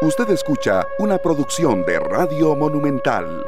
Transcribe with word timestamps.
Usted 0.00 0.30
escucha 0.30 0.86
una 1.00 1.18
producción 1.18 1.84
de 1.84 1.98
Radio 1.98 2.54
Monumental. 2.54 3.44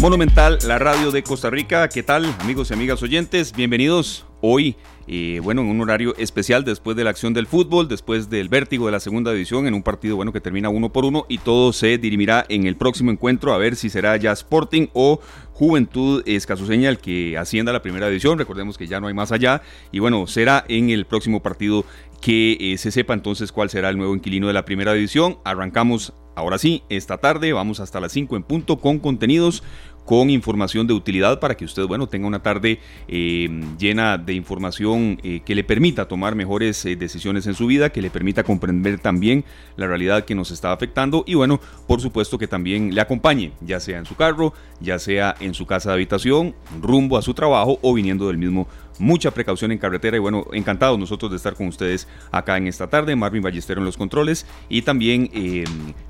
Monumental, 0.00 0.58
la 0.66 0.78
radio 0.78 1.10
de 1.10 1.22
Costa 1.22 1.50
Rica. 1.50 1.90
¿Qué 1.90 2.02
tal, 2.02 2.24
amigos 2.40 2.70
y 2.70 2.74
amigas 2.74 3.02
oyentes? 3.02 3.52
Bienvenidos 3.52 4.24
hoy, 4.46 4.76
eh, 5.06 5.40
bueno, 5.42 5.62
en 5.62 5.68
un 5.68 5.80
horario 5.80 6.14
especial 6.18 6.64
después 6.64 6.98
de 6.98 7.04
la 7.04 7.08
acción 7.08 7.32
del 7.32 7.46
fútbol, 7.46 7.88
después 7.88 8.28
del 8.28 8.50
vértigo 8.50 8.84
de 8.84 8.92
la 8.92 9.00
segunda 9.00 9.32
división, 9.32 9.66
en 9.66 9.72
un 9.72 9.82
partido, 9.82 10.16
bueno, 10.16 10.34
que 10.34 10.40
termina 10.42 10.68
uno 10.68 10.92
por 10.92 11.06
uno 11.06 11.24
y 11.30 11.38
todo 11.38 11.72
se 11.72 11.96
dirimirá 11.96 12.44
en 12.50 12.66
el 12.66 12.76
próximo 12.76 13.10
encuentro 13.10 13.54
a 13.54 13.58
ver 13.58 13.74
si 13.74 13.88
será 13.88 14.18
ya 14.18 14.32
Sporting 14.32 14.88
o 14.92 15.18
Juventud 15.54 16.22
Escasuseña 16.26 16.90
el 16.90 16.98
que 16.98 17.38
ascienda 17.38 17.70
a 17.70 17.72
la 17.72 17.80
primera 17.80 18.08
división. 18.08 18.38
Recordemos 18.38 18.76
que 18.76 18.86
ya 18.86 19.00
no 19.00 19.06
hay 19.06 19.14
más 19.14 19.32
allá 19.32 19.62
y 19.90 20.00
bueno, 20.00 20.26
será 20.26 20.66
en 20.68 20.90
el 20.90 21.06
próximo 21.06 21.42
partido 21.42 21.86
que 22.20 22.58
eh, 22.60 22.76
se 22.76 22.90
sepa 22.90 23.14
entonces 23.14 23.50
cuál 23.50 23.70
será 23.70 23.88
el 23.88 23.96
nuevo 23.96 24.14
inquilino 24.14 24.46
de 24.46 24.52
la 24.52 24.66
primera 24.66 24.92
división. 24.92 25.38
Arrancamos 25.44 26.12
ahora 26.34 26.58
sí, 26.58 26.82
esta 26.88 27.18
tarde, 27.18 27.52
vamos 27.52 27.80
hasta 27.80 28.00
las 28.00 28.12
5 28.12 28.36
en 28.36 28.42
punto 28.42 28.78
con 28.78 28.98
contenidos 28.98 29.62
con 30.04 30.30
información 30.30 30.86
de 30.86 30.94
utilidad 30.94 31.40
para 31.40 31.56
que 31.56 31.64
usted, 31.64 31.84
bueno, 31.86 32.06
tenga 32.06 32.26
una 32.26 32.42
tarde 32.42 32.80
eh, 33.08 33.48
llena 33.78 34.18
de 34.18 34.34
información 34.34 35.18
eh, 35.22 35.40
que 35.44 35.54
le 35.54 35.64
permita 35.64 36.06
tomar 36.06 36.34
mejores 36.34 36.84
eh, 36.84 36.96
decisiones 36.96 37.46
en 37.46 37.54
su 37.54 37.66
vida, 37.66 37.90
que 37.90 38.02
le 38.02 38.10
permita 38.10 38.44
comprender 38.44 38.98
también 38.98 39.44
la 39.76 39.86
realidad 39.86 40.24
que 40.24 40.34
nos 40.34 40.50
está 40.50 40.72
afectando 40.72 41.24
y, 41.26 41.34
bueno, 41.34 41.60
por 41.86 42.00
supuesto 42.00 42.38
que 42.38 42.46
también 42.46 42.94
le 42.94 43.00
acompañe, 43.00 43.52
ya 43.60 43.80
sea 43.80 43.98
en 43.98 44.06
su 44.06 44.14
carro, 44.14 44.52
ya 44.80 44.98
sea 44.98 45.34
en 45.40 45.54
su 45.54 45.66
casa 45.66 45.90
de 45.90 45.94
habitación, 45.94 46.54
rumbo 46.80 47.16
a 47.16 47.22
su 47.22 47.34
trabajo 47.34 47.78
o 47.82 47.94
viniendo 47.94 48.28
del 48.28 48.38
mismo 48.38 48.68
mucha 48.98 49.30
precaución 49.30 49.72
en 49.72 49.78
carretera 49.78 50.16
y 50.16 50.20
bueno, 50.20 50.46
encantados 50.52 50.98
nosotros 50.98 51.30
de 51.30 51.36
estar 51.36 51.54
con 51.54 51.68
ustedes 51.68 52.06
acá 52.30 52.56
en 52.56 52.66
esta 52.66 52.88
tarde, 52.88 53.16
Marvin 53.16 53.42
Ballestero 53.42 53.80
en 53.80 53.86
los 53.86 53.96
controles 53.96 54.46
y 54.68 54.82
también 54.82 55.30
eh, 55.32 55.64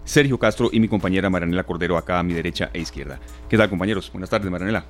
Sergio 0.04 0.38
Castro 0.38 0.70
y 0.72 0.80
mi 0.80 0.88
compañera 0.88 1.30
Maranela 1.30 1.64
Cordero 1.64 1.96
acá 1.96 2.18
a 2.18 2.22
mi 2.22 2.34
derecha 2.34 2.70
e 2.72 2.80
izquierda. 2.80 3.20
¿Qué 3.48 3.56
tal 3.56 3.70
compañeros? 3.70 4.10
Buenas 4.12 4.30
tardes 4.30 4.50
Maranela. 4.50 4.86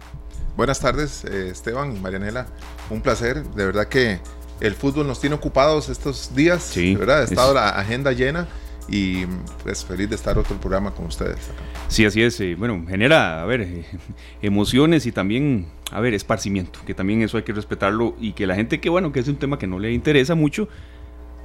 Buenas 0.56 0.78
tardes 0.78 1.24
eh, 1.24 1.48
Esteban 1.50 1.96
y 1.96 2.00
Marianela, 2.00 2.46
un 2.88 3.00
placer, 3.00 3.42
de 3.42 3.66
verdad 3.66 3.88
que 3.88 4.20
el 4.60 4.74
fútbol 4.74 5.06
nos 5.06 5.20
tiene 5.20 5.34
ocupados 5.34 5.88
estos 5.88 6.34
días, 6.34 6.62
sí, 6.62 6.94
¿verdad? 6.94 7.22
Ha 7.22 7.24
estado 7.24 7.54
la 7.54 7.70
agenda 7.70 8.12
llena 8.12 8.46
y 8.88 9.24
pues 9.62 9.84
feliz 9.84 10.08
de 10.08 10.16
estar 10.16 10.38
otro 10.38 10.56
programa 10.58 10.92
con 10.92 11.06
ustedes 11.06 11.48
acá. 11.48 11.62
Sí, 11.88 12.04
así 12.04 12.22
es. 12.22 12.38
Eh, 12.40 12.54
bueno, 12.56 12.84
genera, 12.88 13.42
a 13.42 13.46
ver, 13.46 13.84
emociones 14.42 15.06
y 15.06 15.12
también 15.12 15.66
a 15.94 16.00
ver, 16.00 16.12
esparcimiento, 16.12 16.80
que 16.84 16.92
también 16.92 17.22
eso 17.22 17.36
hay 17.36 17.44
que 17.44 17.52
respetarlo 17.52 18.16
y 18.20 18.32
que 18.32 18.48
la 18.48 18.56
gente 18.56 18.80
que, 18.80 18.90
bueno, 18.90 19.12
que 19.12 19.20
es 19.20 19.28
un 19.28 19.36
tema 19.36 19.58
que 19.60 19.68
no 19.68 19.78
le 19.78 19.92
interesa 19.92 20.34
mucho, 20.34 20.68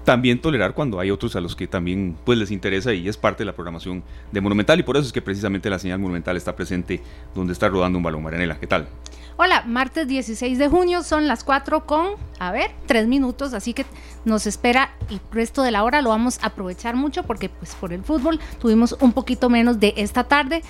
también 0.04 0.42
tolerar 0.42 0.74
cuando 0.74 1.00
hay 1.00 1.12
otros 1.12 1.36
a 1.36 1.40
los 1.40 1.56
que 1.56 1.68
también 1.68 2.18
pues 2.26 2.40
les 2.40 2.50
interesa 2.50 2.92
y 2.94 3.08
es 3.08 3.16
parte 3.16 3.44
de 3.44 3.46
la 3.46 3.54
programación 3.54 4.04
de 4.32 4.42
Monumental 4.42 4.80
y 4.80 4.84
por 4.84 4.98
eso 4.98 5.06
es 5.06 5.14
que 5.14 5.22
precisamente 5.22 5.70
la 5.70 5.78
señal 5.78 6.00
Monumental 6.00 6.36
está 6.36 6.56
presente 6.56 7.00
donde 7.36 7.54
está 7.54 7.70
rodando 7.70 8.00
un 8.00 8.04
balón. 8.04 8.24
Marianela, 8.24 8.60
¿qué 8.60 8.66
tal? 8.66 8.88
Hola, 9.38 9.64
martes 9.66 10.08
16 10.08 10.58
de 10.58 10.68
junio, 10.68 11.02
son 11.04 11.28
las 11.28 11.46
4 11.46 11.86
con, 11.86 12.16
a 12.40 12.52
ver, 12.52 12.72
3 12.88 13.08
minutos, 13.08 13.54
así 13.54 13.74
que 13.74 13.86
nos 14.26 14.46
espera 14.48 14.90
el 15.10 15.22
resto 15.32 15.64
de 15.64 15.72
la 15.72 15.84
hora, 15.84 16.02
lo 16.02 16.10
vamos 16.10 16.40
a 16.42 16.48
aprovechar 16.48 16.98
mucho 16.98 17.24
porque 17.24 17.48
pues 17.48 17.74
por 17.76 17.94
el 17.94 18.04
fútbol 18.04 18.40
tuvimos 18.60 18.98
un 19.00 19.14
poquito 19.14 19.50
menos 19.50 19.80
de 19.80 19.94
esta 19.96 20.26
tarde, 20.26 20.62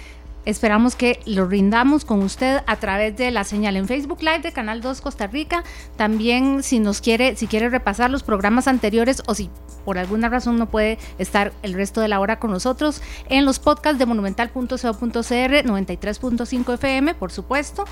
Esperamos 0.46 0.96
que 0.96 1.20
lo 1.26 1.46
rindamos 1.46 2.06
con 2.06 2.24
usted 2.24 2.62
a 2.66 2.76
través 2.78 3.16
de 3.18 3.30
la 3.30 3.44
señal 3.44 3.76
en 3.76 3.88
Facebook 3.88 4.22
Live 4.22 4.40
de 4.40 4.52
Canal 4.52 4.82
2 4.82 5.02
Costa 5.02 5.28
Rica. 5.28 5.64
También 5.96 6.64
si 6.64 6.80
nos 6.80 7.02
quiere, 7.02 7.36
si 7.36 7.48
quiere 7.48 7.70
repasar 7.70 8.10
los 8.10 8.24
programas 8.24 8.68
anteriores 8.68 9.22
o 9.28 9.36
si 9.36 9.50
por 9.86 9.98
alguna 9.98 10.30
razón 10.30 10.58
no 10.58 10.70
puede 10.70 10.98
estar 11.18 11.52
el 11.62 11.74
resto 11.74 12.02
de 12.02 12.08
la 12.08 12.20
hora 12.20 12.40
con 12.40 12.52
nosotros, 12.52 13.02
en 13.28 13.46
los 13.46 13.60
podcasts 13.60 14.00
de 14.00 14.06
monumental.co.cr 14.06 14.78
93.5 14.78 16.74
FM, 16.74 17.16
por 17.16 17.32
supuesto. 17.32 17.86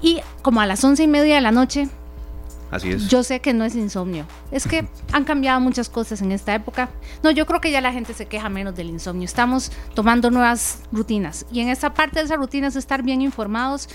Y 0.00 0.20
como 0.42 0.60
a 0.60 0.66
las 0.66 0.84
once 0.84 1.02
y 1.04 1.08
media 1.08 1.36
de 1.36 1.40
la 1.40 1.52
noche, 1.52 1.88
Así 2.74 2.90
es. 2.90 3.08
Yo 3.08 3.22
sé 3.22 3.38
que 3.40 3.54
no 3.54 3.64
es 3.64 3.76
insomnio. 3.76 4.26
Es 4.50 4.66
que 4.66 4.88
han 5.12 5.24
cambiado 5.24 5.60
muchas 5.60 5.88
cosas 5.88 6.20
en 6.22 6.32
esta 6.32 6.52
época. 6.54 6.90
No, 7.22 7.30
yo 7.30 7.46
creo 7.46 7.60
que 7.60 7.70
ya 7.70 7.80
la 7.80 7.92
gente 7.92 8.14
se 8.14 8.26
queja 8.26 8.48
menos 8.48 8.74
del 8.74 8.88
insomnio. 8.90 9.24
Estamos 9.24 9.70
tomando 9.94 10.28
nuevas 10.32 10.80
rutinas. 10.90 11.46
Y 11.52 11.60
en 11.60 11.68
esa 11.68 11.94
parte 11.94 12.18
de 12.18 12.24
esas 12.24 12.36
rutinas 12.36 12.74
estar 12.74 13.04
bien 13.04 13.22
informados 13.22 13.88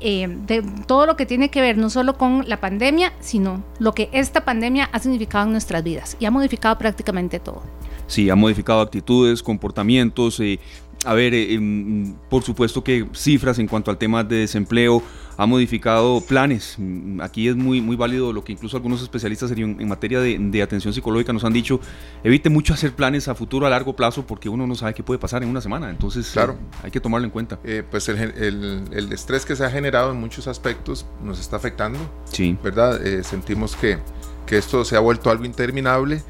eh, 0.00 0.28
de 0.46 0.62
todo 0.86 1.06
lo 1.06 1.16
que 1.16 1.24
tiene 1.24 1.48
que 1.48 1.62
ver 1.62 1.78
no 1.78 1.88
solo 1.88 2.18
con 2.18 2.46
la 2.46 2.60
pandemia, 2.60 3.14
sino 3.18 3.64
lo 3.78 3.94
que 3.94 4.10
esta 4.12 4.44
pandemia 4.44 4.90
ha 4.92 4.98
significado 4.98 5.46
en 5.46 5.52
nuestras 5.52 5.82
vidas. 5.82 6.18
Y 6.20 6.26
ha 6.26 6.30
modificado 6.30 6.76
prácticamente 6.76 7.40
todo. 7.40 7.62
Sí, 8.08 8.28
ha 8.28 8.36
modificado 8.36 8.82
actitudes, 8.82 9.42
comportamientos. 9.42 10.38
Eh, 10.40 10.60
a 11.04 11.14
ver, 11.14 11.32
eh, 11.32 11.54
em, 11.54 12.14
por 12.28 12.42
supuesto 12.42 12.82
que 12.82 13.06
cifras 13.12 13.58
en 13.58 13.68
cuanto 13.68 13.90
al 13.90 13.98
tema 13.98 14.24
de 14.24 14.36
desempleo, 14.36 15.02
ha 15.36 15.46
modificado 15.46 16.20
planes. 16.20 16.74
Mm, 16.78 17.20
aquí 17.20 17.46
es 17.46 17.54
muy, 17.54 17.80
muy 17.80 17.94
válido 17.94 18.32
lo 18.32 18.42
que 18.42 18.52
incluso 18.52 18.76
algunos 18.76 19.00
especialistas 19.02 19.52
en, 19.52 19.86
materia 19.86 20.20
de, 20.20 20.62
atención 20.62 20.92
psicológica 20.92 21.32
nos 21.32 21.44
han 21.44 21.52
dicho, 21.52 21.80
evite 22.24 22.50
mucho 22.50 22.74
hacer 22.74 22.92
planes 22.92 23.28
a 23.28 23.36
futuro, 23.36 23.66
a 23.66 23.70
largo 23.70 23.94
plazo, 23.94 24.26
porque 24.26 24.48
uno 24.48 24.66
no 24.66 24.74
sabe 24.74 24.94
qué 24.94 25.04
puede 25.04 25.20
pasar 25.20 25.44
en 25.44 25.48
una 25.48 25.60
semana. 25.60 25.90
Entonces, 25.90 26.30
claro. 26.32 26.54
Eh, 26.54 26.76
hay 26.84 26.90
que 26.90 27.00
tomarlo 27.00 27.26
en 27.26 27.30
cuenta. 27.30 27.60
Eh, 27.62 27.84
pues 27.88 28.08
el, 28.08 29.12
estrés 29.12 29.46
que 29.46 29.54
se 29.54 29.64
ha 29.64 29.70
generado 29.70 30.10
en 30.10 30.18
muchos 30.18 30.48
aspectos 30.48 31.06
nos 31.22 31.38
está 31.38 31.56
afectando. 31.56 31.98
Sí. 32.24 32.56
¿Verdad? 32.62 33.00
sentimos 33.22 33.76
que, 33.76 33.98
que 34.46 34.58
esto 34.58 34.84
se 34.84 34.96
ha 34.96 35.00
vuelto 35.00 35.30
algo 35.30 35.44
interminable 35.44 36.22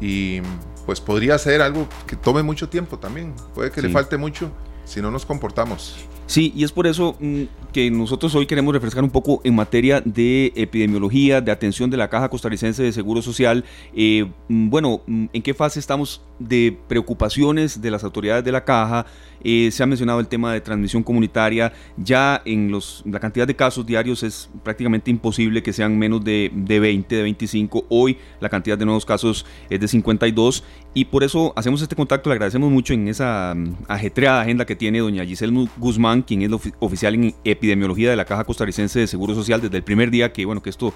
y 0.00 0.40
pues 0.86 1.00
podría 1.00 1.36
ser 1.36 1.60
algo 1.60 1.88
que 2.06 2.16
tome 2.16 2.42
mucho 2.42 2.68
tiempo 2.68 2.98
también. 2.98 3.34
Puede 3.54 3.70
que 3.70 3.82
le 3.82 3.90
falte 3.90 4.16
mucho 4.16 4.50
si 4.84 5.02
no 5.02 5.10
nos 5.10 5.26
comportamos. 5.26 6.06
Sí, 6.26 6.52
y 6.56 6.64
es 6.64 6.72
por 6.72 6.88
eso 6.88 7.16
mm, 7.20 7.42
que 7.72 7.88
nosotros 7.90 8.34
hoy 8.34 8.46
queremos 8.46 8.74
refrescar 8.74 9.04
un 9.04 9.10
poco 9.10 9.40
en 9.44 9.54
materia 9.54 10.00
de 10.04 10.52
epidemiología, 10.56 11.40
de 11.40 11.52
atención 11.52 11.88
de 11.88 11.96
la 11.96 12.10
Caja 12.10 12.28
Costarricense 12.28 12.82
de 12.82 12.92
Seguro 12.92 13.22
Social. 13.22 13.64
Eh, 13.94 14.26
mm, 14.48 14.68
bueno, 14.68 15.02
mm, 15.06 15.26
¿en 15.32 15.42
qué 15.42 15.54
fase 15.54 15.78
estamos 15.78 16.22
de 16.40 16.76
preocupaciones 16.88 17.80
de 17.80 17.90
las 17.92 18.02
autoridades 18.02 18.44
de 18.44 18.50
la 18.50 18.64
Caja? 18.64 19.06
Eh, 19.44 19.70
se 19.70 19.84
ha 19.84 19.86
mencionado 19.86 20.18
el 20.18 20.26
tema 20.26 20.52
de 20.52 20.60
transmisión 20.60 21.04
comunitaria. 21.04 21.72
Ya 21.96 22.42
en 22.44 22.72
los, 22.72 23.04
la 23.06 23.20
cantidad 23.20 23.46
de 23.46 23.54
casos 23.54 23.86
diarios 23.86 24.24
es 24.24 24.50
prácticamente 24.64 25.12
imposible 25.12 25.62
que 25.62 25.72
sean 25.72 25.96
menos 25.96 26.24
de, 26.24 26.50
de 26.52 26.80
20, 26.80 27.14
de 27.14 27.22
25. 27.22 27.86
Hoy 27.88 28.18
la 28.40 28.48
cantidad 28.48 28.76
de 28.76 28.84
nuevos 28.84 29.06
casos 29.06 29.46
es 29.70 29.78
de 29.78 29.86
52 29.86 30.64
y 30.94 31.04
por 31.04 31.22
eso 31.22 31.52
hacemos 31.54 31.80
este 31.82 31.94
contacto. 31.94 32.30
Le 32.30 32.34
agradecemos 32.34 32.72
mucho 32.72 32.94
en 32.94 33.06
esa 33.06 33.54
ajetreada 33.86 34.40
agenda 34.40 34.64
que 34.64 34.74
tiene 34.74 34.98
doña 34.98 35.24
Giselle 35.24 35.68
Guzmán 35.76 36.15
quien 36.22 36.42
es 36.42 36.50
oficial 36.80 37.14
en 37.14 37.34
epidemiología 37.44 38.10
de 38.10 38.16
la 38.16 38.24
Caja 38.24 38.44
Costarricense 38.44 39.00
de 39.00 39.06
Seguro 39.06 39.34
Social 39.34 39.60
desde 39.60 39.76
el 39.76 39.84
primer 39.84 40.10
día 40.10 40.32
que, 40.32 40.44
bueno, 40.44 40.62
que 40.62 40.70
esto 40.70 40.94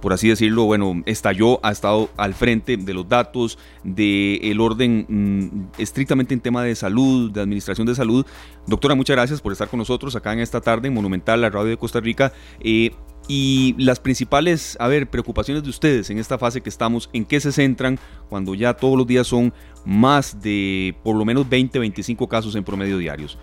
por 0.00 0.12
así 0.12 0.28
decirlo, 0.28 0.64
bueno, 0.64 1.02
estalló, 1.06 1.64
ha 1.64 1.70
estado 1.70 2.10
al 2.16 2.34
frente 2.34 2.76
de 2.76 2.94
los 2.94 3.08
datos, 3.08 3.58
del 3.84 4.40
el 4.42 4.60
orden 4.60 5.06
mm, 5.08 5.80
estrictamente 5.80 6.34
en 6.34 6.40
tema 6.40 6.62
de 6.64 6.74
salud, 6.74 7.30
de 7.30 7.40
administración 7.40 7.86
de 7.86 7.94
salud. 7.94 8.26
Doctora, 8.66 8.94
muchas 8.94 9.16
gracias 9.16 9.40
por 9.40 9.52
estar 9.52 9.68
con 9.68 9.78
nosotros 9.78 10.16
acá 10.16 10.32
en 10.32 10.40
esta 10.40 10.60
tarde 10.60 10.88
en 10.88 10.94
Monumental, 10.94 11.40
la 11.40 11.50
radio 11.50 11.68
de 11.68 11.76
Costa 11.76 12.00
Rica. 12.00 12.32
Eh, 12.60 12.92
y 13.28 13.76
las 13.78 14.00
principales, 14.00 14.76
a 14.80 14.88
ver, 14.88 15.08
preocupaciones 15.08 15.62
de 15.62 15.70
ustedes 15.70 16.10
en 16.10 16.18
esta 16.18 16.38
fase 16.38 16.62
que 16.62 16.68
estamos, 16.68 17.10
¿en 17.12 17.24
qué 17.24 17.38
se 17.38 17.52
centran 17.52 17.98
cuando 18.28 18.54
ya 18.54 18.74
todos 18.74 18.96
los 18.96 19.06
días 19.06 19.26
son 19.26 19.52
más 19.84 20.40
de 20.40 20.96
por 21.04 21.14
lo 21.14 21.24
menos 21.24 21.48
20, 21.48 21.78
25 21.78 22.28
casos 22.28 22.56
en 22.56 22.64
promedio 22.64 22.98
diarios? 22.98 23.38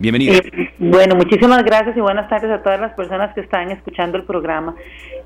Bienvenido. 0.00 0.32
Eh, 0.32 0.70
bueno, 0.78 1.14
muchísimas 1.14 1.62
gracias 1.62 1.94
y 1.94 2.00
buenas 2.00 2.26
tardes 2.30 2.50
a 2.50 2.62
todas 2.62 2.80
las 2.80 2.94
personas 2.94 3.34
que 3.34 3.42
están 3.42 3.70
escuchando 3.70 4.16
el 4.16 4.24
programa. 4.24 4.74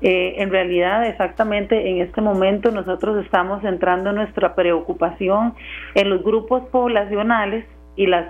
Eh, 0.01 0.35
en 0.39 0.51
realidad, 0.51 1.07
exactamente 1.07 1.89
en 1.89 2.01
este 2.01 2.19
momento 2.19 2.71
nosotros 2.71 3.23
estamos 3.23 3.61
centrando 3.61 4.11
nuestra 4.11 4.53
preocupación 4.53 5.53
en 5.93 6.09
los 6.09 6.21
grupos 6.23 6.63
poblacionales 6.71 7.63
y 7.95 8.07
las 8.07 8.25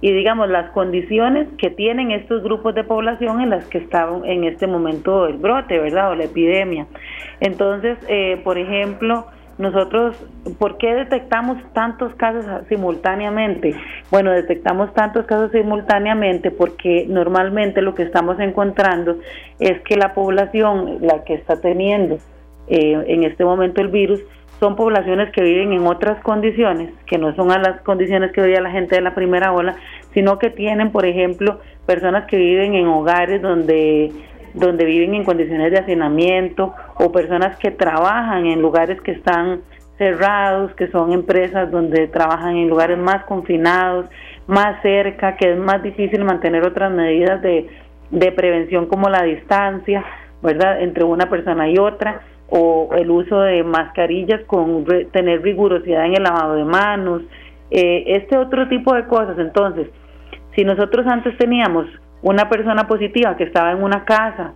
y 0.00 0.10
digamos 0.10 0.48
las 0.48 0.70
condiciones 0.70 1.46
que 1.58 1.68
tienen 1.68 2.12
estos 2.12 2.42
grupos 2.42 2.74
de 2.74 2.82
población 2.82 3.42
en 3.42 3.50
las 3.50 3.66
que 3.66 3.76
estaban 3.76 4.24
en 4.24 4.44
este 4.44 4.66
momento 4.66 5.26
el 5.26 5.36
brote, 5.36 5.78
¿verdad? 5.78 6.12
O 6.12 6.14
la 6.14 6.24
epidemia. 6.24 6.86
Entonces, 7.40 7.98
eh, 8.08 8.40
por 8.42 8.56
ejemplo, 8.56 9.26
nosotros, 9.60 10.16
¿por 10.58 10.78
qué 10.78 10.94
detectamos 10.94 11.58
tantos 11.74 12.14
casos 12.14 12.44
simultáneamente? 12.68 13.74
Bueno, 14.10 14.32
detectamos 14.32 14.92
tantos 14.94 15.26
casos 15.26 15.52
simultáneamente 15.52 16.50
porque 16.50 17.06
normalmente 17.08 17.82
lo 17.82 17.94
que 17.94 18.02
estamos 18.02 18.40
encontrando 18.40 19.18
es 19.58 19.80
que 19.82 19.96
la 19.96 20.14
población, 20.14 20.98
la 21.02 21.24
que 21.24 21.34
está 21.34 21.60
teniendo 21.60 22.16
eh, 22.68 23.04
en 23.06 23.24
este 23.24 23.44
momento 23.44 23.82
el 23.82 23.88
virus, 23.88 24.20
son 24.60 24.76
poblaciones 24.76 25.30
que 25.32 25.42
viven 25.42 25.72
en 25.72 25.86
otras 25.86 26.22
condiciones, 26.22 26.92
que 27.06 27.18
no 27.18 27.34
son 27.34 27.50
a 27.50 27.58
las 27.58 27.80
condiciones 27.82 28.32
que 28.32 28.42
vivía 28.42 28.60
la 28.60 28.70
gente 28.70 28.94
de 28.94 29.00
la 29.02 29.14
primera 29.14 29.52
ola, 29.52 29.76
sino 30.12 30.38
que 30.38 30.50
tienen, 30.50 30.90
por 30.92 31.06
ejemplo, 31.06 31.60
personas 31.86 32.26
que 32.26 32.36
viven 32.36 32.74
en 32.74 32.86
hogares 32.86 33.40
donde 33.40 34.12
donde 34.54 34.84
viven 34.84 35.14
en 35.14 35.24
condiciones 35.24 35.70
de 35.70 35.78
hacinamiento 35.78 36.74
o 36.94 37.12
personas 37.12 37.56
que 37.58 37.70
trabajan 37.70 38.46
en 38.46 38.60
lugares 38.60 39.00
que 39.00 39.12
están 39.12 39.60
cerrados, 39.98 40.72
que 40.74 40.88
son 40.88 41.12
empresas 41.12 41.70
donde 41.70 42.08
trabajan 42.08 42.56
en 42.56 42.68
lugares 42.68 42.98
más 42.98 43.24
confinados, 43.24 44.06
más 44.46 44.80
cerca, 44.82 45.36
que 45.36 45.52
es 45.52 45.58
más 45.58 45.82
difícil 45.82 46.24
mantener 46.24 46.64
otras 46.64 46.90
medidas 46.90 47.42
de, 47.42 47.68
de 48.10 48.32
prevención 48.32 48.86
como 48.86 49.08
la 49.08 49.22
distancia, 49.22 50.04
¿verdad?, 50.42 50.80
entre 50.80 51.04
una 51.04 51.28
persona 51.28 51.68
y 51.68 51.78
otra, 51.78 52.22
o 52.48 52.90
el 52.96 53.10
uso 53.10 53.40
de 53.40 53.62
mascarillas 53.62 54.42
con 54.46 54.84
tener 55.12 55.42
rigurosidad 55.42 56.06
en 56.06 56.16
el 56.16 56.22
lavado 56.22 56.54
de 56.54 56.64
manos, 56.64 57.22
eh, 57.70 58.04
este 58.06 58.36
otro 58.36 58.68
tipo 58.68 58.94
de 58.94 59.06
cosas. 59.06 59.38
Entonces, 59.38 59.88
si 60.56 60.64
nosotros 60.64 61.06
antes 61.06 61.36
teníamos 61.38 61.86
una 62.22 62.48
persona 62.48 62.86
positiva 62.86 63.36
que 63.36 63.44
estaba 63.44 63.72
en 63.72 63.82
una 63.82 64.04
casa, 64.04 64.52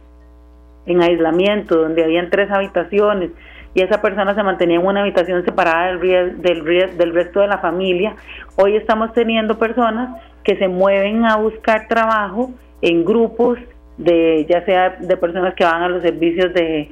en 0.87 1.03
aislamiento, 1.03 1.77
donde 1.77 2.05
habían 2.05 2.31
tres 2.31 2.51
habitaciones, 2.51 3.31
y 3.75 3.83
esa 3.83 4.01
persona 4.01 4.35
se 4.35 4.43
mantenía 4.43 4.79
en 4.79 4.87
una 4.87 5.01
habitación 5.01 5.45
separada 5.45 5.97
del, 5.97 6.41
del, 6.41 6.97
del 6.97 7.15
resto 7.15 7.41
de 7.41 7.49
la 7.49 7.59
familia, 7.59 8.15
hoy 8.57 8.77
estamos 8.77 9.13
teniendo 9.13 9.59
personas 9.59 10.21
que 10.45 10.57
se 10.57 10.69
mueven 10.69 11.25
a 11.25 11.37
buscar 11.37 11.89
trabajo 11.89 12.51
en 12.83 13.05
grupos 13.05 13.59
de 13.97 14.45
ya 14.49 14.65
sea 14.65 14.91
de 15.01 15.17
personas 15.17 15.55
que 15.55 15.65
van 15.65 15.83
a 15.83 15.89
los 15.89 16.03
servicios 16.03 16.53
de 16.53 16.91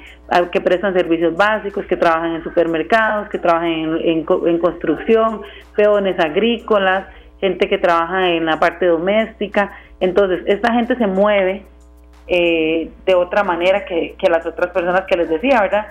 que 0.51 0.61
prestan 0.61 0.95
servicios 0.95 1.37
básicos, 1.37 1.85
que 1.87 1.97
trabajan 1.97 2.37
en 2.37 2.45
supermercados, 2.45 3.29
que 3.29 3.39
trabajan 3.39 3.71
en, 3.71 4.25
en, 4.25 4.59
construcción, 4.59 5.43
peones 5.77 6.19
agrícolas, 6.19 7.07
gente 7.41 7.69
que 7.69 7.77
trabaja 7.77 8.31
en 8.31 8.47
la 8.47 8.59
parte 8.59 8.87
doméstica. 8.87 9.73
Entonces, 10.03 10.43
esta 10.47 10.75
gente 10.75 10.95
se 10.97 11.07
mueve 11.07 11.63
eh, 12.27 12.91
de 13.07 13.15
otra 13.15 13.43
manera 13.43 13.87
que, 13.87 14.15
las 14.29 14.45
otras 14.45 14.71
personas 14.71 15.03
que 15.07 15.17
les 15.17 15.31
decía, 15.31 15.63
¿verdad? 15.63 15.87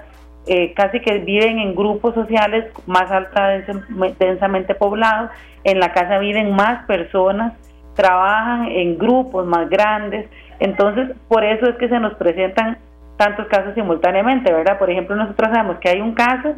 Eh, 0.46 0.74
casi 0.74 1.00
que 1.00 1.18
viven 1.18 1.58
en 1.58 1.76
grupos 1.76 2.14
sociales 2.14 2.66
más 2.86 3.10
alta, 3.10 3.64
densamente 4.20 4.76
poblados. 4.76 5.32
En 5.64 5.80
la 5.80 5.92
casa 5.94 6.20
viven 6.20 6.54
más 6.56 6.86
personas, 6.86 7.54
trabajan 7.96 8.68
en 8.68 8.98
grupos 9.00 9.48
más 9.48 9.68
grandes 9.70 10.28
entonces, 10.62 11.10
por 11.28 11.44
eso 11.44 11.66
es 11.66 11.76
que 11.78 11.90
se 11.90 12.00
nos 12.00 12.14
presentan 12.14 12.78
tantos 13.18 13.48
casos 13.48 13.74
simultáneamente, 13.74 14.54
¿verdad? 14.54 14.78
Por 14.78 14.92
ejemplo, 14.92 15.16
nosotros 15.16 15.50
sabemos 15.52 15.80
que 15.80 15.90
hay 15.90 16.02
un 16.02 16.14
caso 16.14 16.54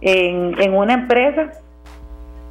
en, 0.00 0.60
en 0.60 0.74
una 0.74 0.94
empresa 0.94 1.52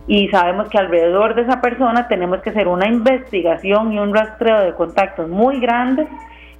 y 0.07 0.27
sabemos 0.29 0.69
que 0.69 0.77
alrededor 0.77 1.35
de 1.35 1.43
esa 1.43 1.61
persona 1.61 2.07
tenemos 2.07 2.41
que 2.41 2.49
hacer 2.49 2.67
una 2.67 2.87
investigación 2.87 3.93
y 3.93 3.99
un 3.99 4.13
rastreo 4.13 4.61
de 4.61 4.73
contactos 4.73 5.29
muy 5.29 5.59
grandes, 5.59 6.07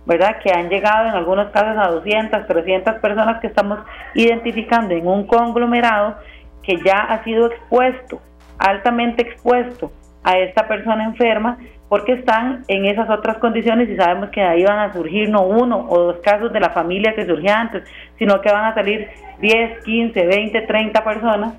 ¿verdad? 0.06 0.38
Que 0.42 0.52
han 0.52 0.70
llegado 0.70 1.08
en 1.08 1.16
algunos 1.16 1.50
casos 1.52 1.78
a 1.78 1.92
200, 1.92 2.48
300 2.48 2.96
personas 2.96 3.42
que 3.42 3.48
estamos 3.48 3.80
identificando 4.16 4.94
en 4.94 5.08
un 5.08 5.28
conglomerado 5.28 6.16
que 6.62 6.78
ya 6.78 7.00
ha 7.00 7.24
sido 7.24 7.48
expuesto, 7.48 8.22
altamente 8.58 9.24
expuesto 9.24 9.92
a 10.24 10.38
esta 10.38 10.68
persona 10.68 11.04
enferma 11.04 11.58
porque 11.90 12.14
están 12.14 12.64
en 12.70 12.86
esas 12.86 13.10
otras 13.10 13.38
condiciones 13.38 13.90
y 13.90 13.98
sabemos 13.98 14.30
que 14.30 14.42
ahí 14.42 14.64
van 14.64 14.80
a 14.80 14.94
surgir 14.94 15.30
no 15.30 15.44
uno 15.44 15.86
o 15.90 16.00
dos 16.00 16.18
casos 16.24 16.52
de 16.54 16.60
la 16.60 16.70
familia 16.70 17.14
que 17.14 17.26
surgía 17.26 17.60
antes, 17.60 17.84
sino 18.18 18.42
que 18.42 18.52
van 18.52 18.66
a 18.66 18.74
salir 18.74 19.10
10, 19.40 19.84
15, 19.84 20.26
20, 20.26 20.62
30 20.62 21.04
personas 21.04 21.54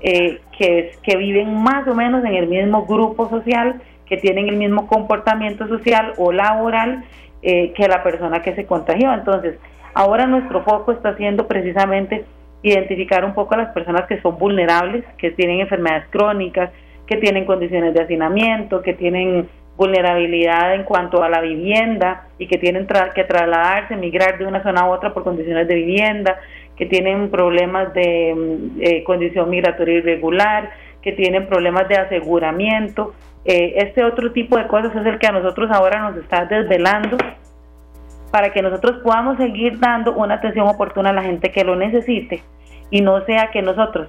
eh, 0.00 0.40
que, 0.56 0.92
que 1.02 1.16
viven 1.16 1.62
más 1.62 1.86
o 1.88 1.94
menos 1.94 2.24
en 2.24 2.34
el 2.34 2.46
mismo 2.46 2.86
grupo 2.86 3.28
social, 3.28 3.80
que 4.06 4.16
tienen 4.16 4.48
el 4.48 4.56
mismo 4.56 4.86
comportamiento 4.86 5.68
social 5.68 6.14
o 6.16 6.32
laboral 6.32 7.04
eh, 7.42 7.72
que 7.74 7.86
la 7.88 8.02
persona 8.02 8.42
que 8.42 8.54
se 8.54 8.66
contagió. 8.66 9.12
Entonces, 9.12 9.56
ahora 9.94 10.26
nuestro 10.26 10.64
foco 10.64 10.92
está 10.92 11.16
siendo 11.16 11.46
precisamente 11.46 12.24
identificar 12.62 13.24
un 13.24 13.34
poco 13.34 13.54
a 13.54 13.58
las 13.58 13.72
personas 13.72 14.06
que 14.06 14.20
son 14.20 14.38
vulnerables, 14.38 15.04
que 15.18 15.30
tienen 15.30 15.60
enfermedades 15.60 16.08
crónicas, 16.10 16.70
que 17.06 17.16
tienen 17.16 17.44
condiciones 17.44 17.94
de 17.94 18.02
hacinamiento, 18.02 18.82
que 18.82 18.94
tienen 18.94 19.48
vulnerabilidad 19.76 20.74
en 20.74 20.82
cuanto 20.82 21.22
a 21.22 21.28
la 21.28 21.40
vivienda 21.40 22.26
y 22.38 22.48
que 22.48 22.58
tienen 22.58 22.86
que 23.14 23.24
trasladarse, 23.24 23.94
migrar 23.94 24.36
de 24.36 24.44
una 24.44 24.62
zona 24.62 24.80
a 24.80 24.88
otra 24.88 25.14
por 25.14 25.22
condiciones 25.22 25.68
de 25.68 25.74
vivienda, 25.76 26.36
que 26.78 26.86
tienen 26.86 27.30
problemas 27.30 27.92
de 27.92 28.34
mm, 28.34 28.80
eh, 28.80 29.04
condición 29.04 29.50
migratoria 29.50 29.98
irregular, 29.98 30.70
que 31.02 31.12
tienen 31.12 31.46
problemas 31.46 31.88
de 31.88 31.96
aseguramiento. 31.96 33.14
Eh, 33.44 33.74
este 33.76 34.04
otro 34.04 34.32
tipo 34.32 34.56
de 34.56 34.66
cosas 34.68 34.94
es 34.94 35.04
el 35.04 35.18
que 35.18 35.26
a 35.26 35.32
nosotros 35.32 35.70
ahora 35.70 36.00
nos 36.00 36.16
está 36.16 36.44
desvelando 36.46 37.16
para 38.30 38.52
que 38.52 38.62
nosotros 38.62 39.00
podamos 39.02 39.38
seguir 39.38 39.78
dando 39.78 40.12
una 40.12 40.34
atención 40.34 40.68
oportuna 40.68 41.10
a 41.10 41.14
la 41.14 41.22
gente 41.22 41.50
que 41.50 41.64
lo 41.64 41.76
necesite 41.76 42.42
y 42.90 43.00
no 43.00 43.24
sea 43.24 43.50
que 43.50 43.62
nosotros 43.62 44.08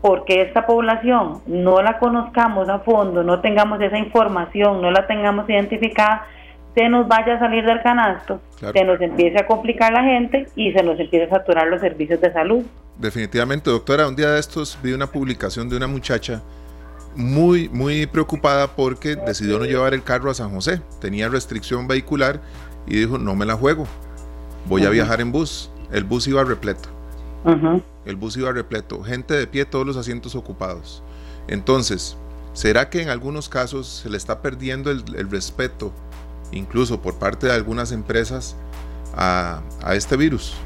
porque 0.00 0.40
esta 0.42 0.66
población 0.66 1.42
no 1.46 1.82
la 1.82 1.98
conozcamos 1.98 2.68
a 2.68 2.80
fondo, 2.80 3.22
no 3.22 3.40
tengamos 3.40 3.80
esa 3.80 3.98
información, 3.98 4.80
no 4.80 4.90
la 4.90 5.06
tengamos 5.06 5.48
identificada, 5.48 6.26
se 6.74 6.88
nos 6.88 7.08
vaya 7.08 7.34
a 7.34 7.38
salir 7.38 7.64
del 7.64 7.82
canasto, 7.82 8.40
se 8.58 8.84
nos 8.84 9.00
empiece 9.00 9.38
a 9.38 9.46
complicar 9.46 9.92
la 9.92 10.02
gente 10.02 10.48
y 10.54 10.72
se 10.72 10.82
nos 10.82 10.98
empiece 10.98 11.26
a 11.26 11.30
saturar 11.30 11.66
los 11.68 11.80
servicios 11.80 12.20
de 12.20 12.32
salud. 12.32 12.62
Definitivamente, 12.96 13.70
doctora, 13.70 14.06
un 14.06 14.14
día 14.14 14.30
de 14.30 14.40
estos 14.40 14.78
vi 14.82 14.92
una 14.92 15.06
publicación 15.06 15.68
de 15.68 15.76
una 15.76 15.86
muchacha 15.86 16.42
muy, 17.16 17.68
muy 17.68 18.06
preocupada 18.06 18.68
porque 18.68 19.16
decidió 19.16 19.58
no 19.58 19.64
llevar 19.64 19.94
el 19.94 20.02
carro 20.02 20.30
a 20.30 20.34
San 20.34 20.50
José, 20.50 20.80
tenía 21.00 21.28
restricción 21.28 21.88
vehicular 21.88 22.40
y 22.86 22.98
dijo, 22.98 23.18
no 23.18 23.34
me 23.34 23.46
la 23.46 23.54
juego, 23.54 23.86
voy 24.66 24.84
a 24.84 24.90
viajar 24.90 25.20
en 25.20 25.32
bus, 25.32 25.70
el 25.92 26.04
bus 26.04 26.28
iba 26.28 26.44
repleto. 26.44 26.88
El 28.04 28.16
bus 28.16 28.36
iba 28.36 28.52
repleto, 28.52 29.02
gente 29.02 29.34
de 29.34 29.46
pie, 29.46 29.64
todos 29.64 29.86
los 29.86 29.96
asientos 29.96 30.34
ocupados. 30.34 31.02
Entonces, 31.48 32.16
¿será 32.52 32.90
que 32.90 33.02
en 33.02 33.08
algunos 33.08 33.48
casos 33.48 33.86
se 33.86 34.10
le 34.10 34.16
está 34.16 34.42
perdiendo 34.42 34.90
el, 34.90 35.30
respeto, 35.30 35.92
incluso 36.52 37.00
por 37.00 37.18
parte 37.18 37.46
de 37.46 37.52
algunas 37.52 37.92
empresas, 37.92 38.56
a, 39.16 39.60
este 39.94 40.16
virus? 40.16 40.56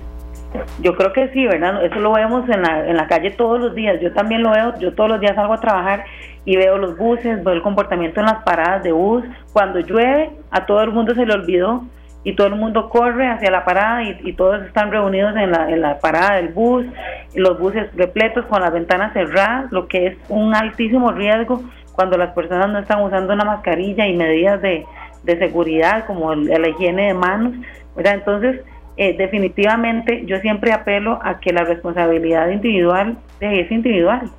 Yo 0.81 0.94
creo 0.96 1.12
que 1.12 1.28
sí, 1.32 1.46
¿verdad? 1.46 1.84
Eso 1.84 1.96
lo 1.96 2.12
vemos 2.12 2.48
en 2.48 2.62
la, 2.62 2.88
en 2.88 2.96
la 2.96 3.08
calle 3.08 3.32
todos 3.32 3.60
los 3.60 3.75
días. 3.75 4.00
Yo 4.00 4.12
también 4.12 4.42
lo 4.42 4.50
veo, 4.50 4.78
yo 4.78 4.94
todos 4.94 5.10
los 5.10 5.20
días 5.20 5.34
salgo 5.34 5.54
a 5.54 5.60
trabajar 5.60 6.04
y 6.44 6.56
veo 6.56 6.78
los 6.78 6.96
buses, 6.96 7.42
veo 7.42 7.54
el 7.54 7.62
comportamiento 7.62 8.20
en 8.20 8.26
las 8.26 8.44
paradas 8.44 8.84
de 8.84 8.92
bus. 8.92 9.25
Cuando 9.52 9.81
llueve, 9.81 10.31
a 10.50 10.66
todo 10.66 10.82
el 10.82 10.92
mundo 10.92 11.14
se 11.14 11.26
le 11.26 11.34
olvidó 11.34 11.84
y 12.22 12.34
todo 12.37 12.46
el 12.46 12.54
mundo 12.54 12.88
corre 12.88 13.28
hacia 13.28 13.50
la 13.50 13.64
parada 13.64 14.02
y, 14.04 14.32
todos 14.32 14.62
están 14.62 14.90
reunidos 14.90 15.37
en 15.37 15.50
la, 15.50 15.69
en 15.69 15.80
la, 15.80 15.98
parada 15.98 16.37
del 16.37 16.48
bus, 16.48 16.87
los 17.34 17.58
buses 17.58 17.94
repletos 17.94 18.46
con 18.46 18.62
las 18.62 18.72
ventanas 18.72 19.12
cerradas, 19.12 19.70
lo 19.73 19.88
que 19.88 20.06
es 20.06 20.16
un 20.28 20.54
altísimo 20.54 21.11
riesgo 21.12 21.62
cuando 21.92 22.16
las 22.16 22.32
personas 22.32 22.70
no 22.70 22.78
están 22.78 23.02
usando 23.02 23.35
una 23.35 23.44
mascarilla 23.44 24.06
y 24.06 24.16
medidas 24.16 24.62
de, 24.62 24.87
de 25.25 25.38
seguridad 25.38 26.07
como 26.07 26.35
la 26.35 26.69
higiene 26.69 27.09
de 27.09 27.14
manos. 27.14 27.54
¿verdad? 27.97 28.14
Entonces, 28.14 28.61
eh, 28.97 29.16
definitivamente 29.16 30.25
yo 30.26 30.38
siempre 30.38 30.73
apelo 30.73 31.19
a 31.23 31.40
que 31.40 31.52
la 31.52 31.64
responsabilidad 31.64 32.50
individual 32.50 33.19
es 33.40 33.71
individual, 33.71 34.31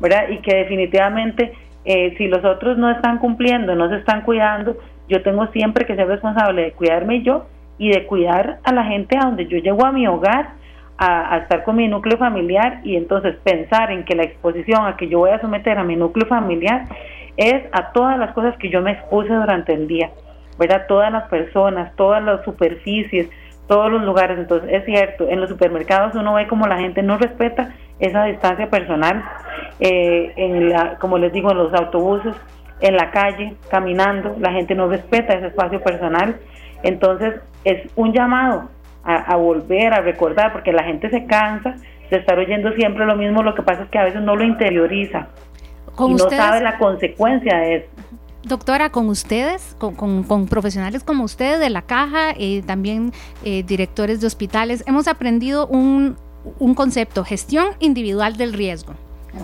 ¿verdad? 0.00 0.28
Y 0.30 0.38
que 0.38 0.54
definitivamente 0.54 1.52
eh, 1.84 2.14
si 2.16 2.28
los 2.28 2.44
otros 2.44 2.78
no 2.78 2.90
están 2.90 3.18
cumpliendo, 3.18 3.74
no 3.74 3.88
se 3.88 3.96
están 3.96 4.22
cuidando, 4.22 4.76
yo 5.08 5.22
tengo 5.22 5.46
siempre 5.48 5.86
que 5.86 5.96
ser 5.96 6.08
responsable 6.08 6.62
de 6.62 6.72
cuidarme 6.72 7.22
yo 7.22 7.46
y 7.78 7.90
de 7.90 8.06
cuidar 8.06 8.58
a 8.64 8.72
la 8.72 8.84
gente 8.84 9.16
a 9.16 9.26
donde 9.26 9.46
yo 9.46 9.58
llego 9.58 9.84
a 9.84 9.92
mi 9.92 10.06
hogar, 10.06 10.50
a, 10.98 11.38
estar 11.38 11.62
con 11.62 11.76
mi 11.76 11.88
núcleo 11.88 12.16
familiar 12.16 12.80
y 12.82 12.96
entonces 12.96 13.36
pensar 13.44 13.90
en 13.90 14.04
que 14.04 14.14
la 14.14 14.22
exposición 14.22 14.86
a 14.86 14.96
que 14.96 15.08
yo 15.08 15.18
voy 15.18 15.30
a 15.30 15.40
someter 15.40 15.78
a 15.78 15.84
mi 15.84 15.94
núcleo 15.94 16.26
familiar 16.26 16.86
es 17.36 17.62
a 17.72 17.92
todas 17.92 18.18
las 18.18 18.32
cosas 18.32 18.56
que 18.56 18.70
yo 18.70 18.80
me 18.80 18.92
expuse 18.92 19.32
durante 19.32 19.74
el 19.74 19.86
día, 19.86 20.10
¿verdad? 20.58 20.86
Todas 20.88 21.12
las 21.12 21.28
personas, 21.28 21.94
todas 21.96 22.22
las 22.22 22.44
superficies, 22.44 23.28
todos 23.66 23.90
los 23.90 24.02
lugares. 24.02 24.38
Entonces, 24.38 24.70
es 24.72 24.84
cierto, 24.84 25.28
en 25.28 25.40
los 25.40 25.50
supermercados 25.50 26.14
uno 26.14 26.34
ve 26.34 26.46
como 26.46 26.66
la 26.66 26.78
gente 26.78 27.02
no 27.02 27.18
respeta 27.18 27.74
esa 27.98 28.24
distancia 28.24 28.68
personal, 28.68 29.24
eh, 29.80 30.32
en 30.36 30.70
la, 30.70 30.96
como 30.98 31.18
les 31.18 31.32
digo, 31.32 31.50
en 31.50 31.58
los 31.58 31.74
autobuses 31.74 32.34
en 32.80 32.96
la 32.96 33.10
calle, 33.10 33.54
caminando, 33.70 34.36
la 34.38 34.52
gente 34.52 34.74
no 34.74 34.88
respeta 34.88 35.34
ese 35.34 35.48
espacio 35.48 35.80
personal. 35.82 36.36
Entonces 36.82 37.40
es 37.64 37.90
un 37.96 38.12
llamado 38.12 38.68
a, 39.02 39.36
volver, 39.36 39.94
a 39.94 40.00
recordar, 40.00 40.52
porque 40.52 40.72
la 40.72 40.82
gente 40.82 41.08
se 41.10 41.26
cansa 41.26 41.76
de 42.10 42.16
estar 42.16 42.36
oyendo 42.38 42.72
siempre 42.72 43.06
lo 43.06 43.14
mismo, 43.14 43.44
lo 43.44 43.54
que 43.54 43.62
pasa 43.62 43.84
es 43.84 43.88
que 43.88 43.98
a 43.98 44.04
veces 44.04 44.20
no 44.20 44.34
lo 44.34 44.42
interioriza 44.42 45.28
y 45.96 46.14
no 46.14 46.28
sabe 46.28 46.60
la 46.60 46.76
consecuencia 46.76 47.56
de 47.58 47.76
eso. 47.76 47.88
Doctora, 48.46 48.90
con 48.90 49.08
ustedes, 49.08 49.76
con, 49.78 50.46
profesionales 50.46 51.02
como 51.04 51.24
ustedes 51.24 51.60
de 51.60 51.70
la 51.70 51.82
caja, 51.82 52.32
y 52.36 52.58
eh, 52.58 52.62
también 52.62 53.12
eh, 53.44 53.62
directores 53.66 54.20
de 54.20 54.26
hospitales, 54.26 54.82
hemos 54.86 55.08
aprendido 55.08 55.66
un, 55.66 56.16
un 56.58 56.74
concepto, 56.74 57.24
gestión 57.24 57.68
individual 57.80 58.36
del 58.36 58.52
riesgo 58.52 58.94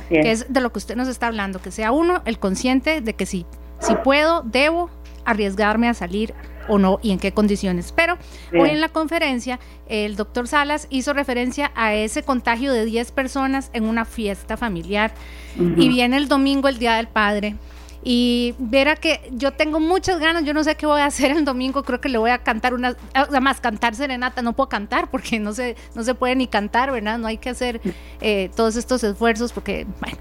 que 0.09 0.31
es 0.31 0.53
de 0.53 0.61
lo 0.61 0.73
que 0.73 0.79
usted 0.79 0.97
nos 0.97 1.09
está 1.09 1.27
hablando, 1.27 1.61
que 1.61 1.71
sea 1.71 1.93
uno 1.93 2.23
el 2.25 2.39
consciente 2.39 3.01
de 3.01 3.15
que 3.15 3.27
si, 3.27 3.47
si 3.81 3.95
puedo, 3.97 4.43
debo 4.43 4.91
arriesgarme 5.25 5.89
a 5.89 5.95
salir 5.95 6.35
o 6.69 6.79
no 6.79 6.99
y 7.03 7.11
en 7.11 7.19
qué 7.19 7.33
condiciones. 7.33 7.93
Pero 7.93 8.19
hoy 8.59 8.71
en 8.71 8.81
la 8.81 8.89
conferencia 8.89 9.59
el 9.89 10.17
doctor 10.17 10.49
Salas 10.49 10.87
hizo 10.91 11.13
referencia 11.13 11.73
a 11.75 11.95
ese 11.95 12.23
contagio 12.23 12.73
de 12.73 12.85
10 12.85 13.13
personas 13.13 13.71
en 13.73 13.85
una 13.85 14.05
fiesta 14.05 14.57
familiar. 14.57 15.13
Y 15.57 15.89
viene 15.89 16.17
el 16.17 16.29
domingo 16.29 16.69
el 16.69 16.79
Día 16.79 16.95
del 16.95 17.09
Padre 17.09 17.57
y 18.05 18.55
verá 18.59 18.97
que 18.97 19.31
yo 19.33 19.53
tengo 19.53 19.79
muchas 19.79 20.19
ganas, 20.19 20.45
yo 20.45 20.55
no 20.55 20.65
sé 20.65 20.75
qué 20.75 20.87
voy 20.87 21.01
a 21.01 21.07
hacer 21.07 21.31
el 21.31 21.45
domingo, 21.45 21.85
creo 21.85 22.01
que 22.01 22.09
le 22.09 22.19
voy 22.19 22.31
a 22.31 22.39
cantar 22.39 22.75
una, 22.75 22.97
además 23.15 23.61
cantar 23.61 23.95
serenata, 23.95 24.43
no 24.43 24.55
puedo 24.55 24.69
cantar 24.69 25.11
porque 25.11 25.39
no 25.39 25.53
se, 25.53 25.77
no 25.95 26.03
se 26.03 26.15
puede 26.15 26.35
ni 26.35 26.49
cantar, 26.49 26.91
¿verdad? 26.91 27.19
No 27.19 27.29
hay 27.29 27.39
que 27.39 27.51
hacer 27.51 27.81
eh, 28.21 28.51
todos 28.57 28.77
estos 28.77 29.05
esfuerzos 29.05 29.53
porque, 29.53 29.87
bueno, 30.01 30.19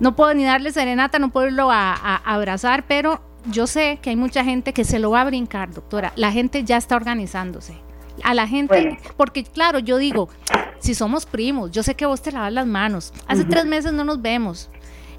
no 0.00 0.16
puedo 0.16 0.34
ni 0.34 0.44
darle 0.44 0.72
serenata, 0.72 1.18
no 1.18 1.30
puedo 1.30 1.46
irlo 1.46 1.70
a, 1.70 1.94
abrazar, 2.24 2.84
pero 2.86 3.22
yo 3.46 3.66
sé 3.66 4.00
que 4.02 4.10
hay 4.10 4.16
mucha 4.16 4.44
gente 4.44 4.72
que 4.72 4.84
se 4.84 4.98
lo 4.98 5.10
va 5.10 5.20
a 5.20 5.24
brincar, 5.24 5.72
doctora. 5.72 6.12
La 6.16 6.32
gente 6.32 6.64
ya 6.64 6.76
está 6.76 6.96
organizándose. 6.96 7.74
A 8.22 8.32
la 8.32 8.46
gente, 8.46 8.98
porque 9.16 9.42
claro, 9.42 9.80
yo 9.80 9.98
digo, 9.98 10.28
si 10.78 10.94
somos 10.94 11.26
primos, 11.26 11.72
yo 11.72 11.82
sé 11.82 11.94
que 11.94 12.06
vos 12.06 12.22
te 12.22 12.30
lavas 12.30 12.52
las 12.52 12.66
manos. 12.66 13.12
Hace 13.26 13.44
tres 13.44 13.66
meses 13.66 13.92
no 13.92 14.04
nos 14.04 14.22
vemos. 14.22 14.70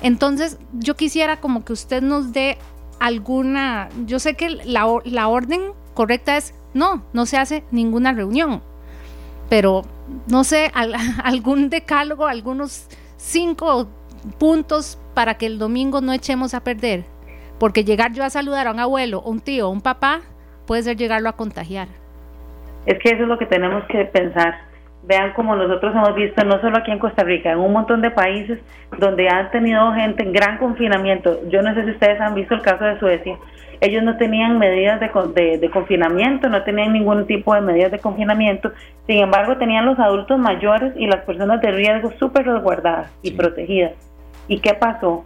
Entonces, 0.01 0.59
yo 0.73 0.95
quisiera 0.95 1.39
como 1.39 1.63
que 1.65 1.73
usted 1.73 2.01
nos 2.01 2.33
dé 2.33 2.57
alguna, 2.99 3.89
yo 4.05 4.19
sé 4.19 4.35
que 4.35 4.49
la, 4.49 4.87
la 5.03 5.27
orden 5.27 5.73
correcta 5.93 6.37
es, 6.37 6.53
no, 6.73 7.03
no 7.13 7.25
se 7.25 7.37
hace 7.37 7.63
ninguna 7.71 8.11
reunión, 8.13 8.61
pero 9.49 9.83
no 10.27 10.43
sé, 10.43 10.71
algún 11.23 11.69
decálogo, 11.69 12.27
algunos 12.27 12.87
cinco 13.17 13.87
puntos 14.37 14.99
para 15.13 15.35
que 15.35 15.45
el 15.45 15.59
domingo 15.59 16.01
no 16.01 16.13
echemos 16.13 16.53
a 16.53 16.63
perder, 16.63 17.05
porque 17.59 17.83
llegar 17.83 18.13
yo 18.13 18.23
a 18.23 18.29
saludar 18.29 18.67
a 18.67 18.71
un 18.71 18.79
abuelo, 18.79 19.21
un 19.21 19.39
tío, 19.39 19.69
un 19.69 19.81
papá, 19.81 20.21
puede 20.65 20.83
ser 20.83 20.97
llegarlo 20.97 21.29
a 21.29 21.33
contagiar. 21.33 21.87
Es 22.85 22.99
que 22.99 23.09
eso 23.09 23.23
es 23.23 23.27
lo 23.27 23.37
que 23.37 23.45
tenemos 23.45 23.83
que 23.85 24.05
pensar 24.05 24.55
vean 25.07 25.33
como 25.33 25.55
nosotros 25.55 25.93
hemos 25.93 26.15
visto, 26.15 26.43
no 26.43 26.59
solo 26.61 26.77
aquí 26.77 26.91
en 26.91 26.99
Costa 26.99 27.23
Rica, 27.23 27.51
en 27.51 27.59
un 27.59 27.73
montón 27.73 28.01
de 28.01 28.11
países 28.11 28.59
donde 28.97 29.29
han 29.29 29.51
tenido 29.51 29.91
gente 29.93 30.23
en 30.23 30.33
gran 30.33 30.57
confinamiento. 30.57 31.39
Yo 31.49 31.61
no 31.61 31.73
sé 31.73 31.83
si 31.85 31.91
ustedes 31.91 32.19
han 32.19 32.33
visto 32.33 32.55
el 32.55 32.61
caso 32.61 32.85
de 32.85 32.99
Suecia. 32.99 33.37
Ellos 33.81 34.03
no 34.03 34.17
tenían 34.17 34.57
medidas 34.57 34.99
de, 34.99 35.57
de, 35.57 35.69
confinamiento, 35.69 36.49
no 36.49 36.63
tenían 36.63 36.93
ningún 36.93 37.27
tipo 37.27 37.53
de 37.53 37.61
medidas 37.61 37.91
de 37.91 37.99
confinamiento. 37.99 38.71
Sin 39.05 39.19
embargo, 39.19 39.57
tenían 39.57 39.85
los 39.85 39.99
adultos 39.99 40.39
mayores 40.39 40.93
y 40.95 41.07
las 41.07 41.23
personas 41.25 41.61
de 41.61 41.71
riesgo 41.71 42.11
súper 42.17 42.45
resguardadas 42.45 43.11
y 43.21 43.31
protegidas. 43.31 43.91
¿Y 44.47 44.59
qué 44.59 44.73
pasó? 44.73 45.25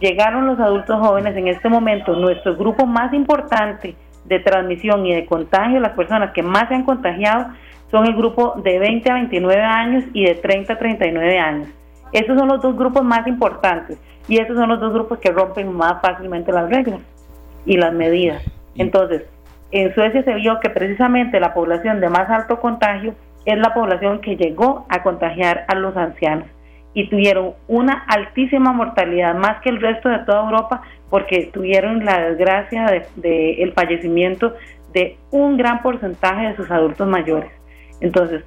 Llegaron 0.00 0.46
los 0.46 0.58
adultos 0.58 0.98
jóvenes 0.98 1.36
en 1.36 1.48
este 1.48 1.68
momento, 1.68 2.16
nuestro 2.16 2.56
grupo 2.56 2.86
más 2.86 3.12
importante 3.12 3.94
de 4.24 4.38
transmisión 4.38 5.04
y 5.06 5.14
de 5.14 5.26
contagio, 5.26 5.80
las 5.80 5.92
personas 5.92 6.32
que 6.32 6.42
más 6.42 6.68
se 6.68 6.74
han 6.74 6.84
contagiado, 6.84 7.48
son 7.90 8.06
el 8.06 8.14
grupo 8.14 8.54
de 8.62 8.78
20 8.78 9.10
a 9.10 9.14
29 9.14 9.62
años 9.62 10.04
y 10.12 10.24
de 10.24 10.34
30 10.34 10.72
a 10.72 10.78
39 10.78 11.38
años. 11.38 11.68
Esos 12.12 12.38
son 12.38 12.48
los 12.48 12.62
dos 12.62 12.76
grupos 12.76 13.04
más 13.04 13.26
importantes 13.26 13.98
y 14.28 14.40
esos 14.40 14.56
son 14.56 14.68
los 14.68 14.80
dos 14.80 14.92
grupos 14.92 15.18
que 15.18 15.30
rompen 15.30 15.72
más 15.72 16.00
fácilmente 16.00 16.52
las 16.52 16.70
reglas 16.70 17.00
y 17.66 17.76
las 17.76 17.92
medidas. 17.92 18.42
Entonces, 18.76 19.24
en 19.72 19.94
Suecia 19.94 20.22
se 20.24 20.34
vio 20.34 20.58
que 20.60 20.70
precisamente 20.70 21.38
la 21.40 21.54
población 21.54 22.00
de 22.00 22.08
más 22.08 22.28
alto 22.30 22.60
contagio 22.60 23.14
es 23.44 23.58
la 23.58 23.72
población 23.74 24.20
que 24.20 24.36
llegó 24.36 24.86
a 24.88 25.02
contagiar 25.02 25.64
a 25.68 25.74
los 25.74 25.96
ancianos 25.96 26.46
y 26.92 27.08
tuvieron 27.08 27.54
una 27.68 28.04
altísima 28.08 28.72
mortalidad, 28.72 29.34
más 29.34 29.60
que 29.62 29.68
el 29.68 29.80
resto 29.80 30.08
de 30.08 30.18
toda 30.20 30.44
Europa, 30.44 30.82
porque 31.08 31.50
tuvieron 31.52 32.04
la 32.04 32.20
desgracia 32.20 32.86
del 32.86 33.04
de, 33.16 33.62
el 33.62 33.72
fallecimiento 33.72 34.54
de 34.92 35.16
un 35.30 35.56
gran 35.56 35.82
porcentaje 35.82 36.48
de 36.48 36.56
sus 36.56 36.70
adultos 36.70 37.06
mayores. 37.06 37.59
Entonces, 38.00 38.44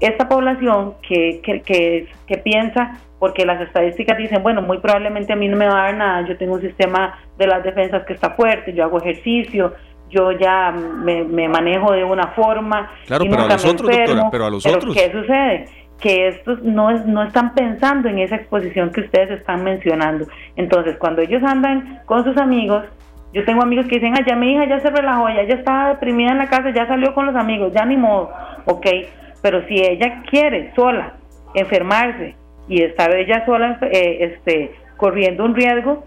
esta 0.00 0.28
población 0.28 0.94
que, 1.06 1.40
que, 1.42 2.08
que, 2.26 2.38
piensa, 2.38 2.98
porque 3.18 3.44
las 3.44 3.60
estadísticas 3.60 4.16
dicen, 4.16 4.42
bueno, 4.42 4.62
muy 4.62 4.78
probablemente 4.78 5.32
a 5.32 5.36
mí 5.36 5.48
no 5.48 5.56
me 5.56 5.66
va 5.66 5.80
a 5.80 5.84
dar 5.86 5.96
nada, 5.96 6.28
yo 6.28 6.36
tengo 6.36 6.54
un 6.54 6.60
sistema 6.60 7.18
de 7.36 7.46
las 7.46 7.64
defensas 7.64 8.04
que 8.06 8.12
está 8.12 8.30
fuerte, 8.30 8.72
yo 8.72 8.84
hago 8.84 8.98
ejercicio, 9.00 9.74
yo 10.10 10.32
ya 10.32 10.70
me, 10.70 11.48
manejo 11.48 11.92
de 11.92 12.04
una 12.04 12.28
forma. 12.28 12.90
Claro, 13.06 13.24
pero 13.28 13.42
a 13.42 13.54
otros, 13.54 13.82
doctora, 13.82 14.28
pero 14.30 14.46
a 14.46 14.50
los 14.50 14.64
otros. 14.64 14.94
¿Qué 14.94 15.10
sucede? 15.12 15.68
Que 16.00 16.28
estos 16.28 16.62
no, 16.62 16.92
no 17.06 17.24
están 17.24 17.54
pensando 17.54 18.08
en 18.08 18.20
esa 18.20 18.36
exposición 18.36 18.90
que 18.90 19.00
ustedes 19.00 19.40
están 19.40 19.64
mencionando. 19.64 20.26
Entonces, 20.56 20.96
cuando 20.96 21.22
ellos 21.22 21.42
andan 21.42 22.02
con 22.06 22.24
sus 22.24 22.36
amigos, 22.36 22.84
yo 23.32 23.44
tengo 23.44 23.62
amigos 23.62 23.86
que 23.86 23.96
dicen, 23.96 24.14
ah, 24.16 24.24
ya 24.26 24.36
mi 24.36 24.52
hija 24.52 24.66
ya 24.66 24.80
se 24.80 24.90
relajó, 24.90 25.28
ya, 25.28 25.42
ya 25.42 25.54
estaba 25.54 25.90
deprimida 25.90 26.32
en 26.32 26.38
la 26.38 26.48
casa, 26.48 26.70
ya 26.70 26.86
salió 26.86 27.14
con 27.14 27.26
los 27.26 27.36
amigos, 27.36 27.72
ya 27.74 27.84
ni 27.84 27.96
modo, 27.96 28.30
ok. 28.64 28.86
Pero 29.42 29.66
si 29.66 29.74
ella 29.74 30.22
quiere 30.30 30.72
sola 30.74 31.14
enfermarse 31.54 32.34
y 32.68 32.82
estar 32.82 33.14
ella 33.14 33.44
sola 33.46 33.78
eh, 33.82 34.18
este, 34.20 34.74
corriendo 34.96 35.44
un 35.44 35.54
riesgo, 35.54 36.04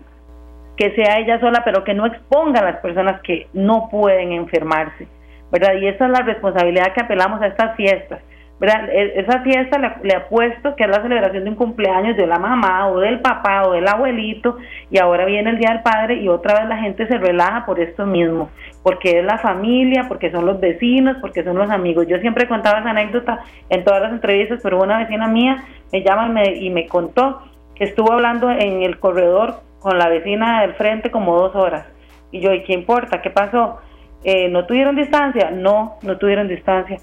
que 0.76 0.96
sea 0.96 1.20
ella 1.20 1.40
sola, 1.40 1.62
pero 1.64 1.84
que 1.84 1.94
no 1.94 2.06
exponga 2.08 2.60
a 2.60 2.72
las 2.72 2.78
personas 2.78 3.22
que 3.22 3.48
no 3.54 3.88
pueden 3.90 4.32
enfermarse, 4.32 5.08
¿verdad? 5.52 5.76
Y 5.80 5.88
esa 5.88 6.06
es 6.06 6.12
la 6.12 6.24
responsabilidad 6.24 6.94
que 6.94 7.02
apelamos 7.02 7.42
a 7.42 7.48
estas 7.48 7.76
fiestas. 7.76 8.20
E, 8.62 9.20
esa 9.20 9.42
fiesta 9.42 9.80
le, 9.80 9.92
le, 10.04 10.16
apuesto 10.16 10.76
que 10.76 10.84
es 10.84 10.90
la 10.90 11.02
celebración 11.02 11.46
de 11.46 11.50
un 11.50 11.56
cumpleaños 11.56 12.16
de 12.16 12.28
la 12.28 12.38
mamá 12.38 12.90
o 12.90 13.00
del 13.00 13.20
papá 13.20 13.64
o 13.64 13.72
del 13.72 13.88
abuelito 13.88 14.58
y 14.92 15.00
ahora 15.00 15.26
viene 15.26 15.50
el 15.50 15.58
Día 15.58 15.70
del 15.70 15.82
Padre 15.82 16.22
y 16.22 16.28
otra 16.28 16.60
vez 16.60 16.70
la 16.70 16.78
gente 16.78 17.08
se 17.08 17.18
relaja 17.18 17.66
por 17.66 17.80
esto 17.80 18.06
mismo, 18.06 18.52
porque 18.84 19.18
es 19.18 19.26
la 19.26 19.40
familia, 19.40 20.06
porque 20.08 20.30
son 20.30 20.46
los 20.46 20.60
vecinos, 20.60 21.18
porque 21.22 21.44
son 21.44 21.58
los 21.58 21.72
amigos. 21.72 22.06
Yo 22.08 22.20
siempre 22.20 22.48
contaba 22.48 22.82
esa 22.82 22.92
anécdota 22.92 23.40
en 23.70 23.84
todas 23.84 24.04
las 24.04 24.12
entrevistas, 24.12 24.60
pero 24.62 24.80
una 24.80 25.00
vecina 25.00 25.28
mía 25.28 25.64
me 25.92 26.04
llama 26.04 26.28
y 26.28 26.30
me, 26.30 26.56
y 26.58 26.70
me 26.70 26.88
contó 26.88 27.42
que 27.74 27.86
estuvo 27.86 28.12
hablando 28.12 28.52
en 28.52 28.84
el 28.84 29.00
corredor 29.00 29.62
con 29.80 29.98
la 29.98 30.08
vecina 30.08 30.62
del 30.62 30.76
frente 30.76 31.10
como 31.10 31.36
dos 31.36 31.56
horas. 31.56 31.88
Y 32.32 32.42
yo, 32.42 32.54
¿y 32.54 32.62
qué 32.64 32.74
importa? 32.74 33.24
¿Qué 33.24 33.32
pasó? 33.32 33.80
Eh, 34.24 34.50
¿No 34.50 34.68
tuvieron 34.68 34.96
distancia? 34.96 35.50
No, 35.50 35.98
no 36.04 36.18
tuvieron 36.20 36.48
distancia 36.48 37.00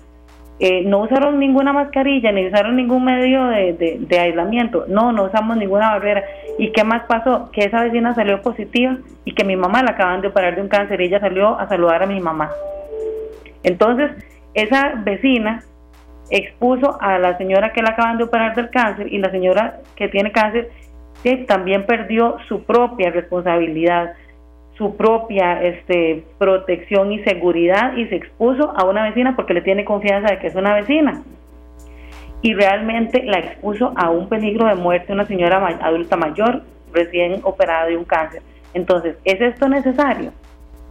eh, 0.60 0.82
no 0.84 1.02
usaron 1.02 1.38
ninguna 1.38 1.72
mascarilla 1.72 2.32
ni 2.32 2.48
usaron 2.48 2.74
ningún 2.74 3.04
medio 3.04 3.46
de, 3.46 4.18
aislamiento. 4.18 4.86
No, 4.88 5.12
no 5.12 5.24
usamos 5.24 5.56
ninguna 5.56 5.90
barrera. 5.90 6.24
¿Y 6.58 6.72
qué 6.72 6.82
más 6.82 7.04
pasó? 7.04 7.50
Que 7.52 7.64
esa 7.64 7.82
vecina 7.82 8.14
salió 8.14 8.42
positiva 8.42 8.96
y 9.24 9.34
que 9.34 9.44
mi 9.44 9.56
mamá 9.56 9.82
la 9.82 9.92
acaban 9.92 10.20
de 10.20 10.28
operar 10.28 10.56
de 10.56 10.62
un 10.62 10.68
cáncer 10.68 11.00
y 11.00 11.04
ella 11.04 11.20
salió 11.20 11.58
a 11.58 11.68
saludar 11.68 12.02
a 12.02 12.06
mi 12.06 12.18
mamá. 12.20 12.50
Entonces, 13.62 14.10
esa 14.54 14.94
vecina 14.96 15.62
expuso 16.30 17.00
a 17.00 17.18
la 17.18 17.38
señora 17.38 17.72
que 17.72 17.82
la 17.82 17.90
acaban 17.90 18.18
de 18.18 18.24
operar 18.24 18.54
del 18.54 18.70
cáncer 18.70 19.12
y 19.12 19.18
la 19.18 19.30
señora 19.30 19.80
que 19.96 20.08
tiene 20.08 20.32
cáncer 20.32 20.70
que 21.22 21.36
también 21.38 21.86
perdió 21.86 22.36
su 22.48 22.64
propia 22.64 23.10
responsabilidad 23.10 24.14
su 24.78 24.96
propia 24.96 25.60
este, 25.60 26.24
protección 26.38 27.12
y 27.12 27.18
seguridad 27.24 27.96
y 27.96 28.06
se 28.06 28.14
expuso 28.14 28.72
a 28.76 28.84
una 28.84 29.02
vecina 29.02 29.34
porque 29.34 29.52
le 29.52 29.60
tiene 29.60 29.84
confianza 29.84 30.30
de 30.30 30.38
que 30.38 30.46
es 30.46 30.54
una 30.54 30.72
vecina. 30.72 31.22
Y 32.40 32.54
realmente 32.54 33.24
la 33.24 33.40
expuso 33.40 33.92
a 33.96 34.10
un 34.10 34.28
peligro 34.28 34.66
de 34.68 34.76
muerte 34.76 35.12
una 35.12 35.26
señora 35.26 35.66
adulta 35.82 36.16
mayor 36.16 36.62
recién 36.92 37.40
operada 37.42 37.86
de 37.86 37.96
un 37.96 38.04
cáncer. 38.04 38.40
Entonces, 38.72 39.16
¿es 39.24 39.40
esto 39.40 39.68
necesario? 39.68 40.32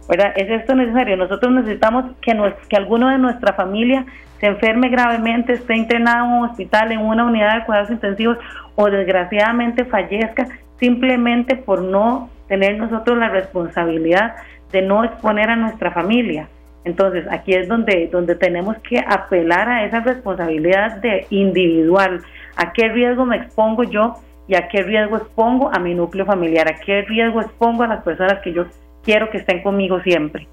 ¿Verdad? 0.06 0.32
¿Es 0.36 0.50
esto 0.50 0.74
necesario? 0.74 1.16
Nosotros 1.16 1.50
necesitamos 1.52 2.04
que, 2.20 2.36
que 2.68 2.76
alguno 2.76 3.08
de 3.08 3.18
nuestra 3.18 3.54
familia 3.54 4.04
se 4.38 4.46
enferme 4.46 4.90
gravemente, 4.90 5.54
esté 5.54 5.76
internado 5.76 6.26
en 6.26 6.32
un 6.32 6.44
hospital, 6.50 6.92
en 6.92 7.00
una 7.00 7.24
unidad 7.24 7.56
de 7.56 7.64
cuidados 7.64 7.90
intensivos 7.90 8.36
o 8.76 8.90
desgraciadamente 8.90 9.86
fallezca 9.86 10.46
simplemente 10.78 11.56
por 11.56 11.82
no 11.82 12.30
tener 12.48 12.76
nosotros 12.78 13.18
la 13.18 13.28
responsabilidad 13.28 14.36
de 14.72 14.82
no 14.82 15.04
exponer 15.04 15.50
a 15.50 15.56
nuestra 15.56 15.90
familia. 15.92 16.48
Entonces, 16.84 17.26
aquí 17.30 17.52
es 17.52 17.68
donde, 17.68 18.08
donde 18.10 18.34
tenemos 18.34 18.76
que 18.78 18.98
apelar 18.98 19.68
a 19.68 19.84
esa 19.84 20.00
responsabilidad 20.00 20.96
de 20.96 21.26
individual. 21.30 22.22
¿A 22.56 22.72
qué 22.72 22.88
riesgo 22.88 23.24
me 23.26 23.36
expongo 23.36 23.84
yo 23.84 24.14
y 24.46 24.54
a 24.54 24.68
qué 24.68 24.82
riesgo 24.82 25.18
expongo 25.18 25.70
a 25.72 25.78
mi 25.78 25.94
núcleo 25.94 26.24
familiar? 26.24 26.68
¿A 26.68 26.78
qué 26.78 27.02
riesgo 27.02 27.40
expongo 27.40 27.82
a 27.82 27.88
las 27.88 28.02
personas 28.02 28.40
que 28.42 28.52
yo 28.52 28.66
quiero 29.02 29.30
que 29.30 29.38
estén 29.38 29.62
conmigo 29.62 30.00
siempre? 30.00 30.48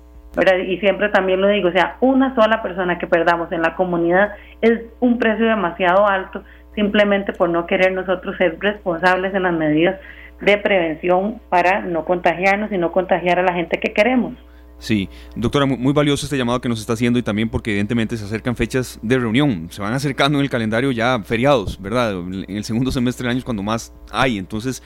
Y 0.68 0.78
siempre 0.80 1.08
también 1.10 1.40
lo 1.40 1.48
digo, 1.48 1.70
o 1.70 1.72
sea, 1.72 1.96
una 2.02 2.36
sola 2.36 2.62
persona 2.62 3.00
que 3.00 3.08
perdamos 3.08 3.50
en 3.54 3.62
la 3.62 3.76
comunidad 3.76 4.34
es 4.62 4.82
un 5.00 5.18
precio 5.18 5.46
demasiado 5.46 6.06
alto 6.06 6.44
simplemente 6.76 7.32
por 7.32 7.50
no 7.50 7.66
querer 7.66 7.94
nosotros 7.94 8.36
ser 8.38 8.58
responsables 8.60 9.34
en 9.34 9.44
las 9.44 9.54
medidas 9.54 9.98
de 10.42 10.58
prevención 10.58 11.42
para 11.50 11.82
no 11.82 12.06
contagiarnos 12.06 12.72
y 12.72 12.78
no 12.78 12.92
contagiar 12.92 13.40
a 13.40 13.44
la 13.44 13.54
gente 13.54 13.80
que 13.80 13.94
queremos. 13.94 14.34
Sí, 14.78 15.10
doctora, 15.36 15.66
muy, 15.66 15.94
valioso 15.94 16.26
este 16.26 16.38
llamado 16.38 16.60
que 16.60 16.68
nos 16.68 16.80
está 16.80 16.94
haciendo 16.94 17.18
y 17.18 17.24
también 17.24 17.50
porque 17.50 17.72
evidentemente 17.72 18.18
se 18.18 18.26
acercan 18.26 18.56
fechas 18.56 19.00
de 19.02 19.18
reunión, 19.18 19.68
se 19.72 19.82
van 19.82 19.94
acercando 19.94 20.38
en 20.38 20.44
el 20.44 20.50
calendario 20.50 20.92
ya 20.92 21.22
feriados, 21.24 21.82
¿verdad? 21.82 22.12
En 22.12 22.58
el 22.58 22.64
segundo 22.66 22.92
semestre 22.92 23.24
del 23.24 23.32
año 23.32 23.40
es 23.40 23.46
cuando 23.46 23.64
más 23.64 23.94
hay, 24.12 24.38
entonces 24.38 24.84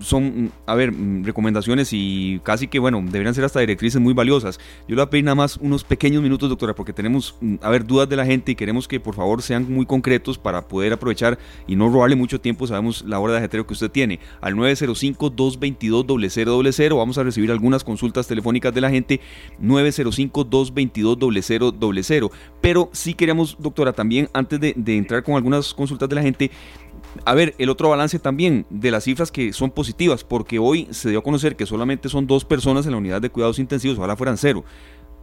son, 0.00 0.50
a 0.66 0.74
ver, 0.74 0.92
recomendaciones 1.22 1.90
y 1.92 2.40
casi 2.42 2.66
que, 2.66 2.80
bueno, 2.80 3.00
deberían 3.04 3.34
ser 3.34 3.44
hasta 3.44 3.60
directrices 3.60 4.00
muy 4.00 4.14
valiosas. 4.14 4.58
Yo 4.88 4.88
le 4.88 4.96
voy 4.96 5.04
a 5.04 5.10
pedir 5.10 5.24
nada 5.24 5.36
más 5.36 5.56
unos 5.58 5.84
pequeños 5.84 6.22
minutos, 6.22 6.48
doctora, 6.48 6.74
porque 6.74 6.92
tenemos, 6.92 7.36
a 7.62 7.70
ver, 7.70 7.86
dudas 7.86 8.08
de 8.08 8.16
la 8.16 8.26
gente 8.26 8.50
y 8.52 8.56
queremos 8.56 8.88
que 8.88 8.98
por 8.98 9.14
favor 9.14 9.42
sean 9.42 9.72
muy 9.72 9.86
concretos 9.86 10.38
para 10.38 10.66
poder 10.66 10.92
aprovechar 10.92 11.38
y 11.68 11.76
no 11.76 11.88
robarle 11.88 12.16
mucho 12.16 12.40
tiempo, 12.40 12.66
sabemos 12.66 13.04
la 13.06 13.20
hora 13.20 13.34
de 13.34 13.38
ajetreo 13.38 13.64
que 13.66 13.74
usted 13.74 13.90
tiene. 13.90 14.18
Al 14.40 14.56
905-222-0000 14.56 16.96
vamos 16.96 17.18
a 17.18 17.22
recibir 17.22 17.52
algunas 17.52 17.84
consultas 17.84 18.26
telefónicas 18.26 18.74
de 18.74 18.80
la 18.80 18.90
gente 18.90 19.19
905-222-0000. 19.62 22.30
Pero 22.60 22.90
sí 22.92 23.14
queríamos, 23.14 23.56
doctora, 23.58 23.92
también 23.92 24.28
antes 24.32 24.60
de, 24.60 24.74
entrar 24.86 25.22
con 25.22 25.36
algunas 25.36 25.74
consultas 25.74 26.08
de 26.08 26.14
la 26.14 26.22
gente, 26.22 26.50
a 27.24 27.34
ver, 27.34 27.54
el 27.58 27.68
otro 27.70 27.88
balance 27.88 28.18
también 28.18 28.66
de 28.70 28.90
las 28.90 29.04
cifras 29.04 29.30
que 29.32 29.52
son 29.52 29.70
positivas, 29.70 30.24
porque 30.24 30.58
hoy 30.58 30.88
se 30.90 31.10
dio 31.10 31.20
a 31.20 31.22
conocer 31.22 31.56
que 31.56 31.66
solamente 31.66 32.08
son 32.08 32.26
dos 32.26 32.44
personas 32.44 32.86
en 32.86 32.92
la 32.92 32.98
unidad 32.98 33.20
de 33.20 33.30
cuidados 33.30 33.58
intensivos, 33.58 33.98
ojalá 33.98 34.16
fueran 34.16 34.38
cero. 34.38 34.64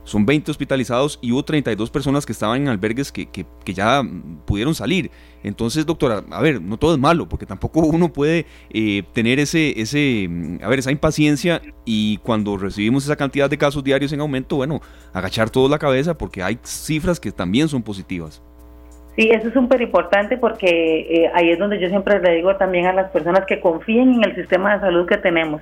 Son 0.07 0.25
20 0.25 0.49
hospitalizados 0.51 1.19
y 1.21 1.33
hubo 1.33 1.43
32 1.43 1.91
personas 1.91 2.25
que 2.25 2.31
estaban 2.31 2.61
en 2.61 2.67
albergues 2.69 3.11
que, 3.11 3.25
que, 3.29 3.45
ya 3.73 4.01
pudieron 4.45 4.73
salir. 4.73 5.11
Entonces, 5.43 5.85
doctora, 5.85 6.23
a 6.31 6.41
ver, 6.41 6.61
no 6.61 6.77
todo 6.77 6.93
es 6.93 6.99
malo, 6.99 7.27
porque 7.27 7.45
tampoco 7.45 7.81
uno 7.81 8.13
puede 8.13 8.45
eh, 8.69 9.03
tener 9.11 9.37
ese, 9.37 9.81
ese, 9.81 10.27
mm, 10.29 10.63
a 10.63 10.69
ver, 10.69 10.79
esa 10.79 10.91
impaciencia 10.91 11.61
y 11.83 12.19
cuando 12.19 12.55
recibimos 12.55 13.03
esa 13.03 13.17
cantidad 13.17 13.49
de 13.49 13.57
casos 13.57 13.83
diarios 13.83 14.13
en 14.13 14.21
aumento, 14.21 14.55
bueno, 14.55 14.79
agachar 15.11 15.49
toda 15.49 15.67
la 15.67 15.77
cabeza 15.77 16.17
porque 16.17 16.41
hay 16.41 16.57
cifras 16.63 17.19
que 17.19 17.33
también 17.33 17.67
son 17.67 17.83
positivas. 17.83 18.41
Sí, 19.17 19.29
eso 19.29 19.49
es 19.49 19.53
súper 19.53 19.81
importante 19.81 20.37
porque 20.37 20.67
eh, 20.69 21.31
ahí 21.33 21.49
es 21.49 21.59
donde 21.59 21.79
yo 21.79 21.89
siempre 21.89 22.21
le 22.21 22.35
digo 22.35 22.55
también 22.55 22.85
a 22.85 22.93
las 22.93 23.11
personas 23.11 23.45
que 23.45 23.59
confíen 23.59 24.13
en 24.13 24.23
el 24.23 24.35
sistema 24.35 24.75
de 24.75 24.79
salud 24.79 25.05
que 25.05 25.17
tenemos. 25.17 25.61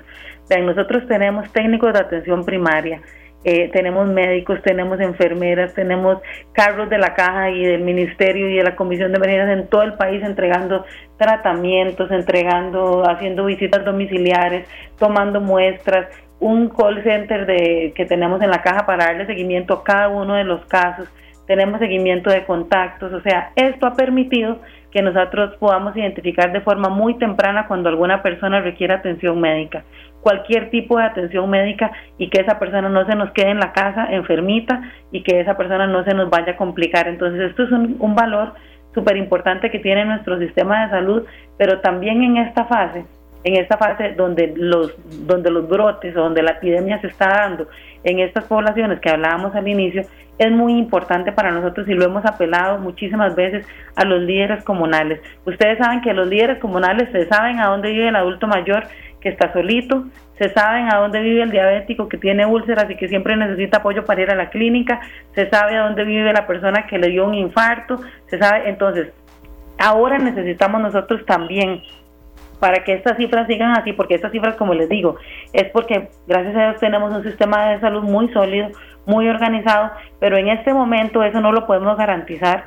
Nosotros 0.50 1.08
tenemos 1.08 1.52
técnicos 1.52 1.94
de 1.94 2.00
atención 2.00 2.46
primaria, 2.46 3.02
eh, 3.48 3.70
tenemos 3.72 4.08
médicos, 4.08 4.60
tenemos 4.64 5.00
enfermeras, 5.00 5.76
tenemos 5.76 6.18
carros 6.52 6.90
de 6.90 6.98
la 6.98 7.14
caja 7.14 7.52
y 7.52 7.64
del 7.64 7.82
ministerio 7.82 8.50
y 8.50 8.56
de 8.56 8.64
la 8.64 8.76
comisión 8.76 9.12
de 9.12 9.18
emergencias 9.18 9.60
en 9.60 9.68
todo 9.68 9.84
el 9.84 9.94
país 9.94 10.24
entregando 10.24 10.84
tratamientos, 11.18 12.10
entregando, 12.10 13.08
haciendo 13.08 13.46
visitas 13.46 13.86
domiciliares, 13.86 14.68
tomando 14.98 15.42
muestras, 15.42 16.08
un 16.40 16.70
call 16.70 17.04
center 17.04 17.46
de, 17.46 17.94
que 17.96 18.06
tenemos 18.06 18.42
en 18.42 18.50
la 18.50 18.64
caja 18.64 18.88
para 18.88 19.06
darle 19.06 19.28
seguimiento 19.28 19.76
a 19.76 19.84
cada 19.84 20.10
uno 20.10 20.34
de 20.34 20.44
los 20.44 20.66
casos, 20.66 21.08
tenemos 21.46 21.80
seguimiento 21.80 22.32
de 22.32 22.46
contactos, 22.46 23.14
o 23.14 23.22
sea, 23.22 23.52
esto 23.56 23.86
ha 23.86 23.94
permitido 23.94 24.60
que 24.90 25.04
nosotros 25.04 25.56
podamos 25.60 25.96
identificar 25.96 26.52
de 26.52 26.62
forma 26.62 26.90
muy 26.90 27.20
temprana 27.20 27.68
cuando 27.68 27.90
alguna 27.90 28.24
persona 28.24 28.62
requiere 28.62 28.96
atención 28.96 29.40
médica 29.40 29.84
cualquier 30.26 30.72
tipo 30.72 30.98
de 30.98 31.04
atención 31.04 31.48
médica 31.48 31.92
y 32.18 32.32
que 32.32 32.42
esa 32.42 32.58
persona 32.58 32.90
no 32.90 33.06
se 33.06 33.14
nos 33.14 33.30
quede 33.30 33.52
en 33.52 33.60
la 33.60 33.74
casa 33.74 34.08
enfermita 34.10 34.82
y 35.12 35.22
que 35.22 35.40
esa 35.40 35.56
persona 35.56 35.86
no 35.86 36.04
se 36.04 36.16
nos 36.16 36.32
vaya 36.32 36.54
a 36.54 36.58
complicar. 36.58 37.08
Entonces 37.08 37.52
esto 37.52 37.62
es 37.62 37.72
un, 37.72 38.16
valor 38.16 38.56
súper 38.96 39.18
importante 39.18 39.70
que 39.70 39.78
tiene 39.78 40.04
nuestro 40.04 40.40
sistema 40.40 40.86
de 40.86 40.90
salud, 40.90 41.26
pero 41.60 41.80
también 41.80 42.24
en 42.24 42.38
esta 42.38 42.66
fase, 42.66 43.06
en 43.44 43.56
esta 43.58 43.78
fase 43.78 44.14
donde 44.18 44.52
los, 44.58 44.96
donde 45.28 45.52
los 45.52 45.70
brotes 45.70 46.18
o 46.18 46.22
donde 46.22 46.42
la 46.42 46.54
epidemia 46.54 47.00
se 47.02 47.08
está 47.08 47.30
dando 47.30 47.68
en 48.04 48.18
estas 48.18 48.46
poblaciones 48.46 49.00
que 49.02 49.12
hablábamos 49.12 49.54
al 49.54 49.68
inicio, 49.68 50.02
es 50.40 50.52
muy 50.52 50.74
importante 50.74 51.34
para 51.34 51.52
nosotros 51.52 51.88
y 51.88 51.94
lo 51.94 52.06
hemos 52.06 52.26
apelado 52.26 52.80
muchísimas 52.80 53.36
veces 53.36 53.64
a 53.96 54.06
los 54.06 54.22
líderes 54.22 54.64
comunales. 54.64 55.22
Ustedes 55.46 55.78
saben 55.78 56.02
que 56.02 56.14
los 56.14 56.28
líderes 56.28 56.58
comunales 56.58 57.10
se 57.12 57.28
saben 57.28 57.60
a 57.60 57.68
dónde 57.68 57.92
vive 57.92 58.10
el 58.10 58.16
adulto 58.16 58.48
mayor 58.48 58.86
que 59.26 59.30
está 59.30 59.52
solito, 59.52 60.04
se 60.38 60.50
saben 60.50 60.88
a 60.94 60.98
dónde 60.98 61.20
vive 61.20 61.42
el 61.42 61.50
diabético 61.50 62.08
que 62.08 62.20
tiene 62.20 62.46
úlceras 62.46 62.88
y 62.92 62.96
que 62.96 63.08
siempre 63.08 63.36
necesita 63.36 63.78
apoyo 63.78 64.06
para 64.06 64.22
ir 64.22 64.30
a 64.30 64.36
la 64.36 64.52
clínica, 64.52 65.02
se 65.34 65.50
sabe 65.50 65.76
a 65.76 65.86
dónde 65.86 66.04
vive 66.04 66.32
la 66.32 66.46
persona 66.46 66.86
que 66.86 67.00
le 67.00 67.08
dio 67.08 67.26
un 67.26 67.34
infarto, 67.34 68.00
se 68.28 68.38
sabe, 68.38 68.70
entonces, 68.70 69.08
ahora 69.80 70.20
necesitamos 70.20 70.80
nosotros 70.80 71.26
también 71.26 71.82
para 72.60 72.84
que 72.84 72.94
estas 72.94 73.18
cifras 73.18 73.48
sigan 73.48 73.72
así, 73.72 73.94
porque 73.94 74.14
estas 74.14 74.32
cifras, 74.32 74.56
como 74.58 74.76
les 74.76 74.90
digo, 74.90 75.18
es 75.54 75.72
porque 75.72 76.10
gracias 76.28 76.56
a 76.56 76.70
Dios 76.70 76.80
tenemos 76.80 77.12
un 77.12 77.24
sistema 77.24 77.70
de 77.70 77.80
salud 77.80 78.04
muy 78.04 78.32
sólido, 78.32 78.70
muy 79.08 79.28
organizado, 79.28 79.90
pero 80.20 80.38
en 80.38 80.50
este 80.50 80.72
momento 80.72 81.24
eso 81.24 81.42
no 81.42 81.52
lo 81.52 81.66
podemos 81.66 81.98
garantizar 81.98 82.66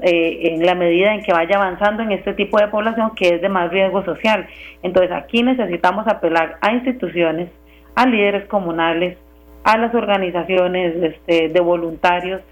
en 0.00 0.64
la 0.64 0.74
medida 0.74 1.14
en 1.14 1.22
que 1.22 1.32
vaya 1.32 1.56
avanzando 1.56 2.02
en 2.02 2.12
este 2.12 2.34
tipo 2.34 2.58
de 2.58 2.68
población 2.68 3.14
que 3.14 3.34
es 3.34 3.42
de 3.42 3.48
más 3.48 3.70
riesgo 3.70 4.04
social. 4.04 4.46
Entonces 4.82 5.12
aquí 5.12 5.42
necesitamos 5.42 6.06
apelar 6.06 6.58
a 6.60 6.72
instituciones, 6.72 7.50
a 7.94 8.06
líderes 8.06 8.46
comunales, 8.46 9.18
a 9.64 9.76
las 9.76 9.94
organizaciones 9.94 10.94
este, 11.02 11.48
de 11.48 11.60
voluntarios. 11.60 12.42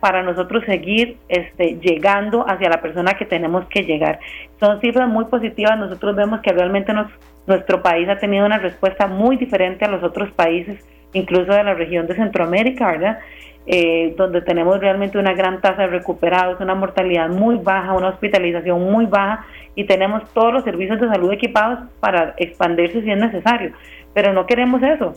Para 0.00 0.24
nosotros 0.24 0.64
seguir 0.66 1.18
este, 1.28 1.78
llegando 1.80 2.44
hacia 2.48 2.68
la 2.68 2.80
persona 2.80 3.14
que 3.14 3.24
tenemos 3.24 3.64
que 3.68 3.84
llegar. 3.84 4.18
Son 4.58 4.80
cifras 4.80 5.08
muy 5.08 5.26
positivas, 5.26 5.78
nosotros 5.78 6.16
vemos 6.16 6.40
que 6.40 6.52
realmente 6.52 6.92
nos, 6.92 7.06
nuestro 7.46 7.80
país 7.80 8.08
ha 8.08 8.18
tenido 8.18 8.44
una 8.44 8.58
respuesta 8.58 9.06
muy 9.06 9.36
diferente 9.36 9.84
a 9.84 9.88
los 9.88 10.02
otros 10.02 10.32
países, 10.32 10.84
incluso 11.12 11.52
de 11.52 11.64
la 11.64 11.74
región 11.74 12.06
de 12.06 12.14
Centroamérica, 12.14 12.92
¿verdad? 12.92 13.18
eh, 13.66 14.14
donde 14.16 14.42
tenemos 14.42 14.80
realmente 14.80 15.18
una 15.18 15.34
gran 15.34 15.60
tasa 15.60 15.82
de 15.82 15.88
recuperados, 15.88 16.60
una 16.60 16.74
mortalidad 16.74 17.28
muy 17.28 17.56
baja, 17.56 17.92
una 17.92 18.08
hospitalización 18.08 18.90
muy 18.90 19.06
baja 19.06 19.46
y 19.74 19.84
tenemos 19.84 20.28
todos 20.32 20.52
los 20.52 20.64
servicios 20.64 21.00
de 21.00 21.08
salud 21.08 21.32
equipados 21.32 21.78
para 22.00 22.34
expandirse 22.38 23.02
si 23.02 23.10
es 23.10 23.18
necesario. 23.18 23.72
Pero 24.14 24.32
no 24.32 24.46
queremos 24.46 24.82
eso, 24.82 25.14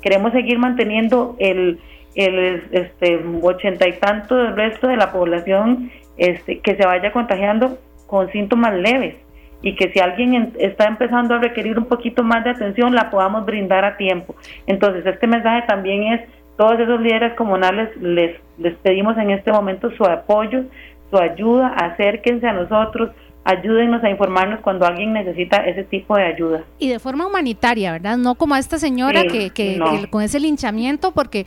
queremos 0.00 0.32
seguir 0.32 0.58
manteniendo 0.58 1.36
el, 1.38 1.80
el 2.14 2.62
este, 2.70 3.20
ochenta 3.42 3.88
y 3.88 3.94
tanto 3.94 4.36
del 4.36 4.54
resto 4.54 4.86
de 4.86 4.96
la 4.96 5.12
población 5.12 5.90
este, 6.16 6.60
que 6.60 6.76
se 6.76 6.86
vaya 6.86 7.12
contagiando 7.12 7.78
con 8.06 8.30
síntomas 8.30 8.74
leves 8.74 9.16
y 9.62 9.74
que 9.74 9.90
si 9.92 9.98
alguien 9.98 10.52
está 10.58 10.86
empezando 10.86 11.34
a 11.34 11.38
requerir 11.38 11.78
un 11.78 11.86
poquito 11.86 12.22
más 12.22 12.44
de 12.44 12.50
atención 12.50 12.94
la 12.94 13.10
podamos 13.10 13.44
brindar 13.44 13.84
a 13.84 13.96
tiempo. 13.96 14.34
Entonces 14.66 15.04
este 15.04 15.26
mensaje 15.26 15.66
también 15.66 16.12
es 16.12 16.20
todos 16.56 16.78
esos 16.78 17.00
líderes 17.00 17.34
comunales 17.34 17.90
les, 18.00 18.36
les 18.58 18.74
pedimos 18.76 19.16
en 19.16 19.30
este 19.30 19.52
momento 19.52 19.90
su 19.96 20.04
apoyo, 20.04 20.64
su 21.10 21.16
ayuda, 21.16 21.68
acérquense 21.68 22.46
a 22.46 22.52
nosotros, 22.52 23.10
ayúdennos 23.44 24.02
a 24.04 24.10
informarnos 24.10 24.60
cuando 24.60 24.86
alguien 24.86 25.12
necesita 25.12 25.58
ese 25.58 25.84
tipo 25.84 26.16
de 26.16 26.24
ayuda. 26.24 26.64
Y 26.78 26.88
de 26.88 26.98
forma 26.98 27.26
humanitaria, 27.26 27.92
¿verdad? 27.92 28.16
No 28.16 28.34
como 28.34 28.54
a 28.54 28.58
esta 28.58 28.78
señora 28.78 29.22
que, 29.24 29.50
que, 29.50 29.80
con 30.10 30.22
ese 30.22 30.38
linchamiento, 30.40 31.12
porque 31.12 31.46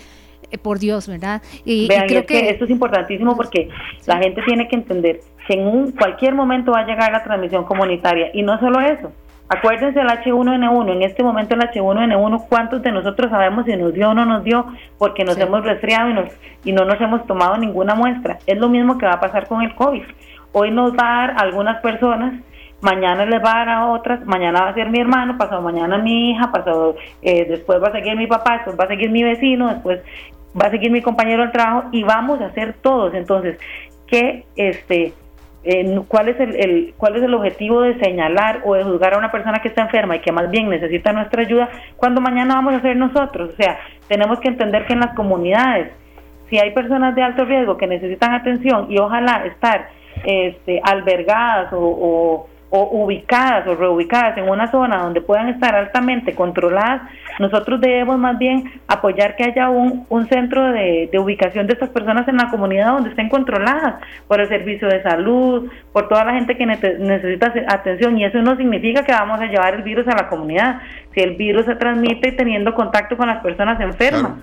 eh, 0.50 0.58
por 0.58 0.80
Dios, 0.80 1.08
¿verdad? 1.08 1.42
Y, 1.64 1.88
creo 2.08 2.26
que, 2.26 2.50
esto 2.50 2.66
es 2.66 2.72
importantísimo 2.72 3.36
porque 3.36 3.70
la 4.06 4.18
gente 4.18 4.42
tiene 4.46 4.68
que 4.68 4.76
entender 4.76 5.22
que 5.48 5.54
en 5.54 5.68
un, 5.68 5.92
cualquier 5.92 6.34
momento 6.36 6.72
va 6.72 6.80
a 6.80 6.86
llegar 6.86 7.12
la 7.12 7.24
transmisión 7.24 7.64
comunitaria 7.66 8.30
y 8.34 8.44
no 8.44 8.60
solo 8.60 8.80
eso, 8.80 9.12
Acuérdense 9.54 10.00
el 10.00 10.08
H1N1, 10.08 10.94
en 10.94 11.02
este 11.02 11.24
momento 11.24 11.56
el 11.56 11.60
H1N1, 11.60 12.46
¿cuántos 12.48 12.82
de 12.84 12.90
nosotros 12.94 13.30
sabemos 13.30 13.66
si 13.66 13.76
nos 13.76 13.94
dio 13.94 14.12
o 14.12 14.14
no 14.14 14.26
nos 14.26 14.46
dio? 14.46 14.66
Porque 14.98 15.26
nos 15.26 15.38
hemos 15.38 15.66
resfriado 15.66 16.10
y, 16.10 16.14
nos, 16.14 16.30
y 16.64 16.72
no 16.72 16.86
nos 16.86 17.02
hemos 17.02 17.28
tomado 17.28 17.58
ninguna 17.58 17.94
muestra. 17.94 18.38
Es 18.48 18.58
lo 18.58 18.70
mismo 18.70 18.98
que 18.98 19.06
va 19.06 19.16
a 19.16 19.20
pasar 19.20 19.48
con 19.48 19.62
el 19.62 19.76
COVID. 19.76 20.04
Hoy 20.54 20.72
nos 20.72 20.94
va 20.94 21.04
a 21.04 21.28
dar 21.28 21.32
a 21.32 21.42
algunas 21.42 21.82
personas, 21.82 22.34
mañana 22.80 23.26
les 23.26 23.44
va 23.44 23.52
a 23.52 23.58
dar 23.58 23.70
a 23.70 23.88
otras, 23.88 24.26
mañana 24.26 24.62
va 24.62 24.70
a 24.70 24.74
ser 24.74 24.90
mi 24.90 25.02
hermano, 25.02 25.38
pasado 25.38 25.62
mañana 25.62 25.98
mi 25.98 26.32
hija, 26.32 26.50
pasado 26.50 26.96
eh, 27.22 27.44
después 27.44 27.84
va 27.84 27.90
a 27.90 27.92
seguir 27.92 28.16
mi 28.16 28.28
papá, 28.28 28.54
después 28.54 28.80
va 28.80 28.86
a 28.86 28.88
seguir 28.88 29.10
mi 29.10 29.22
vecino, 29.22 29.68
después 29.68 30.00
va 30.58 30.68
a 30.68 30.72
seguir 30.72 30.92
mi 30.92 31.02
compañero 31.02 31.42
del 31.42 31.52
trabajo 31.52 31.90
y 31.92 32.04
vamos 32.04 32.40
a 32.40 32.46
hacer 32.46 32.76
todos. 32.82 33.14
Entonces, 33.14 33.60
que 34.08 34.46
este 34.56 35.14
cuál 36.08 36.30
es 36.30 36.40
el, 36.40 36.94
cuál 36.98 37.16
es 37.16 37.24
el 37.24 37.34
objetivo 37.34 37.82
de 37.82 38.00
señalar 38.00 38.62
o 38.66 38.74
de 38.74 38.84
juzgar 38.84 39.14
a 39.14 39.18
una 39.18 39.32
persona 39.32 39.60
que 39.60 39.68
está 39.68 39.84
enferma 39.84 40.16
y 40.16 40.20
que 40.20 40.32
más 40.32 40.50
bien 40.50 40.70
necesita 40.70 41.14
nuestra 41.14 41.44
ayuda 41.44 41.70
cuando 41.98 42.20
mañana 42.20 42.56
vamos 42.56 42.74
a 42.74 42.82
ser 42.82 42.96
nosotros. 42.98 43.52
O 43.54 43.56
sea, 43.56 43.80
tenemos 44.08 44.40
que 44.40 44.48
entender 44.48 44.86
que 44.86 44.94
en 44.94 45.02
las 45.02 45.14
comunidades, 45.14 45.92
si 46.50 46.58
hay 46.58 46.72
personas 46.72 47.16
de 47.16 47.22
alto 47.22 47.46
riesgo 47.46 47.78
que 47.78 47.88
necesitan 47.88 48.34
atención 48.34 48.88
y 48.90 48.98
ojalá 48.98 49.46
estar 49.46 49.90
este, 50.24 50.82
albergadas 50.84 51.72
o, 51.74 51.80
o 51.80 52.48
ubicadas 52.72 53.68
o 53.68 53.76
reubicadas 53.76 54.38
en 54.38 54.48
una 54.50 54.72
zona 54.72 55.04
donde 55.04 55.22
puedan 55.22 55.50
estar 55.50 55.76
altamente 55.76 56.34
controladas, 56.34 57.02
nosotros 57.40 57.82
debemos 57.82 58.18
más 58.18 58.38
bien 58.38 58.72
apoyar 58.88 59.36
que 59.36 59.44
haya 59.44 59.70
un, 59.70 60.06
un 60.10 60.28
centro 60.28 60.72
de, 60.72 61.10
de, 61.12 61.20
ubicación 61.20 61.68
de 61.68 61.74
estas 61.74 61.90
personas 61.90 62.28
en 62.28 62.38
la 62.38 62.50
comunidad 62.50 62.94
donde 62.94 63.10
estén 63.10 63.30
controladas 63.30 63.96
por 64.28 64.40
el 64.40 64.48
servicio 64.48 64.88
de 64.88 65.04
salud, 65.04 65.70
por 65.92 66.08
toda 66.08 66.24
la 66.24 66.34
gente 66.34 66.56
que 66.56 66.66
necesita 66.66 67.54
atención 67.68 68.18
y 68.18 68.26
eso 68.26 68.42
no 68.42 68.56
significa 68.56 69.04
que 69.04 69.12
vamos 69.12 69.42
a 69.42 69.46
llevar 69.46 69.76
el 69.76 69.84
virus 69.84 70.08
a 70.08 70.16
la 70.16 70.30
comunidad. 70.30 70.80
Si 71.14 71.20
el 71.20 71.36
virus 71.36 71.66
se 71.66 71.76
transmite 71.76 72.32
teniendo 72.32 72.74
contacto 72.74 73.18
con 73.18 73.28
las 73.28 73.44
personas 73.44 73.80
enfermas, 73.82 74.34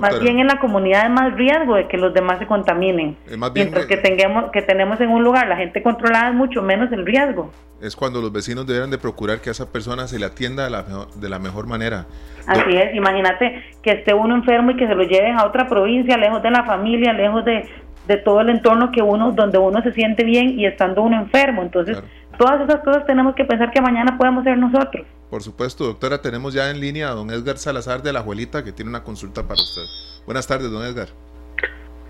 más 0.00 0.20
bien 0.20 0.40
en 0.40 0.46
la 0.48 0.58
comunidad 0.58 1.02
hay 1.02 1.10
más 1.10 1.34
riesgo 1.34 1.76
de 1.76 1.86
que 1.86 1.96
los 1.96 2.12
demás 2.12 2.38
se 2.38 2.46
contaminen. 2.46 3.16
Mientras 3.54 3.86
que 3.86 3.96
tengamos 3.96 4.50
que 4.50 4.62
tenemos 4.62 5.00
en 5.00 5.10
un 5.10 5.22
lugar 5.22 5.46
la 5.46 5.56
gente 5.56 5.82
controlada 5.82 6.30
es 6.30 6.34
mucho 6.34 6.62
menos 6.62 6.90
el 6.92 7.06
riesgo 7.06 7.52
es 7.80 7.94
cuando 7.94 8.20
los 8.20 8.32
vecinos 8.32 8.66
deberán 8.66 8.90
de 8.90 8.98
procurar 8.98 9.40
que 9.40 9.50
a 9.50 9.52
esa 9.52 9.70
persona 9.70 10.06
se 10.08 10.18
le 10.18 10.26
atienda 10.26 10.64
de 10.64 10.70
la 10.70 10.82
mejor, 10.82 11.12
de 11.14 11.28
la 11.28 11.38
mejor 11.38 11.66
manera. 11.66 12.06
Así 12.46 12.76
es, 12.76 12.94
imagínate 12.94 13.62
que 13.82 13.92
esté 13.92 14.14
uno 14.14 14.34
enfermo 14.34 14.70
y 14.70 14.76
que 14.76 14.86
se 14.86 14.94
lo 14.94 15.02
lleven 15.02 15.38
a 15.38 15.46
otra 15.46 15.68
provincia, 15.68 16.16
lejos 16.16 16.42
de 16.42 16.50
la 16.50 16.64
familia, 16.64 17.12
lejos 17.12 17.44
de, 17.44 17.68
todo 18.24 18.40
el 18.40 18.50
entorno 18.50 18.92
que 18.92 19.02
uno, 19.02 19.32
donde 19.32 19.58
uno 19.58 19.82
se 19.82 19.92
siente 19.92 20.24
bien 20.24 20.58
y 20.58 20.64
estando 20.64 21.02
uno 21.02 21.16
enfermo. 21.16 21.62
Entonces, 21.62 21.98
todas 22.36 22.60
esas 22.60 22.82
cosas 22.82 23.06
tenemos 23.06 23.34
que 23.34 23.44
pensar 23.44 23.70
que 23.70 23.80
mañana 23.80 24.16
podemos 24.16 24.44
ser 24.44 24.58
nosotros. 24.58 25.06
Por 25.30 25.42
supuesto, 25.42 25.84
doctora, 25.84 26.22
tenemos 26.22 26.54
ya 26.54 26.70
en 26.70 26.80
línea 26.80 27.08
a 27.08 27.12
don 27.12 27.30
Edgar 27.30 27.58
Salazar 27.58 28.02
de 28.02 28.12
la 28.12 28.20
Abuelita 28.20 28.62
que 28.64 28.72
tiene 28.72 28.90
una 28.90 29.02
consulta 29.02 29.42
para 29.42 29.54
usted. 29.54 29.82
Buenas 30.24 30.46
tardes, 30.46 30.70
don 30.70 30.84
Edgar. 30.84 31.08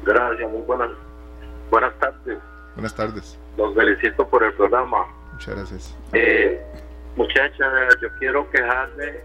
Gracias, 0.05 0.51
muy 0.51 0.63
buenas. 0.63 0.91
Buenas 1.71 1.99
tardes. 1.99 2.39
Buenas 2.75 2.95
tardes. 2.95 3.39
Los 3.57 3.75
felicito 3.75 4.29
por 4.29 4.43
el 4.45 4.53
programa. 4.53 5.07
Muchas 5.33 5.55
gracias. 5.55 5.97
Eh, 6.13 6.63
muchacha, 7.17 7.65
yo 8.01 8.09
quiero 8.19 8.49
quejarme. 8.51 9.21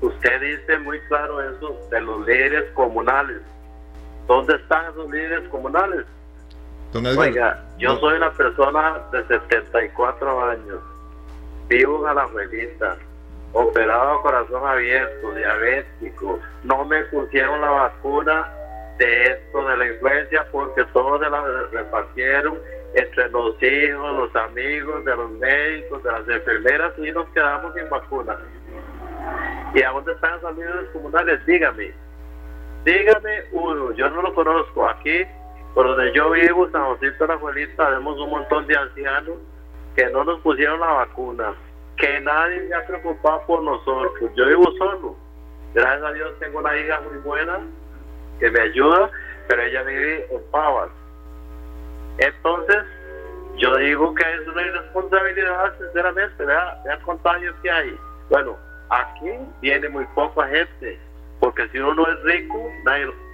Usted 0.00 0.40
dice 0.40 0.78
muy 0.78 0.98
claro 1.08 1.42
eso 1.42 1.78
de 1.90 2.00
los 2.00 2.26
líderes 2.26 2.70
comunales. 2.72 3.40
¿Dónde 4.26 4.56
están 4.56 4.90
esos 4.92 5.10
líderes 5.10 5.48
comunales? 5.50 6.04
Oiga, 7.04 7.64
yo 7.78 7.98
soy 7.98 8.16
una 8.16 8.32
persona 8.32 9.00
de 9.12 9.26
74 9.26 10.44
años. 10.44 10.78
Vivo 11.68 12.02
en 12.02 12.08
Alajuelita. 12.08 12.96
Operado 13.52 14.18
a 14.18 14.22
corazón 14.22 14.66
abierto, 14.66 15.32
diabético. 15.32 16.38
No 16.64 16.84
me 16.84 17.02
pusieron 17.04 17.60
la 17.60 17.70
vacuna 17.70 18.52
de 18.98 19.24
esto, 19.24 19.66
de 19.66 19.76
la 19.76 19.86
influencia, 19.86 20.46
porque 20.50 20.84
todos 20.92 21.20
se 21.20 21.30
la 21.30 21.42
repartieron 21.72 22.58
entre 22.94 23.28
los 23.30 23.62
hijos, 23.62 24.16
los 24.16 24.36
amigos, 24.36 25.04
de 25.04 25.16
los 25.16 25.30
médicos, 25.32 26.02
de 26.02 26.12
las 26.12 26.28
enfermeras 26.28 26.92
y 26.98 27.10
nos 27.12 27.28
quedamos 27.30 27.74
sin 27.74 27.88
vacunas. 27.90 28.38
¿Y 29.74 29.82
a 29.82 29.90
dónde 29.90 30.12
están 30.12 30.40
los 30.42 30.88
comunales? 30.92 31.44
Dígame. 31.44 31.92
Dígame 32.84 33.42
uno, 33.52 33.92
yo 33.92 34.08
no 34.10 34.22
lo 34.22 34.34
conozco. 34.34 34.88
Aquí, 34.88 35.26
por 35.76 35.86
donde 35.86 36.10
yo 36.14 36.30
vivo, 36.30 36.70
San 36.70 36.86
José 36.86 37.10
de 37.10 37.26
la 37.26 37.36
Juelita, 37.36 37.90
vemos 37.90 38.18
un 38.18 38.30
montón 38.30 38.66
de 38.66 38.74
ancianos 38.74 39.36
que 39.94 40.06
no 40.06 40.24
nos 40.24 40.40
pusieron 40.40 40.80
la 40.80 40.86
vacuna, 40.86 41.54
que 41.98 42.18
nadie 42.22 42.66
se 42.66 42.74
ha 42.74 42.86
preocupado 42.86 43.42
por 43.46 43.62
nosotros. 43.62 44.30
Yo 44.34 44.46
vivo 44.46 44.72
solo. 44.78 45.14
Gracias 45.74 46.02
a 46.02 46.12
Dios 46.14 46.32
tengo 46.38 46.60
una 46.60 46.74
hija 46.78 46.98
muy 47.02 47.18
buena 47.18 47.60
que 48.40 48.50
me 48.50 48.60
ayuda, 48.60 49.10
pero 49.48 49.60
ella 49.60 49.82
vive 49.82 50.26
en 50.30 50.40
Pavas 50.50 50.88
entonces, 52.16 52.78
yo 53.58 53.76
digo 53.76 54.14
que 54.14 54.22
es 54.22 54.48
una 54.48 54.62
irresponsabilidad, 54.62 55.78
sinceramente, 55.78 56.46
vea, 56.46 56.80
vea 56.84 56.94
el 56.94 57.02
contagio 57.02 57.54
que 57.60 57.70
hay. 57.70 57.94
Bueno, 58.30 58.56
aquí 58.88 59.32
viene 59.60 59.86
muy 59.90 60.06
poca 60.14 60.48
gente, 60.48 60.98
porque 61.40 61.68
si 61.68 61.78
uno 61.78 61.92
no 61.92 62.10
es 62.10 62.22
rico, 62.22 62.70
nadie 62.84 63.04
lo 63.04 63.26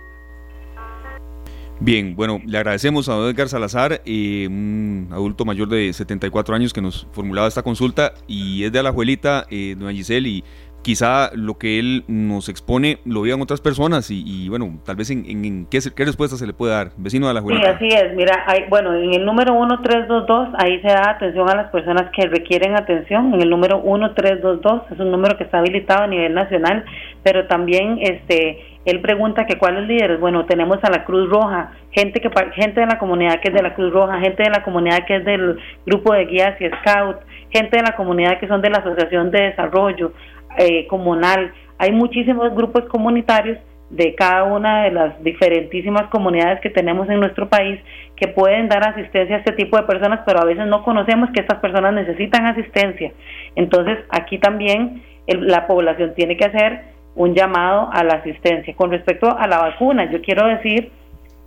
Bien, 1.84 2.14
bueno, 2.14 2.40
le 2.46 2.58
agradecemos 2.58 3.08
a 3.08 3.14
don 3.14 3.28
Edgar 3.28 3.48
Salazar, 3.48 4.02
eh, 4.06 4.46
un 4.48 5.08
adulto 5.10 5.44
mayor 5.44 5.66
de 5.66 5.92
74 5.92 6.54
años 6.54 6.72
que 6.72 6.80
nos 6.80 7.08
formulaba 7.10 7.48
esta 7.48 7.64
consulta 7.64 8.12
y 8.28 8.62
es 8.62 8.70
de 8.70 8.78
Alajuelita, 8.78 9.46
eh, 9.50 9.74
doña 9.76 9.90
Giselle, 9.90 10.28
y 10.28 10.44
quizá 10.82 11.32
lo 11.34 11.58
que 11.58 11.80
él 11.80 12.04
nos 12.06 12.48
expone 12.48 12.98
lo 13.04 13.22
vean 13.22 13.40
otras 13.40 13.60
personas 13.60 14.12
y, 14.12 14.48
bueno, 14.48 14.78
tal 14.84 14.94
vez 14.94 15.10
en, 15.10 15.66
¿qué, 15.66 15.80
qué, 15.96 16.04
respuesta 16.04 16.36
se 16.36 16.46
le 16.46 16.52
puede 16.52 16.72
dar, 16.72 16.92
vecino 16.98 17.26
de 17.26 17.34
la 17.34 17.40
Sí, 17.40 17.66
así 17.66 17.88
es, 17.88 18.14
mira, 18.14 18.44
hay, 18.46 18.66
bueno, 18.68 18.94
en 18.94 19.14
el 19.14 19.24
número 19.24 19.52
1322 19.58 20.50
ahí 20.58 20.80
se 20.82 20.88
da 20.88 21.10
atención 21.10 21.50
a 21.50 21.56
las 21.56 21.70
personas 21.72 22.12
que 22.14 22.28
requieren 22.28 22.76
atención, 22.76 23.34
en 23.34 23.40
el 23.40 23.50
número 23.50 23.78
1322 23.78 24.82
es 24.92 25.00
un 25.00 25.10
número 25.10 25.36
que 25.36 25.42
está 25.42 25.58
habilitado 25.58 26.04
a 26.04 26.06
nivel 26.06 26.32
nacional, 26.32 26.84
pero 27.24 27.48
también 27.48 27.98
este 28.00 28.71
él 28.84 29.00
pregunta 29.00 29.46
que 29.46 29.58
cuáles 29.58 29.86
líderes, 29.86 30.18
bueno, 30.18 30.44
tenemos 30.46 30.78
a 30.82 30.90
la 30.90 31.04
Cruz 31.04 31.28
Roja, 31.30 31.72
gente 31.92 32.20
que 32.20 32.30
gente 32.54 32.80
de 32.80 32.86
la 32.86 32.98
comunidad 32.98 33.40
que 33.40 33.48
es 33.48 33.54
de 33.54 33.62
la 33.62 33.74
Cruz 33.74 33.92
Roja, 33.92 34.18
gente 34.20 34.42
de 34.42 34.50
la 34.50 34.62
comunidad 34.64 35.04
que 35.06 35.16
es 35.16 35.24
del 35.24 35.58
grupo 35.86 36.12
de 36.12 36.26
guías 36.26 36.60
y 36.60 36.66
scout, 36.66 37.18
gente 37.50 37.76
de 37.76 37.82
la 37.82 37.94
comunidad 37.94 38.40
que 38.40 38.48
son 38.48 38.60
de 38.60 38.70
la 38.70 38.78
Asociación 38.78 39.30
de 39.30 39.42
Desarrollo, 39.42 40.12
eh, 40.58 40.86
comunal. 40.88 41.52
Hay 41.78 41.92
muchísimos 41.92 42.54
grupos 42.54 42.84
comunitarios 42.88 43.58
de 43.90 44.14
cada 44.14 44.44
una 44.44 44.84
de 44.84 44.90
las 44.90 45.22
diferentísimas 45.22 46.04
comunidades 46.04 46.60
que 46.60 46.70
tenemos 46.70 47.08
en 47.10 47.20
nuestro 47.20 47.48
país 47.48 47.78
que 48.16 48.26
pueden 48.26 48.68
dar 48.68 48.88
asistencia 48.88 49.36
a 49.36 49.38
este 49.40 49.52
tipo 49.52 49.76
de 49.76 49.82
personas, 49.82 50.20
pero 50.24 50.40
a 50.40 50.44
veces 50.44 50.66
no 50.66 50.82
conocemos 50.82 51.30
que 51.30 51.42
estas 51.42 51.58
personas 51.60 51.92
necesitan 51.92 52.46
asistencia. 52.46 53.12
Entonces, 53.54 53.98
aquí 54.08 54.38
también 54.38 55.02
la 55.26 55.66
población 55.66 56.14
tiene 56.14 56.36
que 56.36 56.46
hacer 56.46 56.91
un 57.14 57.34
llamado 57.34 57.90
a 57.92 58.04
la 58.04 58.14
asistencia. 58.14 58.74
Con 58.74 58.90
respecto 58.90 59.36
a 59.36 59.46
la 59.46 59.58
vacuna, 59.58 60.10
yo 60.10 60.20
quiero 60.22 60.46
decir 60.46 60.90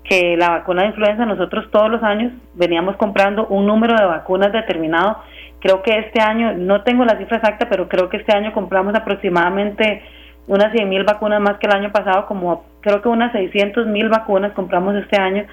que 0.03 0.37
la 0.37 0.49
vacuna 0.49 0.83
de 0.83 0.89
influenza 0.89 1.25
nosotros 1.25 1.69
todos 1.71 1.89
los 1.89 2.03
años 2.03 2.31
veníamos 2.53 2.95
comprando 2.97 3.47
un 3.47 3.65
número 3.65 3.95
de 3.95 4.05
vacunas 4.05 4.51
determinado 4.51 5.17
Creo 5.65 5.81
que 5.81 5.97
este 5.97 6.21
año, 6.21 6.53
no 6.53 6.83
tengo 6.83 7.05
la 7.05 7.17
cifra 7.17 7.37
exacta, 7.37 7.67
pero 7.67 7.89
creo 7.89 8.07
que 8.07 8.17
este 8.17 8.37
año 8.37 8.53
compramos 8.53 8.93
aproximadamente 8.93 10.03
unas 10.45 10.71
100 10.71 10.87
mil 10.87 11.03
vacunas 11.03 11.41
más 11.41 11.57
que 11.57 11.65
el 11.65 11.73
año 11.73 11.91
pasado, 11.91 12.27
como 12.27 12.65
creo 12.81 13.01
que 13.01 13.09
unas 13.09 13.31
600 13.31 13.87
mil 13.87 14.07
vacunas 14.09 14.53
compramos 14.53 14.93
este 14.95 15.19
año. 15.19 15.45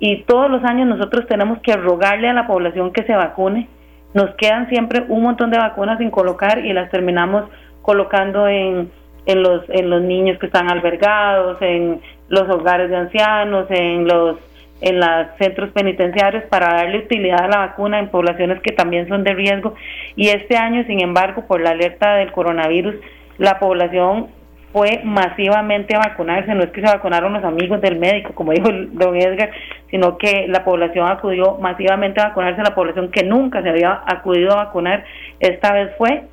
Y 0.00 0.24
todos 0.24 0.50
los 0.50 0.64
años 0.64 0.88
nosotros 0.88 1.28
tenemos 1.28 1.60
que 1.60 1.76
rogarle 1.76 2.28
a 2.28 2.32
la 2.32 2.48
población 2.48 2.92
que 2.92 3.04
se 3.04 3.14
vacune. 3.14 3.68
Nos 4.14 4.34
quedan 4.34 4.68
siempre 4.68 5.04
un 5.06 5.22
montón 5.22 5.52
de 5.52 5.58
vacunas 5.58 5.98
sin 5.98 6.10
colocar 6.10 6.58
y 6.58 6.72
las 6.72 6.90
terminamos 6.90 7.44
colocando 7.82 8.48
en, 8.48 8.90
en, 9.26 9.42
los, 9.42 9.62
en 9.68 9.90
los 9.90 10.02
niños 10.02 10.38
que 10.38 10.46
están 10.46 10.70
albergados, 10.70 11.60
en 11.60 12.00
los 12.28 12.48
hogares 12.48 12.90
de 12.90 12.96
ancianos, 12.96 13.66
en 13.70 14.06
los 14.06 14.38
en 14.82 14.98
los 14.98 15.28
centros 15.38 15.70
penitenciarios 15.70 16.42
para 16.50 16.74
darle 16.74 16.98
utilidad 16.98 17.44
a 17.44 17.48
la 17.48 17.58
vacuna 17.58 18.00
en 18.00 18.08
poblaciones 18.08 18.60
que 18.62 18.72
también 18.72 19.06
son 19.08 19.22
de 19.22 19.32
riesgo. 19.32 19.74
Y 20.16 20.28
este 20.28 20.56
año, 20.56 20.84
sin 20.86 21.00
embargo, 21.00 21.46
por 21.46 21.60
la 21.60 21.70
alerta 21.70 22.16
del 22.16 22.32
coronavirus, 22.32 22.96
la 23.38 23.60
población 23.60 24.26
fue 24.72 25.00
masivamente 25.04 25.94
a 25.94 26.00
vacunarse. 26.00 26.52
No 26.54 26.64
es 26.64 26.70
que 26.70 26.80
se 26.80 26.86
vacunaron 26.86 27.32
los 27.32 27.44
amigos 27.44 27.80
del 27.80 27.98
médico, 27.98 28.34
como 28.34 28.52
dijo 28.52 28.68
don 28.72 29.16
Edgar, 29.16 29.50
sino 29.90 30.18
que 30.18 30.46
la 30.48 30.64
población 30.64 31.08
acudió 31.08 31.58
masivamente 31.58 32.20
a 32.20 32.28
vacunarse. 32.28 32.62
La 32.62 32.74
población 32.74 33.10
que 33.12 33.22
nunca 33.22 33.62
se 33.62 33.68
había 33.68 34.02
acudido 34.04 34.52
a 34.52 34.64
vacunar, 34.64 35.04
esta 35.38 35.72
vez 35.72 35.92
fue. 35.96 36.24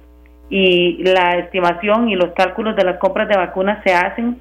Y 0.49 1.03
la 1.03 1.37
estimación 1.37 2.09
y 2.09 2.15
los 2.15 2.33
cálculos 2.33 2.75
de 2.75 2.83
las 2.83 2.97
compras 2.97 3.27
de 3.27 3.37
vacunas 3.37 3.83
se 3.83 3.93
hacen 3.93 4.39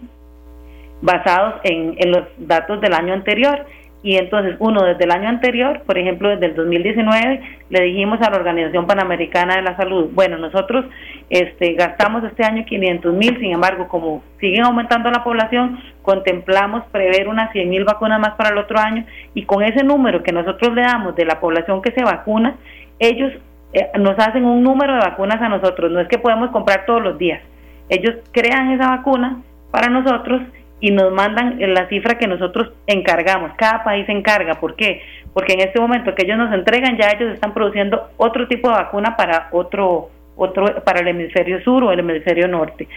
basados 1.03 1.61
en, 1.64 1.94
en 1.99 2.11
los 2.11 2.25
datos 2.38 2.81
del 2.81 2.94
año 2.94 3.12
anterior. 3.12 3.66
Y 4.01 4.16
entonces 4.16 4.55
uno 4.61 4.85
desde 4.85 5.05
el 5.05 5.11
año 5.11 5.29
anterior, 5.29 5.83
por 5.85 5.99
ejemplo 5.99 6.29
desde 6.29 6.47
el 6.47 6.55
2019, 6.55 7.40
le 7.68 7.83
dijimos 7.83 8.21
a 8.23 8.31
la 8.31 8.37
Organización 8.37 8.87
Panamericana 8.87 9.57
de 9.57 9.62
la 9.62 9.77
Salud, 9.77 10.11
bueno, 10.12 10.38
nosotros 10.38 10.87
este, 11.31 11.73
gastamos 11.73 12.23
este 12.23 12.44
año 12.44 12.64
500 12.64 13.12
mil, 13.12 13.37
sin 13.40 13.53
embargo, 13.53 13.88
como 13.88 14.23
siguen 14.38 14.64
aumentando 14.64 15.11
la 15.11 15.25
población, 15.25 15.81
contemplamos 16.03 16.85
prever 16.92 17.27
unas 17.29 17.51
100 17.51 17.68
mil 17.68 17.85
vacunas 17.85 18.21
más 18.21 18.35
para 18.37 18.51
el 18.51 18.59
otro 18.59 18.79
año 18.79 19.05
y 19.35 19.42
con 19.42 19.64
ese 19.64 19.83
número 19.83 20.23
que 20.23 20.33
nosotros 20.33 20.73
le 20.75 20.83
damos 20.83 21.16
de 21.16 21.25
la 21.25 21.40
población 21.40 21.83
que 21.83 21.90
se 21.90 22.05
vacuna, 22.05 22.57
ellos 23.01 23.33
eh, 23.72 23.90
nos 23.98 24.18
hacen 24.18 24.44
un 24.44 24.62
número 24.62 24.94
de 24.94 25.00
vacunas 25.00 25.40
a 25.40 25.48
nosotros, 25.48 25.90
no 25.90 26.00
es 26.00 26.09
que 26.09 26.18
podemos 26.18 26.50
comprar 26.50 26.87
todos 26.87 27.02
los 27.02 27.18
días, 27.18 27.42
ellos 27.88 28.16
crean 28.33 28.72
esa 28.72 28.88
vacuna 28.88 29.42
para 29.70 29.88
nosotros 29.88 30.42
y 30.81 30.90
nos 30.90 31.12
mandan 31.12 31.57
la 31.74 31.88
cifra 31.88 32.18
que 32.18 32.26
nosotros 32.26 32.72
encargamos. 32.87 33.52
Cada 33.57 33.83
país 33.83 34.09
encarga. 34.09 34.54
¿Por 34.54 34.76
qué? 34.76 35.02
Porque 35.33 35.54
en 35.54 35.61
este 35.61 35.81
momento 35.81 36.14
que 36.14 36.24
ellos 36.24 36.38
nos 36.38 36.52
entregan, 36.52 36.96
ya 36.96 37.11
ellos 37.11 37.35
están 37.35 37.52
produciendo 37.52 38.11
otro 38.16 38.46
tipo 38.46 38.68
de 38.68 38.76
vacuna 38.76 39.16
para 39.16 39.48
otro, 39.52 40.11
otro, 40.37 40.83
para 40.85 41.00
el 41.00 41.09
hemisferio 41.09 41.61
sur 41.62 41.85
o 41.85 41.92
el 41.92 42.00
hemisferio 42.00 42.46
norte. 42.46 42.88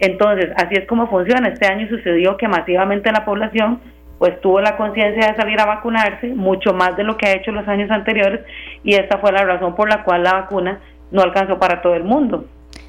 Entonces, 0.00 0.50
así 0.56 0.74
es 0.74 0.86
como 0.86 1.08
funciona. 1.08 1.48
Este 1.48 1.66
año 1.66 1.88
sucedió 1.88 2.36
que 2.36 2.48
masivamente 2.48 3.12
la 3.12 3.24
población 3.24 3.80
pues 4.18 4.40
tuvo 4.40 4.60
la 4.60 4.76
conciencia 4.76 5.28
de 5.28 5.36
salir 5.36 5.60
a 5.60 5.66
vacunarse, 5.66 6.28
mucho 6.28 6.74
más 6.74 6.96
de 6.96 7.04
lo 7.04 7.16
que 7.16 7.28
ha 7.28 7.36
hecho 7.36 7.52
los 7.52 7.66
años 7.68 7.90
anteriores, 7.90 8.40
y 8.82 8.94
esta 8.94 9.18
fue 9.18 9.32
la 9.32 9.44
razón 9.44 9.74
por 9.74 9.88
la 9.88 10.02
cual 10.04 10.24
la 10.24 10.34
vacuna 10.34 10.80
no 11.10 11.22
alcanzó 11.22 11.58
para 11.58 11.80
todo 11.80 11.94
el 11.94 12.04
mundo. 12.04 12.44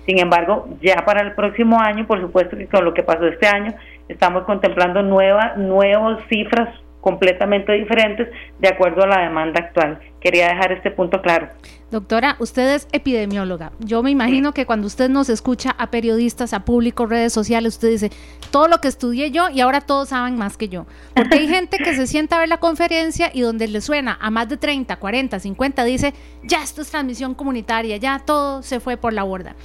Sin 0.06 0.20
embargo, 0.20 0.68
ya 0.82 1.06
para 1.06 1.22
el 1.22 1.34
próximo 1.34 1.80
año, 1.80 2.08
por 2.08 2.20
supuesto 2.20 2.58
que 2.58 2.68
con 2.68 2.84
lo 2.84 2.94
que 2.94 3.04
pasó 3.04 3.28
este 3.28 3.48
año, 3.48 3.74
estamos 4.08 4.44
contemplando 4.44 5.04
nuevas, 5.04 5.56
nuevas 5.58 6.20
cifras 6.30 6.70
completamente 7.02 7.74
diferentes 7.74 8.28
de 8.60 8.68
acuerdo 8.68 9.04
a 9.04 9.08
la 9.08 9.22
demanda 9.22 9.62
actual. 9.62 10.00
Quería 10.20 10.50
dejar 10.50 10.72
este 10.74 10.92
punto 10.92 11.22
claro. 11.22 11.48
Doctora, 11.92 12.36
usted 12.40 12.76
es 12.76 12.88
epidemióloga. 12.92 13.72
Yo 13.80 14.04
me 14.04 14.12
imagino 14.12 14.54
que 14.54 14.66
cuando 14.66 14.86
usted 14.86 15.10
nos 15.10 15.30
escucha 15.30 15.76
a 15.78 15.90
periodistas, 15.90 16.54
a 16.54 16.66
público, 16.66 17.08
redes 17.08 17.34
sociales, 17.34 17.76
usted 17.76 17.90
dice, 17.90 18.12
todo 18.52 18.68
lo 18.68 18.80
que 18.80 18.88
estudié 18.90 19.32
yo 19.32 19.50
y 19.50 19.62
ahora 19.62 19.82
todos 19.82 20.10
saben 20.10 20.36
más 20.36 20.56
que 20.56 20.70
yo. 20.70 20.86
Porque 21.16 21.36
hay 21.36 21.48
gente 21.48 21.78
que 21.78 21.96
se 21.96 22.06
sienta 22.06 22.36
a 22.36 22.40
ver 22.40 22.50
la 22.50 22.58
conferencia 22.58 23.32
y 23.34 23.42
donde 23.42 23.68
le 23.68 23.82
suena 23.82 24.18
a 24.22 24.30
más 24.30 24.50
de 24.50 24.58
30, 24.58 24.98
40, 24.98 25.40
50, 25.40 25.84
dice, 25.86 26.14
ya 26.44 26.62
esto 26.62 26.82
es 26.82 26.92
transmisión 26.92 27.34
comunitaria, 27.34 27.98
ya 27.98 28.20
todo 28.20 28.62
se 28.62 28.80
fue 28.80 28.98
por 28.98 29.14
la 29.14 29.24
borda. 29.24 29.56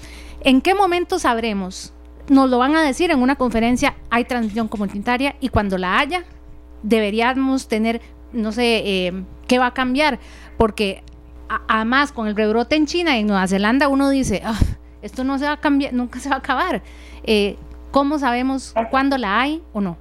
¿En 0.42 0.62
qué 0.62 0.74
momento 0.74 1.18
sabremos? 1.18 1.92
Nos 2.28 2.48
lo 2.48 2.58
van 2.58 2.74
a 2.74 2.82
decir 2.82 3.10
en 3.10 3.20
una 3.20 3.36
conferencia, 3.36 3.96
hay 4.08 4.24
transmisión 4.24 4.68
comunitaria 4.68 5.36
y 5.40 5.50
cuando 5.50 5.76
la 5.76 5.98
haya, 5.98 6.24
deberíamos 6.84 7.66
tener, 7.66 8.00
no 8.32 8.52
sé, 8.52 8.82
eh, 8.84 9.12
qué 9.48 9.58
va 9.58 9.66
a 9.66 9.74
cambiar, 9.74 10.18
porque 10.56 11.02
además 11.68 12.12
con 12.12 12.28
el 12.28 12.36
rebrote 12.36 12.76
en 12.76 12.86
China 12.86 13.16
y 13.16 13.20
en 13.20 13.26
Nueva 13.26 13.48
Zelanda 13.48 13.88
uno 13.88 14.10
dice, 14.10 14.42
ah, 14.44 14.58
esto 15.02 15.24
no 15.24 15.38
se 15.38 15.46
va 15.46 15.52
a 15.52 15.60
cambiar, 15.60 15.92
nunca 15.92 16.20
se 16.20 16.28
va 16.28 16.36
a 16.36 16.38
acabar. 16.38 16.82
Eh, 17.24 17.56
¿Cómo 17.90 18.18
sabemos 18.18 18.74
cuándo 18.90 19.18
la 19.18 19.40
hay 19.40 19.62
o 19.72 19.80
no? 19.80 19.96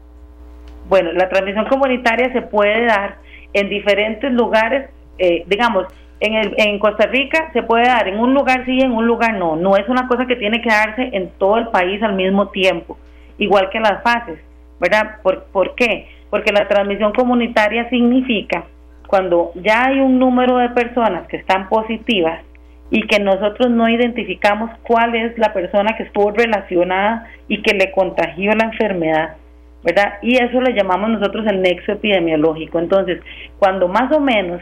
Bueno, 0.89 1.13
la 1.13 1.29
transmisión 1.29 1.65
comunitaria 1.67 2.31
se 2.33 2.41
puede 2.41 2.85
dar 2.85 3.17
en 3.53 3.69
diferentes 3.69 4.31
lugares, 4.31 4.89
eh, 5.17 5.43
digamos, 5.47 5.85
en, 6.19 6.35
el, 6.35 6.53
en 6.57 6.79
Costa 6.79 7.05
Rica 7.05 7.51
se 7.53 7.63
puede 7.63 7.85
dar 7.85 8.07
en 8.07 8.19
un 8.19 8.33
lugar 8.33 8.65
sí, 8.65 8.79
en 8.79 8.91
un 8.93 9.05
lugar 9.05 9.35
no. 9.35 9.55
No 9.55 9.77
es 9.77 9.87
una 9.89 10.07
cosa 10.07 10.25
que 10.25 10.35
tiene 10.35 10.61
que 10.61 10.69
darse 10.69 11.09
en 11.13 11.29
todo 11.37 11.57
el 11.57 11.67
país 11.67 12.01
al 12.01 12.15
mismo 12.15 12.47
tiempo, 12.47 12.97
igual 13.37 13.69
que 13.69 13.79
las 13.79 14.01
fases, 14.03 14.39
¿verdad? 14.79 15.17
¿Por, 15.21 15.43
¿por 15.45 15.75
qué? 15.75 16.07
Porque 16.33 16.51
la 16.51 16.67
transmisión 16.67 17.13
comunitaria 17.13 17.87
significa 17.91 18.63
cuando 19.05 19.51
ya 19.53 19.85
hay 19.85 19.99
un 19.99 20.17
número 20.17 20.57
de 20.57 20.69
personas 20.69 21.27
que 21.27 21.37
están 21.37 21.69
positivas 21.69 22.41
y 22.89 23.05
que 23.05 23.19
nosotros 23.19 23.69
no 23.69 23.87
identificamos 23.87 24.71
cuál 24.81 25.13
es 25.13 25.37
la 25.37 25.53
persona 25.53 25.95
que 25.95 26.01
estuvo 26.01 26.31
relacionada 26.31 27.27
y 27.47 27.61
que 27.61 27.75
le 27.75 27.91
contagió 27.91 28.51
la 28.53 28.63
enfermedad, 28.63 29.35
¿verdad? 29.83 30.13
Y 30.23 30.43
eso 30.43 30.59
le 30.59 30.73
llamamos 30.73 31.11
nosotros 31.11 31.45
el 31.45 31.61
nexo 31.61 31.91
epidemiológico. 31.91 32.79
Entonces, 32.79 33.21
cuando 33.59 33.87
más 33.87 34.11
o 34.11 34.19
menos 34.19 34.59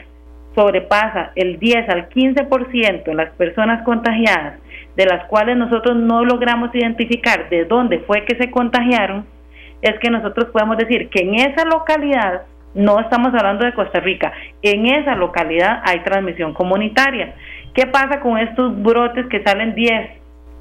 sobrepasa 0.53 1.31
el 1.36 1.57
10 1.57 1.88
al 1.88 2.10
15% 2.10 3.03
de 3.05 3.15
las 3.15 3.29
personas 3.36 3.81
contagiadas, 3.84 4.60
de 4.97 5.05
las 5.05 5.23
cuales 5.27 5.55
nosotros 5.55 5.95
no 5.95 6.25
logramos 6.25 6.75
identificar 6.75 7.47
de 7.47 7.63
dónde 7.63 7.99
fue 7.99 8.25
que 8.25 8.36
se 8.36 8.51
contagiaron, 8.51 9.25
es 9.82 10.00
que 10.00 10.10
nosotros 10.10 10.50
podemos 10.52 10.78
decir 10.78 11.10
que 11.10 11.22
en 11.22 11.36
esa 11.36 11.65
localidad, 11.65 12.44
no 12.74 13.00
estamos 13.00 13.34
hablando 13.34 13.65
de 13.65 13.74
Costa 13.74 14.00
Rica, 14.00 14.32
en 14.62 14.86
esa 14.86 15.15
localidad 15.15 15.82
hay 15.84 16.00
transmisión 16.02 16.54
comunitaria. 16.54 17.36
¿Qué 17.74 17.86
pasa 17.88 18.20
con 18.22 18.38
estos 18.38 18.82
brotes 18.82 19.28
que 19.28 19.44
salen 19.44 19.76
10 19.76 20.10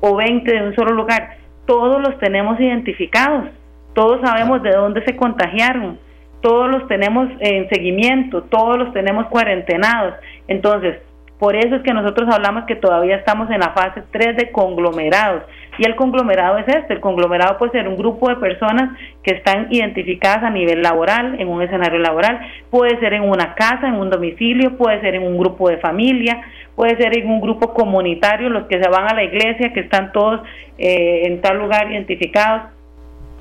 o 0.00 0.16
20 0.16 0.52
de 0.52 0.62
un 0.66 0.74
solo 0.74 0.92
lugar? 0.92 1.36
Todos 1.66 2.00
los 2.00 2.18
tenemos 2.18 2.58
identificados, 2.58 3.48
todos 3.94 4.20
sabemos 4.22 4.62
de 4.62 4.72
dónde 4.72 5.04
se 5.04 5.16
contagiaron, 5.16 5.98
todos 6.40 6.70
los 6.70 6.88
tenemos 6.88 7.28
en 7.40 7.68
seguimiento, 7.68 8.42
todos 8.44 8.78
los 8.78 8.92
tenemos 8.92 9.26
cuarentenados. 9.26 10.14
Entonces, 10.48 10.98
por 11.38 11.56
eso 11.56 11.76
es 11.76 11.82
que 11.82 11.94
nosotros 11.94 12.28
hablamos 12.32 12.64
que 12.64 12.76
todavía 12.76 13.16
estamos 13.16 13.50
en 13.50 13.60
la 13.60 13.70
fase 13.70 14.02
3 14.10 14.36
de 14.36 14.52
conglomerados. 14.52 15.42
Y 15.80 15.84
el 15.86 15.96
conglomerado 15.96 16.58
es 16.58 16.68
este, 16.68 16.92
el 16.92 17.00
conglomerado 17.00 17.56
puede 17.56 17.72
ser 17.72 17.88
un 17.88 17.96
grupo 17.96 18.28
de 18.28 18.36
personas 18.36 18.98
que 19.22 19.30
están 19.30 19.68
identificadas 19.70 20.44
a 20.44 20.50
nivel 20.50 20.82
laboral, 20.82 21.40
en 21.40 21.48
un 21.48 21.62
escenario 21.62 21.98
laboral, 21.98 22.38
puede 22.68 23.00
ser 23.00 23.14
en 23.14 23.22
una 23.22 23.54
casa, 23.54 23.88
en 23.88 23.94
un 23.94 24.10
domicilio, 24.10 24.76
puede 24.76 25.00
ser 25.00 25.14
en 25.14 25.22
un 25.22 25.38
grupo 25.38 25.70
de 25.70 25.78
familia, 25.78 26.42
puede 26.76 26.98
ser 26.98 27.16
en 27.16 27.30
un 27.30 27.40
grupo 27.40 27.72
comunitario, 27.72 28.50
los 28.50 28.66
que 28.66 28.78
se 28.78 28.90
van 28.90 29.10
a 29.10 29.14
la 29.14 29.24
iglesia, 29.24 29.72
que 29.72 29.80
están 29.80 30.12
todos 30.12 30.42
eh, 30.76 31.22
en 31.24 31.40
tal 31.40 31.56
lugar 31.56 31.90
identificados. 31.90 32.72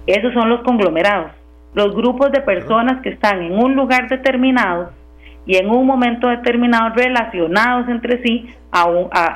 Esos 0.08 0.32
son 0.34 0.48
los 0.48 0.62
conglomerados, 0.62 1.32
los 1.74 1.94
grupos 1.94 2.32
de 2.32 2.40
personas 2.40 3.02
que 3.02 3.10
están 3.10 3.42
en 3.42 3.52
un 3.52 3.76
lugar 3.76 4.08
determinado 4.08 4.92
y 5.46 5.58
en 5.58 5.70
un 5.70 5.86
momento 5.86 6.28
determinado 6.28 6.94
relacionados 6.96 7.90
entre 7.90 8.22
sí 8.24 8.48
a, 8.72 8.84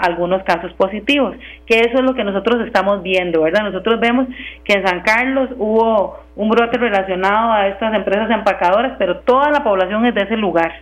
algunos 0.05 0.43
casos 0.43 0.71
positivos, 0.73 1.35
que 1.65 1.79
eso 1.79 1.99
es 1.99 2.03
lo 2.03 2.13
que 2.13 2.23
nosotros 2.23 2.65
estamos 2.65 3.03
viendo, 3.03 3.41
¿verdad? 3.41 3.63
Nosotros 3.63 3.99
vemos 3.99 4.27
que 4.63 4.73
en 4.73 4.85
San 4.85 5.01
Carlos 5.01 5.49
hubo 5.57 6.19
un 6.35 6.49
brote 6.49 6.77
relacionado 6.77 7.51
a 7.51 7.67
estas 7.67 7.93
empresas 7.93 8.29
empacadoras, 8.29 8.95
pero 8.97 9.19
toda 9.19 9.51
la 9.51 9.63
población 9.63 10.05
es 10.05 10.15
de 10.15 10.23
ese 10.23 10.37
lugar. 10.37 10.73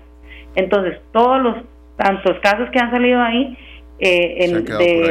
Entonces, 0.55 0.99
todos 1.11 1.41
los 1.41 1.55
tantos 1.95 2.37
casos 2.39 2.69
que 2.71 2.79
han 2.79 2.91
salido 2.91 3.21
ahí 3.21 3.57
eh, 4.03 4.49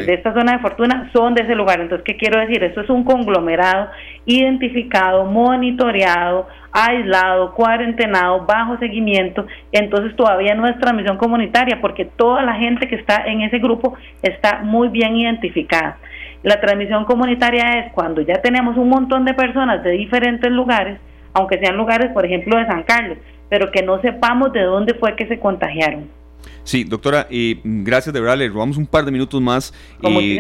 de, 0.06 0.14
esta 0.14 0.34
zona 0.34 0.54
de 0.54 0.58
fortuna 0.58 1.08
son 1.12 1.34
de 1.34 1.42
ese 1.42 1.54
lugar. 1.54 1.80
Entonces, 1.80 2.04
¿qué 2.04 2.16
quiero 2.16 2.40
decir? 2.40 2.62
Esto 2.64 2.80
es 2.80 2.90
un 2.90 3.04
conglomerado 3.04 3.88
identificado, 4.26 5.26
monitoreado, 5.26 6.48
aislado, 6.72 7.54
cuarentenado, 7.54 8.44
bajo 8.46 8.78
seguimiento. 8.78 9.46
Entonces, 9.72 10.14
todavía 10.16 10.54
no 10.54 10.66
es 10.66 10.78
transmisión 10.78 11.16
comunitaria 11.16 11.80
porque 11.80 12.04
toda 12.04 12.42
la 12.42 12.54
gente 12.54 12.88
que 12.88 12.96
está 12.96 13.24
en 13.26 13.42
ese 13.42 13.58
grupo 13.58 13.94
está 14.22 14.60
muy 14.62 14.88
bien 14.88 15.16
identificada. 15.16 15.98
La 16.42 16.60
transmisión 16.60 17.04
comunitaria 17.04 17.80
es 17.80 17.92
cuando 17.92 18.22
ya 18.22 18.40
tenemos 18.40 18.76
un 18.76 18.88
montón 18.88 19.24
de 19.24 19.34
personas 19.34 19.82
de 19.82 19.90
diferentes 19.90 20.50
lugares, 20.50 20.98
aunque 21.34 21.58
sean 21.58 21.76
lugares, 21.76 22.10
por 22.12 22.24
ejemplo, 22.24 22.58
de 22.58 22.66
San 22.66 22.82
Carlos, 22.84 23.18
pero 23.48 23.70
que 23.70 23.82
no 23.82 24.00
sepamos 24.00 24.52
de 24.52 24.62
dónde 24.62 24.94
fue 24.94 25.16
que 25.16 25.26
se 25.26 25.38
contagiaron. 25.38 26.19
Sí, 26.64 26.84
doctora, 26.84 27.26
gracias 27.64 28.12
de 28.12 28.20
verdad, 28.20 28.38
le 28.38 28.48
robamos 28.48 28.76
un 28.76 28.86
par 28.86 29.04
de 29.04 29.10
minutos 29.10 29.40
más. 29.40 29.74
y, 30.02 30.38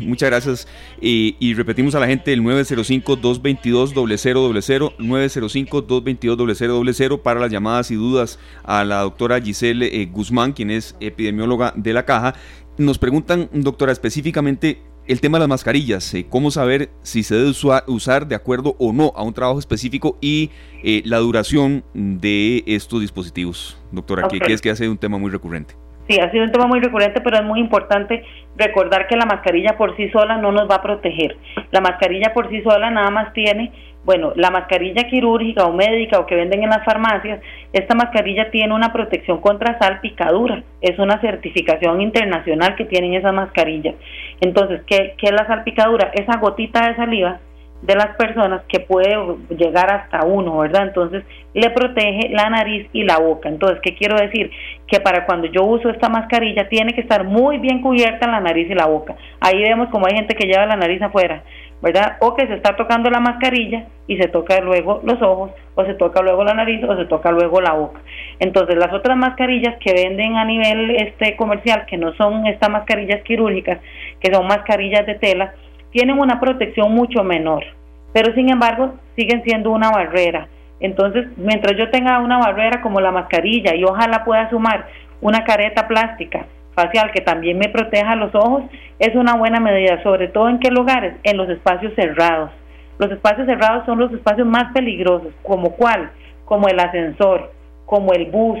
muchas 0.00 0.30
gracias. 0.30 0.68
y 1.00 1.54
repetimos 1.54 1.94
a 1.94 2.00
la 2.00 2.06
gente 2.06 2.32
el 2.32 2.42
905-222-0000, 2.42 4.96
905-222-0000 4.98 7.22
para 7.22 7.40
las 7.40 7.50
llamadas 7.50 7.90
y 7.90 7.94
dudas 7.94 8.38
a 8.64 8.84
la 8.84 9.00
doctora 9.00 9.40
Giselle 9.40 9.86
eh, 9.86 10.06
Guzmán, 10.06 10.52
quien 10.52 10.70
es 10.70 10.96
epidemióloga 11.00 11.72
de 11.76 11.92
la 11.92 12.04
caja. 12.04 12.34
Nos 12.78 12.98
preguntan, 12.98 13.48
doctora, 13.52 13.92
específicamente 13.92 14.82
el 15.08 15.20
tema 15.20 15.38
de 15.38 15.42
las 15.42 15.48
mascarillas, 15.48 16.12
eh, 16.14 16.26
cómo 16.28 16.50
saber 16.50 16.90
si 17.02 17.22
se 17.22 17.34
debe 17.34 17.52
usar 17.86 18.26
de 18.26 18.34
acuerdo 18.34 18.74
o 18.78 18.92
no 18.92 19.12
a 19.14 19.22
un 19.22 19.32
trabajo 19.32 19.58
específico 19.58 20.18
y 20.20 20.50
eh, 20.82 21.02
la 21.04 21.18
duración 21.18 21.84
de 21.94 22.64
estos 22.66 23.00
dispositivos. 23.00 23.80
Doctora, 23.92 24.28
que, 24.28 24.52
es 24.52 24.60
que 24.60 24.70
hace 24.70 24.88
un 24.88 24.98
tema 24.98 25.18
muy 25.18 25.30
recurrente. 25.30 25.74
Sí, 26.08 26.18
ha 26.20 26.30
sido 26.30 26.44
un 26.44 26.52
tema 26.52 26.66
muy 26.66 26.80
recurrente, 26.80 27.20
pero 27.20 27.36
es 27.36 27.44
muy 27.44 27.58
importante 27.58 28.22
recordar 28.56 29.08
que 29.08 29.16
la 29.16 29.26
mascarilla 29.26 29.76
por 29.76 29.96
sí 29.96 30.08
sola 30.10 30.36
no 30.36 30.52
nos 30.52 30.70
va 30.70 30.76
a 30.76 30.82
proteger. 30.82 31.36
La 31.72 31.80
mascarilla 31.80 32.32
por 32.32 32.48
sí 32.48 32.62
sola 32.62 32.90
nada 32.90 33.10
más 33.10 33.32
tiene 33.32 33.72
bueno, 34.06 34.32
la 34.36 34.52
mascarilla 34.52 35.08
quirúrgica 35.08 35.66
o 35.66 35.72
médica 35.72 36.20
o 36.20 36.26
que 36.26 36.36
venden 36.36 36.62
en 36.62 36.70
las 36.70 36.84
farmacias, 36.84 37.40
esta 37.72 37.96
mascarilla 37.96 38.52
tiene 38.52 38.72
una 38.72 38.92
protección 38.92 39.40
contra 39.40 39.78
salpicadura. 39.80 40.62
Es 40.80 40.96
una 41.00 41.20
certificación 41.20 42.00
internacional 42.00 42.76
que 42.76 42.84
tienen 42.84 43.14
esas 43.14 43.34
mascarillas. 43.34 43.96
Entonces, 44.40 44.82
¿qué, 44.86 45.14
¿qué, 45.18 45.26
es 45.26 45.32
la 45.32 45.48
salpicadura? 45.48 46.12
Esa 46.14 46.38
gotita 46.38 46.86
de 46.86 46.94
saliva 46.94 47.40
de 47.82 47.94
las 47.96 48.16
personas 48.16 48.62
que 48.68 48.78
puede 48.78 49.16
llegar 49.50 49.92
hasta 49.92 50.24
uno, 50.24 50.58
¿verdad? 50.58 50.84
Entonces, 50.84 51.24
le 51.52 51.70
protege 51.70 52.28
la 52.30 52.48
nariz 52.48 52.88
y 52.92 53.02
la 53.02 53.18
boca. 53.18 53.48
Entonces, 53.48 53.80
¿qué 53.82 53.96
quiero 53.96 54.16
decir? 54.16 54.52
Que 54.86 55.00
para 55.00 55.26
cuando 55.26 55.48
yo 55.48 55.64
uso 55.64 55.90
esta 55.90 56.08
mascarilla 56.08 56.68
tiene 56.68 56.94
que 56.94 57.00
estar 57.00 57.24
muy 57.24 57.58
bien 57.58 57.82
cubierta 57.82 58.28
la 58.28 58.40
nariz 58.40 58.70
y 58.70 58.74
la 58.74 58.86
boca. 58.86 59.16
Ahí 59.40 59.60
vemos 59.62 59.88
como 59.90 60.06
hay 60.06 60.14
gente 60.14 60.36
que 60.36 60.46
lleva 60.46 60.64
la 60.64 60.76
nariz 60.76 61.02
afuera 61.02 61.42
¿verdad? 61.82 62.16
O 62.20 62.34
que 62.34 62.46
se 62.46 62.54
está 62.54 62.74
tocando 62.76 63.10
la 63.10 63.20
mascarilla 63.20 63.86
y 64.06 64.16
se 64.16 64.28
toca 64.28 64.60
luego 64.60 65.00
los 65.04 65.20
ojos, 65.22 65.50
o 65.74 65.84
se 65.84 65.94
toca 65.94 66.22
luego 66.22 66.44
la 66.44 66.54
nariz, 66.54 66.82
o 66.84 66.96
se 66.96 67.04
toca 67.04 67.30
luego 67.30 67.60
la 67.60 67.72
boca. 67.72 68.00
Entonces, 68.38 68.76
las 68.76 68.92
otras 68.92 69.16
mascarillas 69.16 69.76
que 69.78 69.92
venden 69.92 70.36
a 70.36 70.44
nivel 70.44 70.90
este 70.96 71.36
comercial, 71.36 71.86
que 71.86 71.96
no 71.96 72.14
son 72.14 72.46
estas 72.46 72.70
mascarillas 72.70 73.22
quirúrgicas, 73.22 73.78
que 74.20 74.32
son 74.32 74.46
mascarillas 74.46 75.06
de 75.06 75.16
tela, 75.16 75.54
tienen 75.90 76.18
una 76.18 76.40
protección 76.40 76.92
mucho 76.92 77.22
menor, 77.24 77.64
pero 78.12 78.34
sin 78.34 78.50
embargo 78.50 78.94
siguen 79.16 79.42
siendo 79.44 79.70
una 79.70 79.90
barrera. 79.90 80.48
Entonces, 80.80 81.26
mientras 81.36 81.76
yo 81.78 81.90
tenga 81.90 82.18
una 82.18 82.38
barrera 82.38 82.82
como 82.82 83.00
la 83.00 83.10
mascarilla 83.10 83.74
y 83.74 83.84
ojalá 83.84 84.24
pueda 84.24 84.50
sumar 84.50 84.86
una 85.22 85.44
careta 85.44 85.88
plástica 85.88 86.46
facial 86.76 87.10
que 87.12 87.22
también 87.22 87.58
me 87.58 87.70
proteja 87.70 88.14
los 88.14 88.34
ojos 88.34 88.64
es 88.98 89.14
una 89.16 89.34
buena 89.34 89.58
medida, 89.58 90.02
sobre 90.02 90.28
todo 90.28 90.48
en 90.48 90.60
qué 90.60 90.70
lugares, 90.70 91.14
en 91.24 91.36
los 91.38 91.48
espacios 91.48 91.92
cerrados. 91.96 92.50
Los 92.98 93.10
espacios 93.10 93.46
cerrados 93.46 93.84
son 93.86 93.98
los 93.98 94.12
espacios 94.12 94.46
más 94.46 94.72
peligrosos, 94.72 95.32
como 95.42 95.72
cuál, 95.72 96.10
como 96.44 96.68
el 96.68 96.78
ascensor, 96.78 97.50
como 97.86 98.12
el 98.12 98.26
bus, 98.26 98.58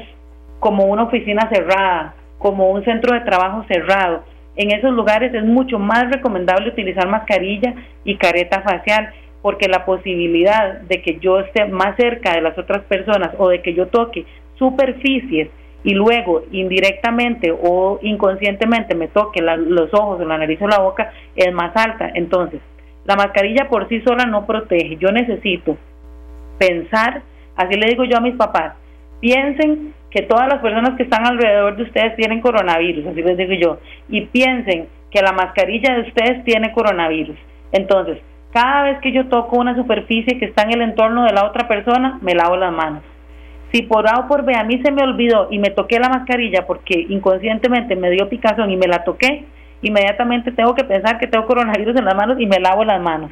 como 0.60 0.86
una 0.86 1.04
oficina 1.04 1.48
cerrada, 1.52 2.14
como 2.38 2.70
un 2.70 2.84
centro 2.84 3.14
de 3.14 3.20
trabajo 3.20 3.64
cerrado. 3.68 4.24
En 4.56 4.72
esos 4.72 4.92
lugares 4.92 5.34
es 5.34 5.44
mucho 5.44 5.78
más 5.78 6.10
recomendable 6.10 6.70
utilizar 6.70 7.06
mascarilla 7.06 7.74
y 8.04 8.16
careta 8.16 8.62
facial 8.62 9.12
porque 9.42 9.68
la 9.68 9.84
posibilidad 9.84 10.80
de 10.80 11.02
que 11.02 11.18
yo 11.20 11.40
esté 11.40 11.66
más 11.66 11.96
cerca 11.96 12.32
de 12.32 12.40
las 12.40 12.56
otras 12.58 12.82
personas 12.84 13.30
o 13.38 13.48
de 13.48 13.60
que 13.60 13.74
yo 13.74 13.86
toque 13.88 14.24
superficies 14.58 15.48
y 15.84 15.94
luego 15.94 16.42
indirectamente 16.50 17.52
o 17.52 17.98
inconscientemente 18.02 18.94
me 18.94 19.08
toque 19.08 19.40
los 19.40 19.92
ojos 19.94 20.20
o 20.20 20.24
la 20.24 20.38
nariz 20.38 20.60
o 20.60 20.68
la 20.68 20.80
boca 20.80 21.12
es 21.34 21.52
más 21.52 21.76
alta. 21.76 22.10
Entonces, 22.14 22.60
la 23.04 23.14
mascarilla 23.14 23.68
por 23.68 23.88
sí 23.88 24.00
sola 24.00 24.24
no 24.24 24.46
protege. 24.46 24.96
Yo 24.96 25.10
necesito 25.12 25.76
pensar, 26.58 27.22
así 27.56 27.78
le 27.78 27.88
digo 27.88 28.04
yo 28.04 28.16
a 28.16 28.20
mis 28.20 28.34
papás, 28.34 28.74
piensen 29.20 29.94
que 30.10 30.22
todas 30.22 30.48
las 30.48 30.60
personas 30.60 30.96
que 30.96 31.04
están 31.04 31.26
alrededor 31.26 31.76
de 31.76 31.84
ustedes 31.84 32.16
tienen 32.16 32.40
coronavirus, 32.40 33.06
así 33.06 33.22
les 33.22 33.36
digo 33.36 33.52
yo, 33.52 33.78
y 34.08 34.22
piensen 34.26 34.88
que 35.10 35.22
la 35.22 35.32
mascarilla 35.32 35.94
de 35.94 36.00
ustedes 36.02 36.44
tiene 36.44 36.72
coronavirus. 36.72 37.36
Entonces, 37.72 38.18
cada 38.52 38.84
vez 38.84 38.98
que 39.00 39.12
yo 39.12 39.28
toco 39.28 39.58
una 39.58 39.76
superficie 39.76 40.38
que 40.38 40.46
está 40.46 40.62
en 40.62 40.72
el 40.72 40.82
entorno 40.82 41.24
de 41.24 41.32
la 41.32 41.44
otra 41.44 41.68
persona, 41.68 42.18
me 42.22 42.34
lavo 42.34 42.56
las 42.56 42.72
manos. 42.72 43.02
Si 43.76 43.82
por 43.82 44.08
A 44.08 44.20
o 44.20 44.26
por 44.26 44.42
B 44.42 44.54
a 44.54 44.64
mí 44.64 44.80
se 44.82 44.90
me 44.90 45.02
olvidó 45.02 45.48
y 45.50 45.58
me 45.58 45.68
toqué 45.68 45.98
la 45.98 46.08
mascarilla 46.08 46.66
porque 46.66 46.98
inconscientemente 47.10 47.94
me 47.94 48.10
dio 48.10 48.26
picazón 48.26 48.70
y 48.70 48.76
me 48.78 48.86
la 48.86 49.04
toqué, 49.04 49.44
inmediatamente 49.82 50.50
tengo 50.50 50.74
que 50.74 50.84
pensar 50.84 51.18
que 51.18 51.26
tengo 51.26 51.44
coronavirus 51.44 51.94
en 51.96 52.06
las 52.06 52.14
manos 52.14 52.40
y 52.40 52.46
me 52.46 52.58
lavo 52.58 52.86
las 52.86 53.02
manos. 53.02 53.30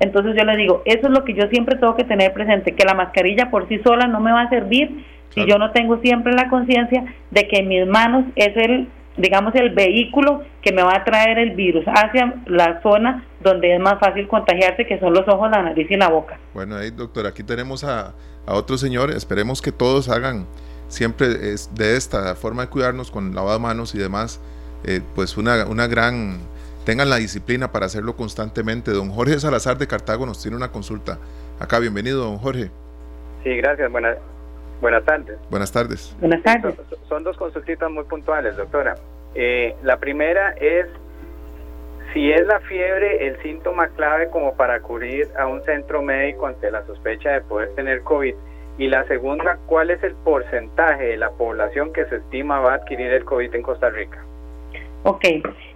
Entonces 0.00 0.34
yo 0.36 0.44
le 0.44 0.56
digo, 0.56 0.82
eso 0.86 1.06
es 1.06 1.10
lo 1.10 1.22
que 1.22 1.34
yo 1.34 1.46
siempre 1.50 1.76
tengo 1.76 1.94
que 1.94 2.02
tener 2.02 2.32
presente, 2.32 2.74
que 2.74 2.84
la 2.84 2.94
mascarilla 2.94 3.48
por 3.48 3.68
sí 3.68 3.78
sola 3.84 4.08
no 4.08 4.18
me 4.18 4.32
va 4.32 4.42
a 4.42 4.48
servir 4.48 5.04
si 5.32 5.46
yo 5.46 5.56
no 5.56 5.70
tengo 5.70 5.98
siempre 5.98 6.32
la 6.32 6.48
conciencia 6.48 7.04
de 7.30 7.46
que 7.46 7.62
mis 7.62 7.86
manos 7.86 8.24
es 8.34 8.56
el 8.56 8.88
digamos, 9.16 9.54
el 9.54 9.70
vehículo 9.70 10.42
que 10.62 10.72
me 10.72 10.82
va 10.82 10.96
a 10.96 11.04
traer 11.04 11.38
el 11.38 11.52
virus 11.52 11.84
hacia 11.86 12.34
la 12.46 12.80
zona 12.82 13.24
donde 13.40 13.74
es 13.74 13.80
más 13.80 13.98
fácil 13.98 14.28
contagiarse, 14.28 14.86
que 14.86 14.98
son 14.98 15.14
los 15.14 15.26
ojos, 15.28 15.50
la 15.50 15.62
nariz 15.62 15.90
y 15.90 15.96
la 15.96 16.08
boca. 16.08 16.38
Bueno, 16.52 16.76
ahí, 16.76 16.90
doctor, 16.90 17.26
aquí 17.26 17.42
tenemos 17.42 17.84
a, 17.84 18.14
a 18.46 18.54
otro 18.54 18.78
señor. 18.78 19.10
Esperemos 19.10 19.60
que 19.60 19.72
todos 19.72 20.08
hagan 20.08 20.46
siempre 20.88 21.52
es 21.52 21.74
de 21.74 21.96
esta 21.96 22.34
forma 22.34 22.62
de 22.62 22.68
cuidarnos 22.68 23.10
con 23.10 23.34
lavado 23.34 23.54
de 23.54 23.62
manos 23.62 23.94
y 23.94 23.98
demás, 23.98 24.40
eh, 24.84 25.00
pues 25.14 25.36
una, 25.36 25.66
una 25.66 25.86
gran, 25.86 26.38
tengan 26.84 27.10
la 27.10 27.16
disciplina 27.16 27.72
para 27.72 27.86
hacerlo 27.86 28.16
constantemente. 28.16 28.92
Don 28.92 29.10
Jorge 29.10 29.38
Salazar 29.38 29.78
de 29.78 29.86
Cartago 29.86 30.26
nos 30.26 30.40
tiene 30.40 30.56
una 30.56 30.70
consulta. 30.70 31.18
Acá, 31.58 31.78
bienvenido, 31.78 32.24
don 32.24 32.38
Jorge. 32.38 32.70
Sí, 33.42 33.56
gracias. 33.56 33.90
Buenas, 33.90 34.16
Buenas 34.80 35.04
tardes. 35.04 35.38
Buenas 35.50 35.72
tardes. 35.72 36.14
Buenas 36.20 36.42
tardes. 36.42 36.74
Son, 37.08 37.24
dos 37.24 37.36
consultitas 37.36 37.90
muy 37.90 38.04
puntuales, 38.04 38.56
doctora. 38.56 38.96
Eh, 39.34 39.74
la 39.82 39.98
primera 39.98 40.50
es 40.52 40.86
si 42.16 42.32
es 42.32 42.46
la 42.46 42.60
fiebre 42.60 43.26
el 43.26 43.36
síntoma 43.42 43.88
clave 43.88 44.30
como 44.30 44.54
para 44.56 44.76
acudir 44.76 45.28
a 45.38 45.46
un 45.46 45.62
centro 45.64 46.00
médico 46.00 46.46
ante 46.46 46.70
la 46.70 46.82
sospecha 46.86 47.28
de 47.32 47.42
poder 47.42 47.74
tener 47.74 48.00
COVID. 48.04 48.34
Y 48.78 48.88
la 48.88 49.04
segunda, 49.04 49.58
¿cuál 49.66 49.90
es 49.90 50.02
el 50.02 50.14
porcentaje 50.24 51.04
de 51.04 51.18
la 51.18 51.28
población 51.32 51.92
que 51.92 52.06
se 52.06 52.16
estima 52.16 52.60
va 52.60 52.72
a 52.72 52.74
adquirir 52.76 53.12
el 53.12 53.22
COVID 53.26 53.54
en 53.54 53.60
Costa 53.60 53.90
Rica? 53.90 54.24
Ok, 55.02 55.26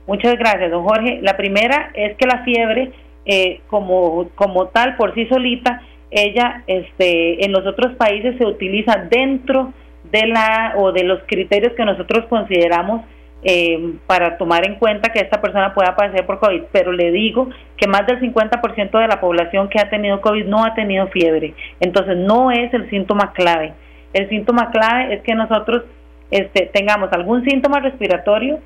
muchas 0.07 0.39
gracias, 0.39 0.71
don 0.71 0.83
Jorge. 0.83 1.19
La 1.21 1.37
primera 1.37 1.91
es 1.93 2.17
que 2.17 2.27
la 2.27 2.43
fiebre, 2.43 2.93
eh, 3.27 3.61
como, 3.69 4.31
como 4.35 4.69
tal, 4.69 4.97
por 4.97 5.13
sí 5.13 5.27
solita, 5.27 5.83
ella 6.11 6.65
este, 6.67 7.45
en 7.45 7.53
los 7.53 7.67
otros 7.67 7.97
países 7.97 8.39
se 8.39 8.47
utiliza 8.47 8.97
dentro 9.11 9.75
de 10.11 10.27
la 10.27 10.73
o 10.79 10.91
de 10.93 11.05
los 11.05 11.21
criterios 11.27 11.75
que 11.75 11.85
nosotros 11.85 12.25
consideramos 12.31 13.03
eh, 13.43 13.95
para 14.07 14.37
tomar 14.37 14.67
en 14.67 14.75
cuenta 14.75 15.11
que 15.13 15.21
esta 15.21 15.41
persona 15.41 15.73
pueda 15.73 15.97
padecer 15.97 16.27
por 16.27 16.39
COVID, 16.39 16.63
pero 16.73 16.93
le 16.93 17.11
digo 17.11 17.49
que 17.77 17.87
más 17.87 18.07
del 18.07 18.21
50% 18.21 18.99
de 18.99 19.09
la 19.09 19.21
población 19.21 19.69
que 19.69 19.81
ha 19.81 19.89
tenido 19.89 20.21
COVID 20.21 20.45
no 20.45 20.65
ha 20.65 20.75
tenido 20.75 21.07
fiebre, 21.09 21.55
entonces 21.81 22.17
no 22.17 22.51
es 22.51 22.73
el 22.75 22.89
síntoma 22.91 23.33
clave. 23.33 23.73
El 24.13 24.29
síntoma 24.29 24.71
clave 24.71 25.15
es 25.15 25.23
que 25.23 25.35
nosotros 25.35 25.85
este, 26.31 26.67
tengamos 26.67 27.13
algún 27.13 27.45
síntoma 27.45 27.81
respiratorio, 27.81 28.59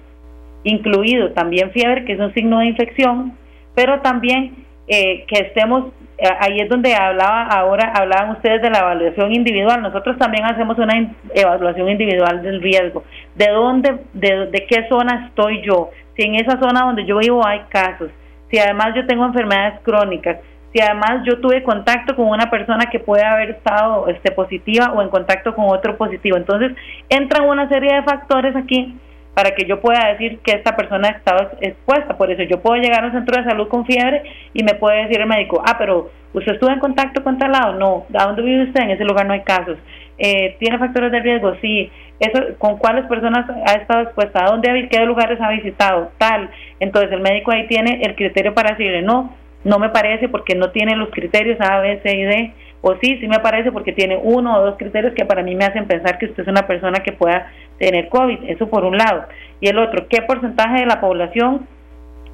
incluido 0.64 1.32
también 1.32 1.70
fiebre, 1.70 2.04
que 2.04 2.14
es 2.14 2.20
un 2.20 2.32
signo 2.34 2.58
de 2.58 2.66
infección, 2.66 3.36
pero 3.74 4.00
también 4.00 4.64
eh, 4.88 5.24
que 5.26 5.40
estemos 5.40 5.92
ahí 6.40 6.60
es 6.60 6.68
donde 6.68 6.94
hablaba 6.94 7.44
ahora 7.44 7.92
hablaban 7.94 8.30
ustedes 8.30 8.62
de 8.62 8.70
la 8.70 8.80
evaluación 8.80 9.34
individual. 9.34 9.82
Nosotros 9.82 10.16
también 10.18 10.44
hacemos 10.44 10.78
una 10.78 10.94
evaluación 11.34 11.88
individual 11.88 12.42
del 12.42 12.62
riesgo. 12.62 13.04
De 13.34 13.48
dónde 13.48 13.98
de, 14.12 14.46
de 14.46 14.66
qué 14.66 14.86
zona 14.88 15.26
estoy 15.28 15.62
yo 15.62 15.90
si 16.16 16.22
en 16.22 16.36
esa 16.36 16.58
zona 16.58 16.86
donde 16.86 17.04
yo 17.04 17.18
vivo 17.18 17.46
hay 17.46 17.60
casos. 17.68 18.10
Si 18.50 18.58
además 18.58 18.94
yo 18.94 19.06
tengo 19.06 19.24
enfermedades 19.24 19.80
crónicas. 19.82 20.38
Si 20.72 20.80
además 20.80 21.22
yo 21.24 21.40
tuve 21.40 21.62
contacto 21.62 22.16
con 22.16 22.26
una 22.26 22.50
persona 22.50 22.86
que 22.90 22.98
puede 22.98 23.24
haber 23.24 23.50
estado 23.50 24.08
este 24.08 24.32
positiva 24.32 24.92
o 24.92 25.02
en 25.02 25.08
contacto 25.08 25.54
con 25.54 25.66
otro 25.66 25.96
positivo. 25.96 26.36
Entonces 26.36 26.72
entran 27.08 27.48
una 27.48 27.68
serie 27.68 27.94
de 27.94 28.02
factores 28.02 28.56
aquí 28.56 28.96
para 29.34 29.50
que 29.50 29.66
yo 29.66 29.80
pueda 29.80 30.12
decir 30.12 30.38
que 30.38 30.52
esta 30.52 30.76
persona 30.76 31.08
ha 31.08 31.18
estado 31.18 31.50
expuesta. 31.60 32.16
Por 32.16 32.30
eso 32.30 32.42
yo 32.44 32.60
puedo 32.60 32.80
llegar 32.80 33.02
a 33.02 33.08
un 33.08 33.12
centro 33.12 33.36
de 33.36 33.48
salud 33.48 33.68
con 33.68 33.84
fiebre 33.84 34.22
y 34.54 34.62
me 34.62 34.74
puede 34.74 35.02
decir 35.02 35.20
el 35.20 35.26
médico, 35.26 35.62
ah, 35.66 35.76
pero 35.78 36.10
usted 36.32 36.52
estuvo 36.52 36.70
en 36.70 36.78
contacto 36.78 37.22
con 37.22 37.38
tal 37.38 37.52
lado, 37.52 37.74
no, 37.74 38.06
¿a 38.14 38.26
dónde 38.26 38.42
vive 38.42 38.64
usted? 38.64 38.82
En 38.82 38.90
ese 38.90 39.04
lugar 39.04 39.26
no 39.26 39.32
hay 39.32 39.42
casos. 39.42 39.76
Eh, 40.16 40.56
¿Tiene 40.60 40.78
factores 40.78 41.10
de 41.10 41.20
riesgo? 41.20 41.56
Sí. 41.60 41.90
Eso, 42.20 42.56
¿Con 42.58 42.78
cuáles 42.78 43.06
personas 43.06 43.44
ha 43.66 43.72
estado 43.72 44.02
expuesta? 44.02 44.44
¿A 44.44 44.50
dónde, 44.50 44.88
qué 44.88 45.04
lugares 45.04 45.40
ha 45.40 45.50
visitado? 45.50 46.12
Tal. 46.18 46.48
Entonces 46.78 47.10
el 47.10 47.20
médico 47.20 47.50
ahí 47.50 47.66
tiene 47.66 48.00
el 48.02 48.14
criterio 48.14 48.54
para 48.54 48.76
decirle, 48.76 49.02
no, 49.02 49.34
no 49.64 49.78
me 49.80 49.88
parece 49.88 50.28
porque 50.28 50.54
no 50.54 50.70
tiene 50.70 50.94
los 50.94 51.10
criterios 51.10 51.60
A, 51.60 51.80
B, 51.80 52.00
C 52.04 52.16
y 52.16 52.22
D 52.22 52.54
o 52.86 52.96
sí, 53.00 53.16
sí 53.18 53.26
me 53.28 53.38
parece 53.38 53.72
porque 53.72 53.94
tiene 53.94 54.20
uno 54.22 54.58
o 54.58 54.62
dos 54.66 54.76
criterios 54.76 55.14
que 55.14 55.24
para 55.24 55.42
mí 55.42 55.54
me 55.54 55.64
hacen 55.64 55.86
pensar 55.86 56.18
que 56.18 56.26
usted 56.26 56.42
es 56.42 56.48
una 56.48 56.66
persona 56.66 57.02
que 57.02 57.12
pueda 57.12 57.50
tener 57.78 58.10
COVID, 58.10 58.40
eso 58.50 58.68
por 58.68 58.84
un 58.84 58.98
lado. 58.98 59.24
Y 59.58 59.68
el 59.68 59.78
otro, 59.78 60.06
¿qué 60.06 60.20
porcentaje 60.20 60.80
de 60.80 60.86
la 60.86 61.00
población 61.00 61.66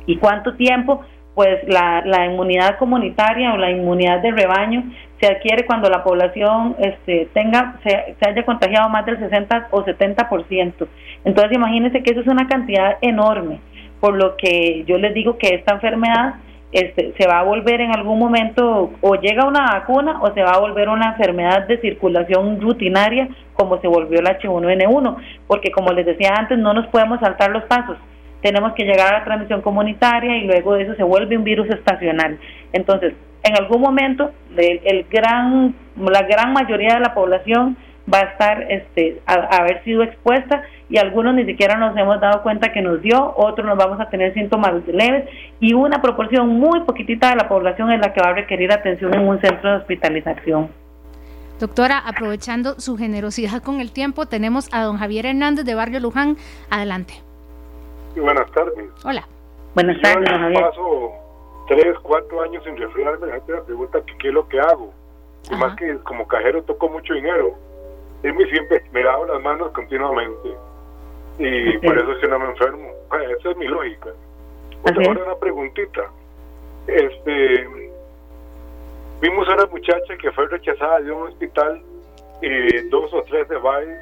y 0.06 0.16
cuánto 0.16 0.56
tiempo? 0.56 1.02
Pues 1.36 1.60
la, 1.68 2.02
inmunidad 2.26 2.78
comunitaria 2.78 3.54
o 3.54 3.58
la 3.58 3.70
inmunidad 3.70 4.22
de 4.22 4.32
rebaño 4.32 4.92
se 5.20 5.28
adquiere 5.28 5.66
cuando 5.66 5.88
la 5.88 6.02
población 6.02 6.74
este, 6.80 7.28
tenga 7.32 7.78
se, 7.84 8.16
se 8.18 8.28
haya 8.28 8.44
contagiado 8.44 8.88
más 8.88 9.06
del 9.06 9.20
60 9.20 9.68
o 9.70 9.84
70%. 9.84 10.88
Entonces 11.24 11.52
imagínense 11.56 12.02
que 12.02 12.10
eso 12.10 12.22
es 12.22 12.26
una 12.26 12.48
cantidad 12.48 12.98
enorme, 13.02 13.60
por 14.00 14.16
lo 14.16 14.36
que 14.36 14.82
yo 14.84 14.98
les 14.98 15.14
digo 15.14 15.38
que 15.38 15.54
esta 15.54 15.74
enfermedad 15.74 16.34
este, 16.72 17.12
se 17.18 17.26
va 17.26 17.40
a 17.40 17.44
volver 17.44 17.80
en 17.80 17.90
algún 17.90 18.18
momento 18.18 18.92
o 19.00 19.14
llega 19.16 19.44
una 19.44 19.66
vacuna 19.72 20.20
o 20.22 20.32
se 20.32 20.42
va 20.42 20.52
a 20.52 20.60
volver 20.60 20.88
una 20.88 21.10
enfermedad 21.10 21.66
de 21.66 21.80
circulación 21.80 22.60
rutinaria 22.60 23.28
como 23.54 23.80
se 23.80 23.88
volvió 23.88 24.20
el 24.20 24.26
H1N1, 24.26 25.16
porque 25.46 25.70
como 25.72 25.92
les 25.92 26.06
decía 26.06 26.34
antes, 26.38 26.58
no 26.58 26.72
nos 26.72 26.86
podemos 26.86 27.20
saltar 27.20 27.50
los 27.50 27.64
pasos. 27.64 27.98
Tenemos 28.40 28.72
que 28.74 28.84
llegar 28.84 29.12
a 29.12 29.18
la 29.18 29.24
transmisión 29.24 29.60
comunitaria 29.60 30.36
y 30.38 30.46
luego 30.46 30.74
de 30.74 30.84
eso 30.84 30.94
se 30.94 31.02
vuelve 31.02 31.36
un 31.36 31.44
virus 31.44 31.68
estacional. 31.68 32.38
Entonces, 32.72 33.14
en 33.42 33.56
algún 33.58 33.82
momento, 33.82 34.30
el 34.56 35.06
gran, 35.10 35.74
la 35.96 36.22
gran 36.22 36.52
mayoría 36.52 36.94
de 36.94 37.00
la 37.00 37.14
población 37.14 37.76
va 38.12 38.18
a 38.18 38.22
estar 38.22 38.62
este, 38.70 39.20
a, 39.26 39.34
haber 39.56 39.82
sido 39.84 40.02
expuesta 40.02 40.62
y 40.88 40.98
algunos 40.98 41.34
ni 41.34 41.44
siquiera 41.44 41.76
nos 41.76 41.96
hemos 41.96 42.20
dado 42.20 42.42
cuenta 42.42 42.72
que 42.72 42.82
nos 42.82 43.00
dio, 43.00 43.34
otros 43.36 43.66
nos 43.66 43.78
vamos 43.78 44.00
a 44.00 44.08
tener 44.10 44.34
síntomas 44.34 44.86
leves 44.86 45.28
y 45.60 45.72
una 45.72 46.02
proporción 46.02 46.48
muy 46.48 46.80
poquitita 46.80 47.30
de 47.30 47.36
la 47.36 47.48
población 47.48 47.92
es 47.92 48.00
la 48.00 48.12
que 48.12 48.20
va 48.20 48.30
a 48.30 48.34
requerir 48.34 48.72
atención 48.72 49.14
en 49.14 49.26
un 49.28 49.40
centro 49.40 49.70
de 49.70 49.76
hospitalización. 49.76 50.68
Doctora, 51.60 51.98
aprovechando 51.98 52.80
su 52.80 52.96
generosidad 52.96 53.62
con 53.62 53.80
el 53.80 53.92
tiempo, 53.92 54.26
tenemos 54.26 54.72
a 54.72 54.82
don 54.82 54.96
Javier 54.96 55.26
Hernández 55.26 55.66
de 55.66 55.74
Barrio 55.74 56.00
Luján. 56.00 56.36
Adelante. 56.70 57.14
buenas 58.16 58.50
tardes. 58.52 58.88
Hola. 59.04 59.28
Buenas 59.74 60.00
tardes, 60.00 60.28
don 60.28 60.40
Javier. 60.40 60.62
Paso 60.62 61.12
tres, 61.68 61.94
cuatro 62.02 62.42
años 62.42 62.64
sin 62.64 62.78
resfriarme. 62.78 63.26
La 63.26 63.34
gente 63.34 63.52
me 63.52 63.60
pregunta 63.60 63.98
qué 64.18 64.28
es 64.28 64.34
lo 64.34 64.48
que 64.48 64.58
hago. 64.58 64.92
Y 65.50 65.54
más 65.56 65.76
que 65.76 65.98
como 65.98 66.26
cajero 66.26 66.62
toco 66.62 66.88
mucho 66.88 67.12
dinero 67.12 67.56
es 68.22 68.34
muy 68.34 68.50
simple, 68.50 68.82
me 68.92 69.02
lavo 69.02 69.26
las 69.26 69.42
manos 69.42 69.72
continuamente 69.72 70.50
y 71.38 71.78
por 71.78 71.96
eso 71.96 72.14
si 72.20 72.26
no 72.26 72.38
me 72.38 72.46
enfermo. 72.46 72.90
esa 73.38 73.50
es 73.50 73.56
mi 73.56 73.66
lógica. 73.66 74.10
ahora 74.84 75.24
una 75.24 75.36
preguntita. 75.36 76.10
Este, 76.86 77.68
vimos 79.20 79.48
a 79.48 79.54
una 79.54 79.66
muchacha 79.66 80.16
que 80.18 80.30
fue 80.32 80.46
rechazada 80.48 81.00
de 81.00 81.12
un 81.12 81.28
hospital 81.28 81.82
y 82.42 82.88
dos 82.88 83.12
o 83.14 83.22
tres 83.22 83.48
de 83.48 83.56
baile 83.56 83.96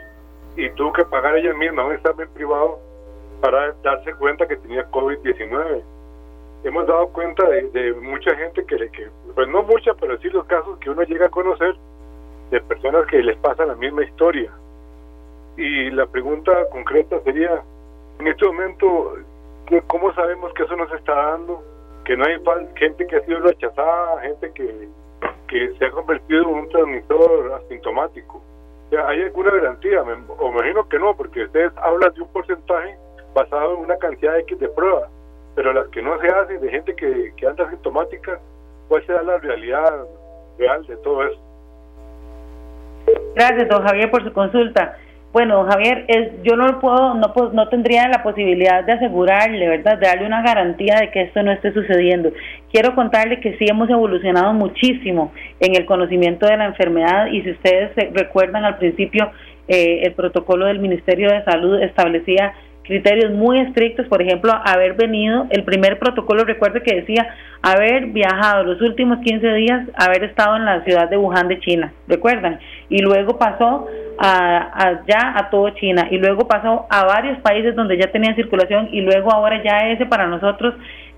y 0.56 0.68
tuvo 0.70 0.92
que 0.92 1.04
pagar 1.04 1.36
ella 1.36 1.54
misma 1.54 1.84
un 1.84 1.94
examen 1.94 2.28
privado 2.30 2.80
para 3.40 3.72
darse 3.84 4.12
cuenta 4.14 4.48
que 4.48 4.56
tenía 4.56 4.90
COVID-19. 4.90 5.82
Hemos 6.64 6.86
dado 6.88 7.08
cuenta 7.10 7.48
de, 7.48 7.94
mucha 8.02 8.34
gente 8.34 8.64
que, 8.64 8.76
que, 8.90 9.08
pues 9.32 9.46
no 9.48 9.62
mucha, 9.62 9.94
pero 9.94 10.18
sí 10.18 10.28
los 10.30 10.44
casos 10.46 10.76
que 10.80 10.90
uno 10.90 11.02
llega 11.04 11.26
a 11.26 11.30
conocer 11.30 11.76
de 12.50 12.60
personas 12.62 13.06
que 13.06 13.22
les 13.22 13.36
pasa 13.38 13.66
la 13.66 13.74
misma 13.74 14.04
historia. 14.04 14.50
Y 15.56 15.90
la 15.90 16.06
pregunta 16.06 16.52
concreta 16.70 17.20
sería, 17.24 17.62
en 18.20 18.26
este 18.26 18.46
momento, 18.46 19.16
¿cómo 19.86 20.12
sabemos 20.14 20.52
que 20.54 20.62
eso 20.62 20.76
nos 20.76 20.92
está 20.92 21.14
dando? 21.14 21.62
Que 22.04 22.16
no 22.16 22.24
hay 22.24 22.38
gente 22.76 23.06
que 23.06 23.16
ha 23.16 23.20
sido 23.24 23.40
rechazada, 23.40 24.20
gente 24.22 24.52
que, 24.52 24.88
que 25.48 25.74
se 25.78 25.84
ha 25.84 25.90
convertido 25.90 26.42
en 26.42 26.48
un 26.48 26.68
transmisor 26.68 27.60
asintomático. 27.64 28.42
¿Hay 29.06 29.22
alguna 29.22 29.50
garantía? 29.50 30.02
Me, 30.04 30.14
imagino 30.14 30.88
que 30.88 30.98
no, 30.98 31.14
porque 31.14 31.44
ustedes 31.44 31.72
hablan 31.76 32.14
de 32.14 32.22
un 32.22 32.28
porcentaje 32.28 32.96
basado 33.34 33.74
en 33.74 33.80
una 33.80 33.96
cantidad 33.96 34.38
X 34.38 34.58
de 34.58 34.68
pruebas, 34.68 35.10
pero 35.54 35.72
las 35.72 35.88
que 35.88 36.00
no 36.00 36.18
se 36.20 36.28
hacen, 36.28 36.60
de 36.60 36.70
gente 36.70 36.94
que, 36.94 37.32
que 37.36 37.46
anda 37.46 37.64
asintomática, 37.64 38.40
¿cuál 38.88 39.04
será 39.04 39.22
la 39.22 39.38
realidad 39.38 40.06
real 40.56 40.86
de 40.86 40.96
todo 40.98 41.24
eso? 41.24 41.47
Gracias, 43.34 43.68
don 43.68 43.82
Javier, 43.84 44.10
por 44.10 44.24
su 44.24 44.32
consulta. 44.32 44.96
Bueno, 45.32 45.66
Javier, 45.70 46.06
es, 46.08 46.42
yo 46.42 46.56
no 46.56 46.80
puedo, 46.80 47.14
no, 47.14 47.32
no 47.52 47.68
tendría 47.68 48.08
la 48.08 48.22
posibilidad 48.22 48.82
de 48.82 48.92
asegurarle, 48.92 49.68
¿verdad? 49.68 49.98
De 49.98 50.06
darle 50.06 50.26
una 50.26 50.42
garantía 50.42 50.96
de 51.00 51.10
que 51.10 51.22
esto 51.22 51.42
no 51.42 51.52
esté 51.52 51.72
sucediendo. 51.72 52.32
Quiero 52.72 52.94
contarle 52.94 53.38
que 53.40 53.56
sí 53.58 53.66
hemos 53.68 53.90
evolucionado 53.90 54.54
muchísimo 54.54 55.32
en 55.60 55.76
el 55.76 55.84
conocimiento 55.84 56.46
de 56.46 56.56
la 56.56 56.64
enfermedad 56.64 57.26
y 57.26 57.42
si 57.42 57.50
ustedes 57.50 57.90
recuerdan 58.14 58.64
al 58.64 58.78
principio, 58.78 59.30
eh, 59.68 60.00
el 60.04 60.14
protocolo 60.14 60.64
del 60.64 60.78
Ministerio 60.78 61.30
de 61.30 61.44
Salud 61.44 61.78
establecía 61.82 62.54
criterios 62.88 63.32
muy 63.32 63.60
estrictos, 63.60 64.06
por 64.06 64.22
ejemplo, 64.22 64.50
haber 64.64 64.94
venido, 64.94 65.46
el 65.50 65.62
primer 65.62 65.98
protocolo, 65.98 66.44
recuerdo 66.44 66.82
que 66.82 66.96
decía, 66.96 67.28
haber 67.62 68.06
viajado 68.06 68.64
los 68.64 68.80
últimos 68.80 69.18
15 69.18 69.52
días, 69.54 69.86
haber 69.94 70.24
estado 70.24 70.56
en 70.56 70.64
la 70.64 70.82
ciudad 70.84 71.08
de 71.08 71.18
Wuhan 71.18 71.48
de 71.48 71.60
China, 71.60 71.92
¿recuerdan? 72.08 72.58
Y 72.88 73.00
luego 73.02 73.38
pasó 73.38 73.86
a, 74.18 75.02
ya 75.06 75.34
a 75.36 75.50
todo 75.50 75.70
China, 75.70 76.08
y 76.10 76.16
luego 76.16 76.48
pasó 76.48 76.86
a 76.88 77.04
varios 77.04 77.38
países 77.40 77.76
donde 77.76 77.98
ya 77.98 78.10
tenían 78.10 78.34
circulación, 78.34 78.88
y 78.90 79.02
luego 79.02 79.30
ahora 79.30 79.62
ya 79.62 79.90
ese 79.90 80.06
para 80.06 80.26
nosotros, 80.26 80.74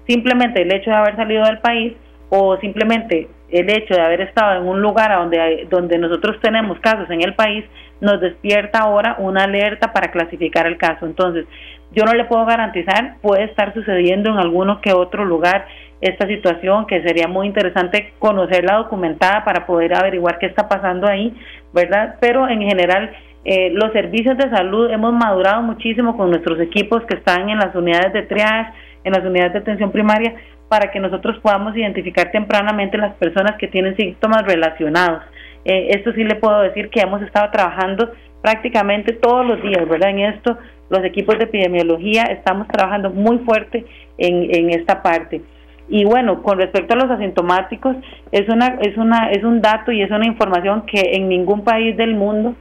simplemente 0.06 0.62
el 0.62 0.74
hecho 0.74 0.90
de 0.90 0.96
haber 0.96 1.16
salido 1.16 1.44
del 1.44 1.60
país, 1.60 1.94
o 2.30 2.56
simplemente 2.58 3.28
el 3.50 3.70
hecho 3.70 3.94
de 3.94 4.00
haber 4.00 4.20
estado 4.22 4.60
en 4.60 4.68
un 4.68 4.80
lugar 4.80 5.16
donde, 5.16 5.66
donde 5.70 5.98
nosotros 5.98 6.36
tenemos 6.40 6.78
casos 6.80 7.08
en 7.10 7.22
el 7.22 7.34
país, 7.34 7.64
nos 8.00 8.20
despierta 8.20 8.80
ahora 8.80 9.16
una 9.18 9.44
alerta 9.44 9.92
para 9.92 10.10
clasificar 10.10 10.66
el 10.66 10.78
caso. 10.78 11.06
Entonces, 11.06 11.46
yo 11.92 12.04
no 12.04 12.12
le 12.12 12.24
puedo 12.24 12.44
garantizar, 12.46 13.16
puede 13.20 13.44
estar 13.44 13.74
sucediendo 13.74 14.30
en 14.30 14.38
alguno 14.38 14.80
que 14.80 14.92
otro 14.92 15.24
lugar 15.24 15.66
esta 16.00 16.26
situación, 16.26 16.86
que 16.86 17.02
sería 17.02 17.28
muy 17.28 17.46
interesante 17.46 18.14
conocerla 18.18 18.76
documentada 18.76 19.44
para 19.44 19.66
poder 19.66 19.94
averiguar 19.94 20.38
qué 20.38 20.46
está 20.46 20.68
pasando 20.68 21.06
ahí, 21.06 21.34
¿verdad? 21.74 22.16
Pero 22.20 22.48
en 22.48 22.62
general, 22.62 23.10
eh, 23.44 23.70
los 23.72 23.92
servicios 23.92 24.36
de 24.38 24.48
salud 24.50 24.90
hemos 24.90 25.12
madurado 25.12 25.62
muchísimo 25.62 26.16
con 26.16 26.30
nuestros 26.30 26.58
equipos 26.60 27.02
que 27.04 27.16
están 27.16 27.50
en 27.50 27.58
las 27.58 27.74
unidades 27.74 28.12
de 28.12 28.22
triage, 28.22 28.72
en 29.04 29.12
las 29.12 29.24
unidades 29.24 29.52
de 29.52 29.58
atención 29.58 29.90
primaria, 29.90 30.34
para 30.68 30.90
que 30.90 31.00
nosotros 31.00 31.38
podamos 31.40 31.76
identificar 31.76 32.30
tempranamente 32.30 32.96
las 32.96 33.14
personas 33.14 33.56
que 33.58 33.68
tienen 33.68 33.96
síntomas 33.96 34.44
relacionados. 34.44 35.22
Eh, 35.64 35.88
esto 35.90 36.12
sí 36.12 36.24
le 36.24 36.36
puedo 36.36 36.60
decir 36.62 36.90
que 36.90 37.00
hemos 37.00 37.22
estado 37.22 37.50
trabajando 37.50 38.10
prácticamente 38.42 39.12
todos 39.12 39.46
los 39.46 39.62
días, 39.62 39.86
¿verdad? 39.88 40.10
En 40.10 40.20
esto, 40.20 40.58
los 40.88 41.04
equipos 41.04 41.38
de 41.38 41.44
epidemiología 41.44 42.24
estamos 42.24 42.66
trabajando 42.68 43.10
muy 43.10 43.38
fuerte 43.38 43.84
en, 44.18 44.54
en 44.54 44.70
esta 44.70 45.02
parte. 45.02 45.42
Y 45.88 46.04
bueno, 46.04 46.42
con 46.42 46.58
respecto 46.58 46.94
a 46.94 46.96
los 46.96 47.10
asintomáticos, 47.10 47.96
es 48.30 48.48
una 48.48 48.78
es 48.80 48.96
una 48.96 49.30
es 49.30 49.42
un 49.42 49.60
dato 49.60 49.90
y 49.90 50.02
es 50.02 50.10
una 50.10 50.24
información 50.24 50.86
que 50.86 51.00
en 51.14 51.28
ningún 51.28 51.64
país 51.64 51.96
del 51.96 52.14
mundo 52.14 52.54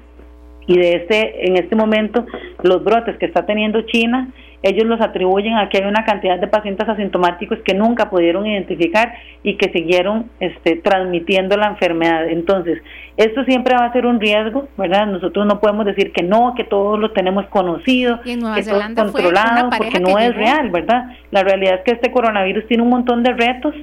y 0.66 0.78
de 0.78 0.94
este 0.96 1.48
en 1.48 1.58
este 1.58 1.76
momento 1.76 2.26
los 2.64 2.84
brotes 2.84 3.18
que 3.18 3.28
está 3.28 3.46
teniendo 3.46 3.82
China 3.84 4.30
ellos 4.62 4.86
los 4.86 5.00
atribuyen 5.02 5.58
a 5.58 5.70
que 5.70 5.78
hay 5.78 5.86
una 5.86 6.04
cantidad 6.04 6.38
de 6.38 6.48
pacientes 6.48 6.88
asintomáticos 6.88 7.60
que 7.64 7.74
nunca 7.74 8.10
pudieron 8.10 8.46
identificar 8.46 9.14
y 9.44 9.56
que 9.56 9.72
siguieron 9.72 10.30
este, 10.40 10.76
transmitiendo 10.76 11.56
la 11.56 11.68
enfermedad. 11.68 12.28
Entonces, 12.28 12.82
esto 13.16 13.44
siempre 13.46 13.76
va 13.76 13.86
a 13.86 13.94
ser 13.94 14.06
un 14.06 14.20
riesgo, 14.20 14.68
¿verdad? 14.78 15.08
Nosotros 15.08 15.46
no 15.46 15.60
podemos 15.60 15.86
decir 15.86 16.12
que 16.12 16.24
no, 16.24 16.54
que 16.56 16.66
todos 16.66 17.00
lo 17.00 17.12
tenemos 17.12 17.46
conocido, 17.48 18.22
que 18.22 18.38
todo 18.38 18.56
es 18.56 18.70
controlado, 18.96 19.70
porque 19.78 20.00
no 20.00 20.20
es 20.20 20.36
real, 20.36 20.70
¿verdad? 20.72 21.06
La 21.32 21.44
realidad 21.44 21.76
es 21.76 21.82
que 21.84 21.92
este 21.92 22.12
coronavirus 22.12 22.68
tiene 22.68 22.84
un 22.84 22.90
montón 22.90 23.24
de 23.24 23.34
retos 23.34 23.74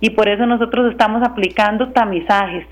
y 0.00 0.10
por 0.10 0.28
eso 0.28 0.44
nosotros 0.46 0.90
estamos 0.90 1.22
aplicando 1.22 1.88
tamizajes 1.92 2.66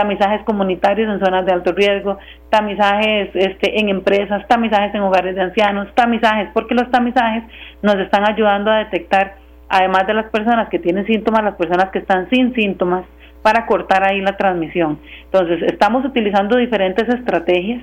tamizajes 0.00 0.42
comunitarios 0.44 1.12
en 1.12 1.20
zonas 1.20 1.44
de 1.44 1.52
alto 1.52 1.72
riesgo, 1.72 2.16
tamizajes 2.48 3.28
este, 3.34 3.78
en 3.78 3.90
empresas, 3.90 4.48
tamizajes 4.48 4.94
en 4.94 5.02
hogares 5.02 5.34
de 5.34 5.42
ancianos, 5.42 5.88
tamizajes, 5.94 6.48
porque 6.54 6.74
los 6.74 6.90
tamizajes 6.90 7.44
nos 7.82 7.96
están 7.96 8.26
ayudando 8.26 8.70
a 8.70 8.78
detectar, 8.78 9.34
además 9.68 10.06
de 10.06 10.14
las 10.14 10.30
personas 10.30 10.70
que 10.70 10.78
tienen 10.78 11.04
síntomas, 11.04 11.44
las 11.44 11.56
personas 11.56 11.90
que 11.90 11.98
están 11.98 12.30
sin 12.30 12.54
síntomas, 12.54 13.04
para 13.42 13.66
cortar 13.66 14.04
ahí 14.04 14.20
la 14.20 14.36
transmisión. 14.36 14.98
Entonces, 15.24 15.62
estamos 15.62 16.04
utilizando 16.04 16.56
diferentes 16.56 17.08
estrategias 17.08 17.82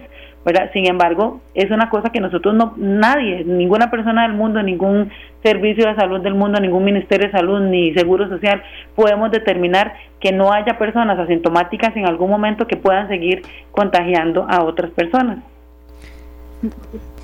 sin 0.71 0.87
embargo, 0.87 1.41
es 1.53 1.69
una 1.71 1.89
cosa 1.89 2.09
que 2.09 2.21
nosotros 2.21 2.53
no, 2.55 2.73
nadie, 2.77 3.43
ninguna 3.43 3.91
persona 3.91 4.23
del 4.23 4.33
mundo, 4.33 4.63
ningún 4.63 5.11
servicio 5.43 5.87
de 5.87 5.95
salud 5.95 6.21
del 6.21 6.35
mundo, 6.35 6.59
ningún 6.59 6.85
ministerio 6.85 7.27
de 7.27 7.33
salud 7.33 7.59
ni 7.61 7.93
seguro 7.93 8.29
social, 8.29 8.63
podemos 8.95 9.29
determinar 9.31 9.93
que 10.21 10.31
no 10.31 10.53
haya 10.53 10.77
personas 10.77 11.19
asintomáticas 11.19 11.95
en 11.97 12.07
algún 12.07 12.29
momento 12.29 12.65
que 12.65 12.77
puedan 12.77 13.09
seguir 13.09 13.41
contagiando 13.71 14.45
a 14.49 14.63
otras 14.63 14.91
personas. 14.91 15.39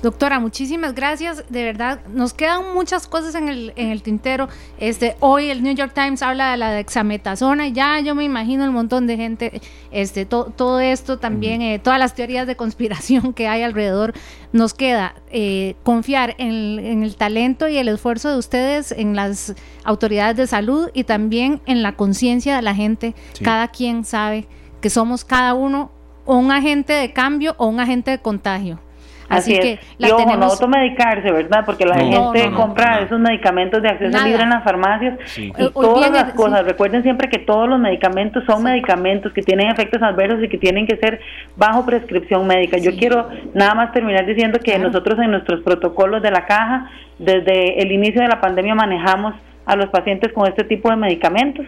Doctora, 0.02 0.38
muchísimas 0.38 0.94
gracias. 0.94 1.44
De 1.48 1.64
verdad, 1.64 2.00
nos 2.08 2.34
quedan 2.34 2.74
muchas 2.74 3.06
cosas 3.06 3.34
en 3.34 3.48
el, 3.48 3.72
en 3.74 3.88
el 3.88 4.02
tintero. 4.02 4.48
Este, 4.78 5.16
hoy 5.20 5.48
el 5.48 5.62
New 5.62 5.74
York 5.74 5.92
Times 5.94 6.22
habla 6.22 6.50
de 6.50 6.58
la 6.58 6.70
dexametasona 6.72 7.68
y 7.68 7.72
ya 7.72 7.98
yo 8.00 8.14
me 8.14 8.22
imagino 8.22 8.64
el 8.64 8.70
montón 8.70 9.06
de 9.06 9.16
gente, 9.16 9.62
este, 9.90 10.26
todo 10.26 10.78
esto 10.78 11.18
también, 11.18 11.62
eh, 11.62 11.78
todas 11.78 11.98
las 11.98 12.14
teorías 12.14 12.46
de 12.46 12.54
conspiración 12.54 13.32
que 13.32 13.48
hay 13.48 13.62
alrededor. 13.62 14.12
Nos 14.52 14.74
queda 14.74 15.14
eh, 15.30 15.74
confiar 15.82 16.34
en, 16.38 17.02
el 17.02 17.16
talento 17.16 17.66
y 17.66 17.78
el 17.78 17.88
esfuerzo 17.88 18.30
de 18.30 18.36
ustedes, 18.36 18.92
en 18.92 19.16
las 19.16 19.54
autoridades 19.84 20.36
de 20.36 20.46
salud 20.46 20.90
y 20.92 21.04
también 21.04 21.62
en 21.64 21.82
la 21.82 21.96
conciencia 21.96 22.54
de 22.56 22.62
la 22.62 22.74
gente. 22.74 23.14
Cada 23.42 23.68
quien 23.68 24.04
sabe 24.04 24.46
que 24.82 24.90
somos 24.90 25.24
cada 25.24 25.54
uno 25.54 25.90
un 26.26 26.52
agente 26.52 26.92
de 26.92 27.12
cambio 27.12 27.54
o 27.58 27.66
un 27.66 27.80
agente 27.80 28.10
de 28.10 28.18
contagio. 28.18 28.80
Así, 29.28 29.58
que 29.58 29.78
la 29.98 30.08
y 30.08 30.10
ojo, 30.10 30.36
no 30.36 30.46
automedicarse, 30.46 31.30
¿verdad? 31.30 31.64
Porque 31.64 31.86
la 31.86 31.96
gente 31.96 32.50
compra 32.52 33.00
esos 33.00 33.18
medicamentos 33.18 33.82
de 33.82 33.88
acceso 33.88 34.24
libre 34.24 34.42
en 34.42 34.50
las 34.50 34.64
farmacias 34.64 35.18
y 35.36 35.50
todas 35.70 36.10
las 36.10 36.34
cosas. 36.34 36.64
Recuerden 36.64 37.02
siempre 37.02 37.28
que 37.28 37.38
todos 37.38 37.68
los 37.68 37.78
medicamentos 37.78 38.44
son 38.44 38.62
medicamentos 38.62 39.32
que 39.32 39.42
tienen 39.42 39.68
efectos 39.68 40.02
adversos 40.02 40.42
y 40.42 40.48
que 40.48 40.58
tienen 40.58 40.86
que 40.86 40.96
ser 40.96 41.20
bajo 41.56 41.84
prescripción 41.86 42.46
médica. 42.46 42.78
Yo 42.78 42.96
quiero 42.96 43.28
nada 43.54 43.74
más 43.74 43.92
terminar 43.92 44.26
diciendo 44.26 44.58
que 44.62 44.78
nosotros 44.78 45.18
en 45.18 45.30
nuestros 45.30 45.62
protocolos 45.62 46.22
de 46.22 46.30
la 46.30 46.44
caja, 46.46 46.90
desde 47.18 47.82
el 47.82 47.92
inicio 47.92 48.20
de 48.20 48.28
la 48.28 48.40
pandemia 48.40 48.74
manejamos 48.74 49.34
a 49.66 49.76
los 49.76 49.88
pacientes 49.88 50.32
con 50.32 50.46
este 50.48 50.64
tipo 50.64 50.90
de 50.90 50.96
medicamentos. 50.96 51.66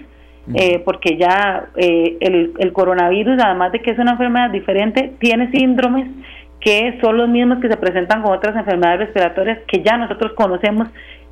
Eh, 0.55 0.81
porque 0.85 1.17
ya 1.17 1.71
eh, 1.75 2.19
el, 2.21 2.53
el 2.59 2.73
coronavirus, 2.73 3.37
además 3.43 3.73
de 3.73 3.81
que 3.81 3.91
es 3.91 3.99
una 3.99 4.13
enfermedad 4.13 4.49
diferente, 4.51 5.13
tiene 5.19 5.51
síndromes 5.51 6.07
que 6.67 6.99
son 7.01 7.17
los 7.17 7.29
mismos 7.29 7.61
que 7.61 7.69
se 7.69 7.77
presentan 7.77 8.23
con 8.23 8.33
otras 8.33 8.57
enfermedades 8.57 8.99
respiratorias 8.99 9.61
que 9.69 9.85
ya 9.85 9.97
nosotros 9.97 10.33
conocemos 10.33 10.89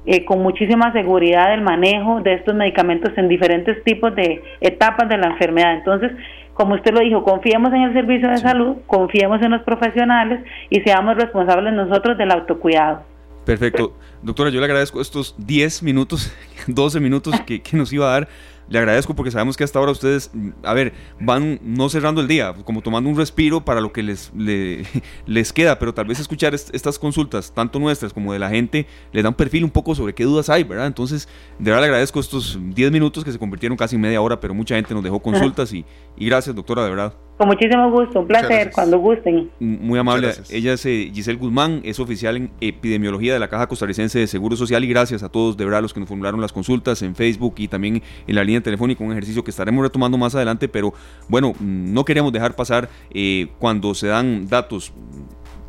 eh, 0.07 0.25
con 0.25 0.41
muchísima 0.41 0.93
seguridad 0.93 1.53
el 1.53 1.61
manejo 1.61 2.21
de 2.21 2.35
estos 2.35 2.55
medicamentos 2.55 3.11
en 3.17 3.27
diferentes 3.27 3.83
tipos 3.83 4.15
de 4.15 4.41
etapas 4.61 5.09
de 5.09 5.19
la 5.19 5.27
enfermedad. 5.27 5.75
Entonces, 5.75 6.13
como 6.53 6.77
usted 6.77 6.93
lo 6.93 7.01
dijo, 7.01 7.25
confiemos 7.25 7.73
en 7.73 7.83
el 7.83 7.95
servicio 7.95 8.29
de 8.29 8.37
salud, 8.37 8.77
confiemos 8.87 9.43
en 9.43 9.51
los 9.51 9.63
profesionales 9.63 10.41
y 10.71 10.83
seamos 10.83 11.17
responsables 11.17 11.75
nosotros 11.75 12.17
del 12.17 12.31
autocuidado. 12.31 13.03
Perfecto. 13.45 13.93
Doctora, 14.25 14.51
yo 14.51 14.59
le 14.59 14.65
agradezco 14.65 15.01
estos 15.01 15.35
10 15.39 15.83
minutos, 15.83 16.33
12 16.67 16.99
minutos 16.99 17.39
que, 17.47 17.61
que 17.63 17.77
nos 17.77 17.93
iba 17.93 18.09
a 18.09 18.13
dar 18.13 18.29
le 18.69 18.79
agradezco 18.79 19.15
porque 19.15 19.31
sabemos 19.31 19.57
que 19.57 19.65
hasta 19.65 19.79
ahora 19.79 19.93
ustedes, 19.93 20.31
a 20.63 20.73
ver, 20.73 20.93
van 21.21 21.61
no 21.63 21.89
cerrando 21.89 22.21
el 22.21 22.29
día, 22.29 22.55
como 22.65 22.81
tomando 22.81 23.11
un 23.11 23.17
respiro 23.17 23.65
para 23.65 23.81
lo 23.81 23.93
que 23.93 24.03
les, 24.03 24.33
les 25.27 25.53
queda, 25.53 25.79
pero 25.79 25.93
tal 25.93 26.07
vez 26.07 26.21
escuchar 26.21 26.55
estas 26.55 26.99
consultas, 26.99 27.53
tanto 27.53 27.79
nuestras 27.79 28.13
como 28.13 28.33
de 28.33 28.39
la 28.39 28.49
gente, 28.49 28.87
les 29.13 29.23
da 29.23 29.29
un 29.29 29.35
perfil 29.35 29.65
un 29.65 29.71
poco 29.71 29.95
sobre 29.95 30.15
qué 30.15 30.25
dudas 30.25 30.49
hay, 30.49 30.65
¿verdad? 30.65 30.87
Entonces, 30.87 31.29
de 31.59 31.71
verdad 31.71 31.83
le 31.83 31.87
agradezco 31.87 32.21
estos 32.21 32.59
10 32.61 32.91
minutos 32.91 33.25
que 33.25 33.33
se 33.33 33.39
convirtieron 33.39 33.77
casi 33.77 33.97
en 33.97 34.03
media 34.03 34.21
hora, 34.21 34.41
pero 34.41 34.55
mucha 34.55 34.77
gente 34.77 34.95
nos 34.95 35.05
dejó 35.05 35.21
consultas 35.21 35.73
y, 35.73 35.85
y 36.17 36.27
gracias, 36.27 36.57
doctora, 36.57 36.85
de 36.85 36.91
verdad. 36.91 37.15
Con 37.37 37.49
muchísimo 37.49 37.91
gusto, 37.91 38.21
un 38.21 38.29
placer, 38.29 38.71
cuando 38.73 38.99
gusten. 38.99 39.51
Muy 39.59 39.99
amable. 39.99 40.31
Ella 40.51 40.75
es 40.75 40.87
eh, 40.87 41.11
Giselle 41.13 41.37
Guzmán, 41.37 41.81
es 41.85 41.99
oficial 41.99 42.37
en 42.37 42.51
epidemiología 42.61 43.35
de 43.35 43.41
la 43.41 43.49
Caja 43.49 43.67
Costarricense 43.67 44.14
De 44.19 44.27
Seguro 44.27 44.57
Social 44.57 44.85
y 44.85 44.89
gracias 44.89 45.23
a 45.23 45.29
todos 45.29 45.57
de 45.57 45.65
verdad 45.65 45.83
los 45.83 45.93
que 45.93 46.01
nos 46.01 46.09
formularon 46.09 46.41
las 46.41 46.53
consultas 46.53 47.03
en 47.03 47.15
Facebook 47.15 47.55
y 47.59 47.69
también 47.69 48.03
en 48.27 48.35
la 48.35 48.45
línea 48.45 48.63
telefónica, 48.63 49.05
un 49.05 49.13
ejercicio 49.13 49.45
que 49.45 49.51
estaremos 49.51 49.83
retomando 49.83 50.19
más 50.19 50.35
adelante, 50.35 50.69
pero 50.69 50.95
bueno, 51.29 51.55
no 51.61 52.05
queremos 52.05 52.33
dejar 52.33 52.57
pasar 52.57 52.89
eh, 53.11 53.49
cuando 53.59 53.95
se 53.95 54.09
dan 54.09 54.49
datos 54.49 54.93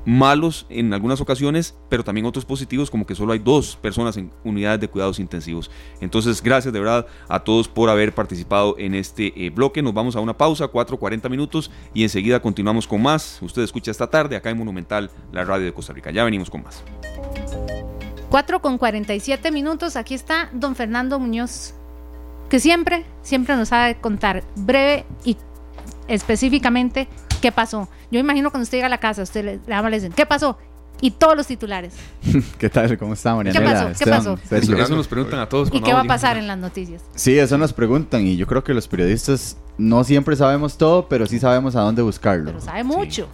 malos 0.06 0.66
en 0.70 0.94
algunas 0.94 1.20
ocasiones, 1.20 1.76
pero 1.90 2.04
también 2.04 2.26
otros 2.26 2.46
positivos, 2.46 2.90
como 2.90 3.06
que 3.06 3.16
solo 3.16 3.34
hay 3.34 3.40
dos 3.40 3.76
personas 3.76 4.16
en 4.18 4.32
unidades 4.44 4.80
de 4.80 4.88
cuidados 4.88 5.20
intensivos. 5.20 5.70
Entonces, 6.00 6.42
gracias 6.42 6.74
de 6.74 6.80
verdad 6.80 7.08
a 7.28 7.40
todos 7.40 7.68
por 7.68 7.90
haber 7.90 8.14
participado 8.14 8.76
en 8.78 8.94
este 8.94 9.34
eh, 9.36 9.50
bloque. 9.50 9.82
Nos 9.82 9.94
vamos 9.94 10.16
a 10.16 10.20
una 10.20 10.38
pausa, 10.38 10.72
4.40 10.72 11.30
minutos, 11.30 11.72
y 11.94 12.04
enseguida 12.04 12.42
continuamos 12.42 12.88
con 12.88 13.02
más. 13.02 13.40
Usted 13.42 13.64
escucha 13.64 13.92
esta 13.92 14.10
tarde 14.10 14.36
acá 14.36 14.50
en 14.50 14.58
Monumental, 14.58 15.10
la 15.32 15.44
radio 15.44 15.66
de 15.66 15.74
Costa 15.74 15.94
Rica. 15.94 16.12
Ya 16.12 16.24
venimos 16.24 16.50
con 16.50 16.64
más. 16.64 16.84
4 18.36 18.62
con 18.62 18.78
47 18.78 19.50
minutos, 19.50 19.96
aquí 19.96 20.14
está 20.14 20.50
don 20.52 20.76
Fernando 20.76 21.22
Muñoz, 21.22 21.74
que 22.50 22.60
siempre, 22.60 23.06
siempre 23.22 23.56
nos 23.56 23.70
sabe 23.70 23.96
contar 23.96 24.44
breve 24.58 25.06
y 25.24 25.38
específicamente 26.10 27.08
qué 27.42 27.54
pasó. 27.54 27.88
Yo 28.12 28.20
imagino 28.20 28.52
cuando 28.52 28.64
usted 28.64 28.80
llega 28.80 28.88
a 28.88 28.90
la 28.90 28.98
casa, 28.98 29.24
usted 29.24 29.46
le, 29.46 29.60
le, 29.66 29.90
le 29.90 30.00
dice, 30.02 30.12
¿qué 30.14 30.26
pasó? 30.26 30.58
Y 31.00 31.12
todos 31.12 31.38
los 31.38 31.48
titulares. 31.48 31.94
¿Qué 32.60 32.70
tal? 32.70 32.98
¿Cómo 32.98 33.14
está, 33.14 33.34
Mariana? 33.36 33.58
¿Qué 33.58 33.66
pasó? 33.66 34.04
¿Qué 34.04 34.12
pasó? 34.12 34.38
Eso, 34.54 34.96
nos 34.98 35.08
preguntan 35.08 35.40
a 35.40 35.48
todos. 35.48 35.70
¿Y 35.72 35.80
qué 35.80 35.94
va 35.94 36.02
a 36.02 36.04
pasar 36.04 36.36
en 36.36 36.48
las 36.48 36.58
noticias? 36.58 37.04
Sí, 37.16 37.40
eso 37.40 37.58
nos 37.58 37.72
preguntan 37.72 38.28
y 38.28 38.36
yo 38.36 38.48
creo 38.48 38.66
que 38.66 38.74
los 38.74 38.90
periodistas 38.90 39.56
no 39.78 40.04
siempre 40.04 40.36
sabemos 40.36 40.78
todo, 40.78 41.08
pero 41.08 41.26
sí 41.26 41.40
sabemos 41.40 41.78
a 41.78 41.84
dónde 41.84 42.02
buscarlo. 42.02 42.48
Pero 42.48 42.60
sabe 42.60 42.84
mucho. 42.84 43.30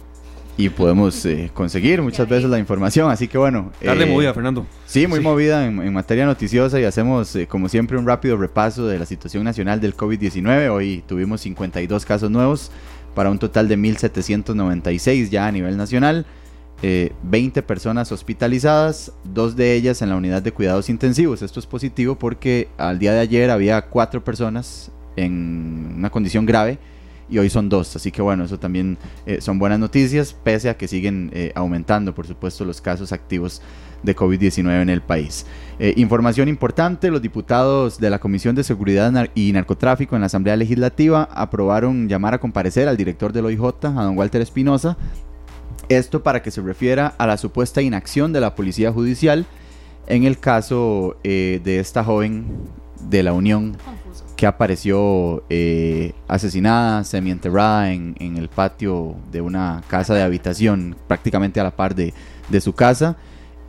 Y 0.56 0.68
podemos 0.68 1.24
eh, 1.24 1.50
conseguir 1.54 2.02
muchas 2.02 2.28
veces 2.28 2.50
la 2.50 2.58
información, 2.58 3.10
así 3.10 3.26
que 3.26 3.38
bueno. 3.38 3.72
Tarde 3.82 4.04
eh, 4.04 4.06
movida, 4.06 4.34
Fernando. 4.34 4.66
Sí, 4.84 5.06
muy 5.06 5.20
movida 5.20 5.66
en, 5.66 5.80
en, 5.80 5.92
materia 5.92 6.26
noticiosa 6.26 6.78
y 6.78 6.84
hacemos, 6.84 7.34
eh, 7.36 7.46
como 7.46 7.70
siempre, 7.70 7.96
un 7.96 8.06
rápido 8.06 8.36
repaso 8.36 8.86
de 8.86 8.98
la 8.98 9.06
situación 9.06 9.44
nacional 9.44 9.80
del 9.80 9.96
COVID-19. 9.96 10.70
Hoy 10.70 11.02
tuvimos 11.06 11.40
52 11.40 12.04
casos 12.04 12.30
nuevos 12.30 12.70
para 13.14 13.30
un 13.30 13.38
total 13.38 13.66
de 13.66 13.78
1.796 13.78 15.30
ya 15.30 15.46
a 15.46 15.52
nivel 15.52 15.76
nacional. 15.76 16.26
20 16.82 17.62
personas 17.62 18.10
hospitalizadas, 18.10 19.12
dos 19.22 19.54
de 19.54 19.74
ellas 19.74 20.02
en 20.02 20.08
la 20.08 20.16
unidad 20.16 20.42
de 20.42 20.50
cuidados 20.50 20.90
intensivos. 20.90 21.40
Esto 21.40 21.60
es 21.60 21.66
positivo 21.66 22.16
porque 22.16 22.70
al 22.76 22.98
día 22.98 23.12
de 23.12 23.20
ayer 23.20 23.50
había 23.50 23.82
cuatro 23.82 24.24
personas 24.24 24.90
en 25.14 25.94
una 25.96 26.10
condición 26.10 26.44
grave 26.44 26.80
y 27.28 27.38
hoy 27.38 27.50
son 27.50 27.68
dos. 27.68 27.94
Así 27.96 28.10
que 28.10 28.22
bueno, 28.22 28.44
eso 28.44 28.58
también 28.58 28.98
eh, 29.26 29.40
son 29.40 29.58
buenas 29.58 29.78
noticias, 29.78 30.34
pese 30.34 30.68
a 30.68 30.76
que 30.76 30.88
siguen 30.88 31.30
eh, 31.32 31.52
aumentando, 31.54 32.14
por 32.14 32.26
supuesto, 32.26 32.64
los 32.64 32.80
casos 32.80 33.12
activos 33.12 33.62
de 34.02 34.16
COVID-19 34.16 34.82
en 34.82 34.90
el 34.90 35.00
país. 35.00 35.46
Eh, 35.78 35.94
información 35.96 36.48
importante, 36.48 37.10
los 37.10 37.22
diputados 37.22 37.98
de 37.98 38.10
la 38.10 38.18
Comisión 38.18 38.54
de 38.54 38.64
Seguridad 38.64 39.30
y 39.34 39.52
Narcotráfico 39.52 40.16
en 40.16 40.20
la 40.20 40.26
Asamblea 40.26 40.56
Legislativa 40.56 41.28
aprobaron 41.32 42.08
llamar 42.08 42.34
a 42.34 42.40
comparecer 42.40 42.88
al 42.88 42.96
director 42.96 43.32
del 43.32 43.46
OIJ, 43.46 43.62
a 43.84 44.02
don 44.02 44.18
Walter 44.18 44.40
Espinosa, 44.40 44.96
esto 45.88 46.22
para 46.22 46.42
que 46.42 46.50
se 46.50 46.60
refiera 46.60 47.14
a 47.18 47.26
la 47.26 47.36
supuesta 47.36 47.82
inacción 47.82 48.32
de 48.32 48.40
la 48.40 48.54
Policía 48.54 48.92
Judicial 48.92 49.46
en 50.06 50.24
el 50.24 50.38
caso 50.38 51.16
de 51.22 51.78
esta 51.78 52.02
joven 52.02 52.46
de 53.08 53.22
la 53.22 53.32
Unión 53.32 53.76
que 54.42 54.46
apareció 54.48 55.44
eh, 55.50 56.14
asesinada, 56.26 57.04
semienterrada 57.04 57.92
en, 57.92 58.16
el 58.18 58.48
patio 58.48 59.14
de 59.30 59.40
una 59.40 59.84
casa 59.86 60.14
de 60.14 60.22
habitación, 60.22 60.96
prácticamente 61.06 61.60
a 61.60 61.62
la 61.62 61.76
par 61.76 61.94
de, 61.94 62.12
su 62.60 62.72
casa. 62.72 63.16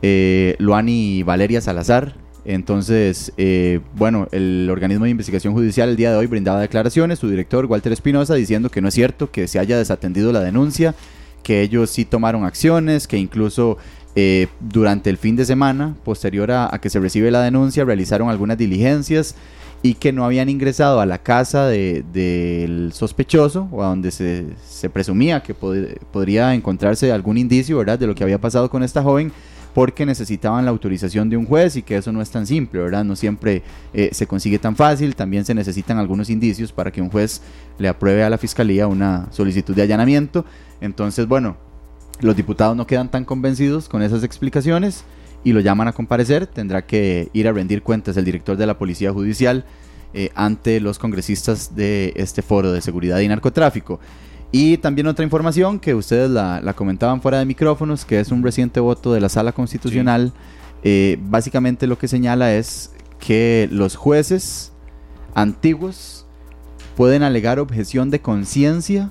Eh, 0.02 0.56
Luani 0.58 1.22
Valeria 1.22 1.60
Salazar. 1.60 2.16
Entonces, 2.44 3.32
eh, 3.36 3.82
bueno, 3.94 4.26
el 4.32 4.68
organismo 4.68 5.04
de 5.04 5.12
investigación 5.12 5.54
judicial 5.54 5.90
el 5.90 5.94
día 5.94 6.10
de 6.10 6.16
hoy 6.16 6.26
brindaba 6.26 6.58
declaraciones, 6.58 7.20
su 7.20 7.30
director 7.30 7.66
Walter 7.66 7.92
Espinosa 7.92 8.34
diciendo 8.34 8.68
que 8.68 8.80
no 8.80 8.88
es 8.88 8.94
cierto 8.94 9.30
que 9.30 9.46
se 9.46 9.60
haya 9.60 9.78
desatendido 9.78 10.32
la 10.32 10.40
denuncia, 10.40 10.96
que 11.44 11.62
ellos 11.62 11.88
sí 11.88 12.04
tomaron 12.04 12.44
acciones, 12.44 13.06
que 13.06 13.16
incluso 13.16 13.78
eh, 14.16 14.48
durante 14.58 15.08
el 15.08 15.18
fin 15.18 15.36
de 15.36 15.44
semana, 15.44 15.94
posterior 16.04 16.50
a, 16.50 16.76
que 16.82 16.90
se 16.90 16.98
recibe 16.98 17.30
la 17.30 17.42
denuncia, 17.42 17.84
realizaron 17.84 18.28
algunas 18.28 18.58
diligencias 18.58 19.36
y 19.84 19.96
que 19.96 20.12
no 20.12 20.24
habían 20.24 20.48
ingresado 20.48 20.98
a 20.98 21.04
la 21.04 21.18
casa 21.18 21.66
del 21.66 22.90
sospechoso 22.94 23.68
o 23.70 23.82
a 23.82 23.88
donde 23.88 24.10
se, 24.10 24.88
presumía 24.88 25.42
que 25.42 25.52
podría 25.52 26.54
encontrarse 26.54 27.12
algún 27.12 27.36
indicio 27.36 27.76
¿verdad? 27.76 27.98
de 27.98 28.06
lo 28.06 28.14
que 28.14 28.24
había 28.24 28.40
pasado 28.40 28.70
con 28.70 28.82
esta 28.82 29.02
joven 29.02 29.30
porque 29.74 30.06
necesitaban 30.06 30.64
la 30.64 30.70
autorización 30.70 31.28
de 31.28 31.36
un 31.36 31.44
juez 31.44 31.76
y 31.76 31.82
que 31.82 31.98
eso 31.98 32.12
no 32.12 32.22
es 32.22 32.30
tan 32.30 32.46
simple, 32.46 32.80
¿verdad? 32.80 33.04
No 33.04 33.14
siempre 33.14 33.62
eh, 33.92 34.08
se 34.12 34.26
consigue 34.26 34.58
tan 34.58 34.74
fácil, 34.74 35.14
también 35.16 35.44
se 35.44 35.52
necesitan 35.52 35.98
algunos 35.98 36.30
indicios 36.30 36.72
para 36.72 36.90
que 36.90 37.02
un 37.02 37.10
juez 37.10 37.42
le 37.76 37.88
apruebe 37.88 38.24
a 38.24 38.30
la 38.30 38.38
fiscalía 38.38 38.86
una 38.86 39.26
solicitud 39.32 39.74
de 39.74 39.82
allanamiento. 39.82 40.46
Entonces, 40.80 41.28
bueno, 41.28 41.58
los 42.20 42.36
diputados 42.36 42.74
no 42.74 42.86
quedan 42.86 43.10
tan 43.10 43.26
convencidos 43.26 43.90
con 43.90 44.00
esas 44.00 44.24
explicaciones 44.24 45.04
y 45.44 45.52
lo 45.52 45.60
llaman 45.60 45.88
a 45.88 45.92
comparecer. 45.92 46.46
Tendrá 46.46 46.86
que 46.86 47.28
ir 47.32 47.46
a 47.46 47.52
rendir 47.52 47.82
cuentas 47.82 48.16
el 48.16 48.24
director 48.24 48.56
de 48.56 48.66
la 48.66 48.78
Policía 48.78 49.12
Judicial 49.12 49.64
eh, 50.14 50.30
ante 50.34 50.80
los 50.80 50.98
congresistas 50.98 51.76
de 51.76 52.12
este 52.16 52.42
foro 52.42 52.72
de 52.72 52.80
seguridad 52.80 53.20
y 53.20 53.28
narcotráfico. 53.28 54.00
Y 54.50 54.78
también 54.78 55.06
otra 55.08 55.24
información 55.24 55.80
que 55.80 55.94
ustedes 55.94 56.30
la, 56.30 56.72
comentaban 56.76 57.20
fuera 57.20 57.40
de 57.40 57.44
micrófonos, 57.44 58.04
que 58.04 58.20
es 58.20 58.30
un 58.30 58.42
reciente 58.42 58.80
voto 58.80 59.12
de 59.12 59.20
la 59.20 59.28
Sala 59.28 59.52
Constitucional. 59.52 60.32
Eh, 60.84 61.18
básicamente 61.22 61.86
lo 61.86 61.98
que 61.98 62.08
señala 62.08 62.54
es 62.54 62.92
que 63.18 63.68
los 63.72 63.96
jueces 63.96 64.72
antiguos 65.34 66.24
pueden 66.96 67.22
alegar 67.22 67.58
objeción 67.58 68.10
de 68.10 68.20
conciencia 68.20 69.10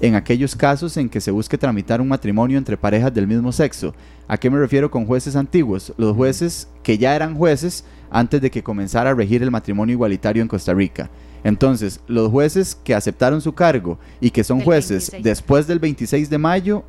en 0.00 0.14
aquellos 0.14 0.54
casos 0.54 0.96
en 0.96 1.08
que 1.08 1.20
se 1.20 1.30
busque 1.30 1.58
tramitar 1.58 2.00
un 2.00 2.08
matrimonio 2.08 2.58
entre 2.58 2.76
parejas 2.76 3.12
del 3.12 3.26
mismo 3.26 3.52
sexo. 3.52 3.94
¿A 4.26 4.36
qué 4.36 4.50
me 4.50 4.58
refiero 4.58 4.90
con 4.90 5.06
jueces 5.06 5.36
antiguos? 5.36 5.92
Los 5.96 6.14
jueces 6.14 6.68
que 6.82 6.98
ya 6.98 7.16
eran 7.16 7.34
jueces 7.34 7.84
antes 8.10 8.40
de 8.40 8.50
que 8.50 8.62
comenzara 8.62 9.10
a 9.10 9.14
regir 9.14 9.42
el 9.42 9.50
matrimonio 9.50 9.94
igualitario 9.94 10.42
en 10.42 10.48
Costa 10.48 10.74
Rica. 10.74 11.10
Entonces, 11.44 12.00
los 12.06 12.30
jueces 12.30 12.74
que 12.74 12.94
aceptaron 12.94 13.40
su 13.40 13.54
cargo 13.54 13.98
y 14.20 14.30
que 14.30 14.44
son 14.44 14.60
jueces 14.60 15.12
después 15.22 15.66
del 15.66 15.78
26 15.78 16.30
de 16.30 16.38
mayo 16.38 16.84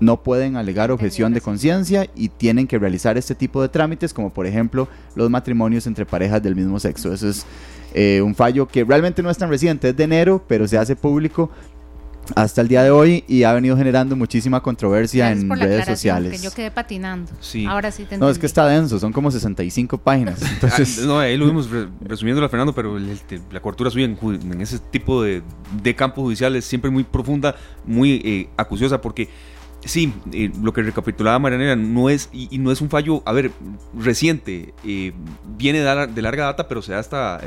no 0.00 0.22
pueden 0.22 0.56
alegar 0.56 0.90
objeción 0.90 1.32
de 1.32 1.40
conciencia 1.40 2.08
y 2.16 2.28
tienen 2.28 2.66
que 2.66 2.78
realizar 2.78 3.16
este 3.16 3.36
tipo 3.36 3.62
de 3.62 3.68
trámites, 3.68 4.12
como 4.12 4.30
por 4.30 4.46
ejemplo 4.46 4.88
los 5.14 5.30
matrimonios 5.30 5.86
entre 5.86 6.04
parejas 6.04 6.42
del 6.42 6.56
mismo 6.56 6.80
sexo. 6.80 7.12
Eso 7.12 7.28
es 7.28 7.46
eh, 7.94 8.20
un 8.20 8.34
fallo 8.34 8.66
que 8.66 8.84
realmente 8.84 9.22
no 9.22 9.30
es 9.30 9.38
tan 9.38 9.48
reciente, 9.48 9.90
es 9.90 9.96
de 9.96 10.04
enero, 10.04 10.42
pero 10.48 10.66
se 10.66 10.76
hace 10.76 10.96
público 10.96 11.50
hasta 12.36 12.60
el 12.60 12.68
día 12.68 12.82
de 12.82 12.90
hoy 12.90 13.24
y 13.28 13.44
ha 13.44 13.52
venido 13.52 13.76
generando 13.76 14.16
muchísima 14.16 14.62
controversia 14.62 15.30
en 15.30 15.48
redes 15.50 15.86
sociales. 15.86 16.32
Que 16.32 16.38
yo 16.38 16.50
quedé 16.50 16.70
patinando. 16.70 17.30
Sí. 17.40 17.66
Ahora 17.66 17.90
sí 17.90 18.06
No, 18.18 18.28
es 18.28 18.38
que 18.38 18.46
está 18.46 18.66
denso, 18.66 18.98
son 18.98 19.12
como 19.12 19.30
65 19.30 19.98
páginas. 19.98 20.40
Entonces... 20.52 21.00
Ah, 21.02 21.06
no, 21.06 21.18
ahí 21.18 21.36
lo 21.36 21.46
vimos 21.46 21.68
resumiendo 22.00 22.44
a 22.44 22.48
Fernando, 22.48 22.74
pero 22.74 22.98
la 22.98 23.60
cobertura 23.60 23.90
suya 23.90 24.04
en, 24.04 24.60
ese 24.60 24.78
tipo 24.78 25.22
de, 25.22 25.42
de, 25.82 25.94
campo 25.94 26.22
judicial 26.22 26.56
es 26.56 26.64
siempre 26.64 26.90
muy 26.90 27.04
profunda, 27.04 27.54
muy 27.84 28.20
eh, 28.24 28.48
acuciosa, 28.56 29.00
porque 29.00 29.28
sí, 29.84 30.12
eh, 30.32 30.50
lo 30.62 30.72
que 30.72 30.82
recapitulaba 30.82 31.38
Marianela 31.38 31.76
no 31.76 32.10
es, 32.10 32.28
y, 32.32 32.58
no 32.58 32.72
es 32.72 32.80
un 32.80 32.90
fallo, 32.90 33.22
a 33.24 33.32
ver, 33.32 33.50
reciente, 33.98 34.74
eh, 34.84 35.12
viene 35.56 35.80
de, 35.80 36.22
larga 36.22 36.44
data, 36.44 36.68
pero 36.68 36.82
se 36.82 36.92
da 36.92 37.00
esta, 37.00 37.40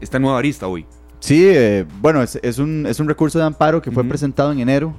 esta 0.00 0.18
nueva 0.18 0.38
arista 0.38 0.66
hoy. 0.66 0.86
Sí, 1.22 1.44
eh, 1.46 1.86
bueno, 2.00 2.20
es, 2.20 2.58
un, 2.58 2.84
es 2.84 2.98
un 2.98 3.06
recurso 3.08 3.38
de 3.38 3.44
amparo 3.44 3.80
que 3.80 3.92
fue 3.92 4.02
presentado 4.02 4.50
en 4.50 4.58
enero 4.58 4.92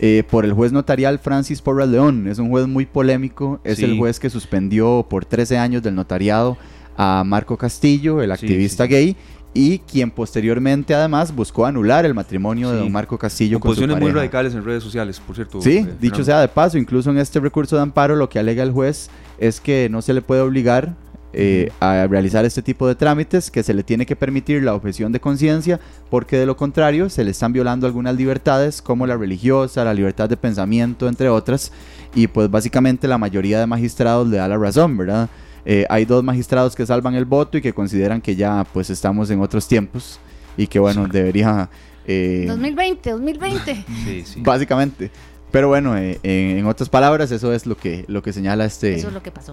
eh, 0.00 0.24
por 0.28 0.44
el 0.44 0.52
juez 0.52 0.72
notarial 0.72 1.20
Francis 1.20 1.62
Porras 1.62 1.88
León. 1.88 2.26
Es 2.26 2.40
un 2.40 2.48
juez 2.48 2.66
muy 2.66 2.86
polémico, 2.86 3.60
es 3.62 3.78
el 3.78 3.96
juez 3.96 4.18
que 4.18 4.30
suspendió 4.30 5.06
por 5.08 5.24
13 5.24 5.58
años 5.58 5.80
del 5.80 5.94
notariado 5.94 6.58
a 6.96 7.22
Marco 7.24 7.56
Castillo, 7.56 8.20
el 8.20 8.32
activista 8.32 8.86
gay, 8.86 9.16
y 9.54 9.78
quien 9.78 10.10
posteriormente 10.10 10.92
además 10.92 11.32
buscó 11.32 11.66
anular 11.66 12.04
el 12.04 12.14
matrimonio 12.14 12.72
de 12.72 12.78
don 12.78 12.90
Marco 12.90 13.16
Castillo 13.16 13.60
con, 13.60 13.68
con 13.68 13.76
posiciones 13.76 14.00
muy 14.00 14.10
radicales 14.10 14.56
en 14.56 14.64
redes 14.64 14.82
sociales, 14.82 15.20
por 15.24 15.36
cierto. 15.36 15.62
Sí, 15.62 15.78
eh, 15.78 15.94
dicho 16.00 16.24
sea 16.24 16.40
de 16.40 16.48
paso, 16.48 16.78
incluso 16.78 17.10
en 17.10 17.18
este 17.18 17.38
recurso 17.38 17.76
de 17.76 17.82
amparo 17.82 18.16
lo 18.16 18.28
que 18.28 18.40
alega 18.40 18.64
el 18.64 18.72
juez 18.72 19.08
es 19.38 19.60
que 19.60 19.88
no 19.88 20.02
se 20.02 20.14
le 20.14 20.20
puede 20.20 20.40
obligar 20.40 20.96
eh, 21.32 21.70
a 21.78 22.06
realizar 22.08 22.44
este 22.44 22.60
tipo 22.60 22.88
de 22.88 22.94
trámites, 22.94 23.50
que 23.50 23.62
se 23.62 23.72
le 23.72 23.84
tiene 23.84 24.04
que 24.04 24.16
permitir 24.16 24.62
la 24.62 24.74
objeción 24.74 25.12
de 25.12 25.20
conciencia, 25.20 25.78
porque 26.10 26.36
de 26.36 26.46
lo 26.46 26.56
contrario 26.56 27.08
se 27.08 27.22
le 27.22 27.30
están 27.30 27.52
violando 27.52 27.86
algunas 27.86 28.16
libertades, 28.16 28.82
como 28.82 29.06
la 29.06 29.16
religiosa, 29.16 29.84
la 29.84 29.94
libertad 29.94 30.28
de 30.28 30.36
pensamiento, 30.36 31.08
entre 31.08 31.28
otras, 31.28 31.70
y 32.14 32.26
pues 32.26 32.50
básicamente 32.50 33.06
la 33.06 33.18
mayoría 33.18 33.60
de 33.60 33.66
magistrados 33.66 34.26
le 34.28 34.38
da 34.38 34.48
la 34.48 34.58
razón, 34.58 34.96
¿verdad? 34.96 35.28
Eh, 35.64 35.86
hay 35.88 36.04
dos 36.04 36.24
magistrados 36.24 36.74
que 36.74 36.84
salvan 36.84 37.14
el 37.14 37.26
voto 37.26 37.58
y 37.58 37.60
que 37.60 37.72
consideran 37.72 38.20
que 38.20 38.34
ya 38.34 38.66
pues 38.72 38.90
estamos 38.90 39.30
en 39.30 39.40
otros 39.40 39.68
tiempos 39.68 40.18
y 40.56 40.66
que 40.66 40.78
bueno, 40.78 41.06
debería... 41.06 41.70
Eh, 42.06 42.44
2020, 42.48 43.10
2020. 43.10 43.84
Básicamente. 44.38 45.10
Pero 45.50 45.68
bueno, 45.68 45.96
eh, 45.96 46.18
en, 46.22 46.66
otras 46.66 46.88
palabras, 46.88 47.30
eso 47.32 47.52
es 47.52 47.66
lo 47.66 47.76
que, 47.76 48.04
lo 48.08 48.22
que 48.22 48.32
señala 48.32 48.64
este, 48.64 49.04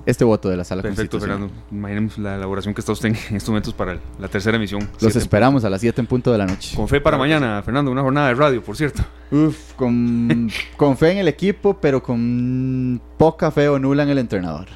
este 0.06 0.24
voto 0.24 0.50
de 0.50 0.58
la 0.58 0.64
sala 0.64 0.82
Perfecto, 0.82 1.20
Fernando. 1.20 1.50
Imaginemos 1.72 2.18
la 2.18 2.36
elaboración 2.36 2.74
que 2.74 2.82
está 2.82 2.92
usted 2.92 3.10
en 3.10 3.16
estos 3.36 3.50
momentos 3.50 3.74
para 3.74 4.00
la 4.20 4.28
tercera 4.28 4.58
emisión. 4.58 4.88
Los 5.02 5.16
esperamos 5.16 5.64
a 5.66 5.70
las 5.70 5.82
7 5.82 6.02
en 6.02 6.08
punto 6.08 6.32
de 6.32 6.38
la 6.38 6.46
noche. 6.46 6.76
Con 6.76 6.88
fe 6.88 7.02
para 7.02 7.18
mañana, 7.18 7.62
Fernando, 7.64 7.92
una 7.92 8.02
jornada 8.02 8.28
de 8.28 8.36
radio, 8.36 8.64
por 8.64 8.78
cierto. 8.78 9.04
Uf, 9.32 9.74
con, 9.74 10.50
con 10.78 10.98
fe 10.98 11.12
en 11.12 11.18
el 11.20 11.28
equipo, 11.28 11.78
pero 11.80 12.04
con 12.04 13.02
poca 13.18 13.52
fe 13.52 13.68
o 13.68 13.80
nula 13.80 14.04
en 14.04 14.10
el 14.10 14.20
entrenador. 14.20 14.68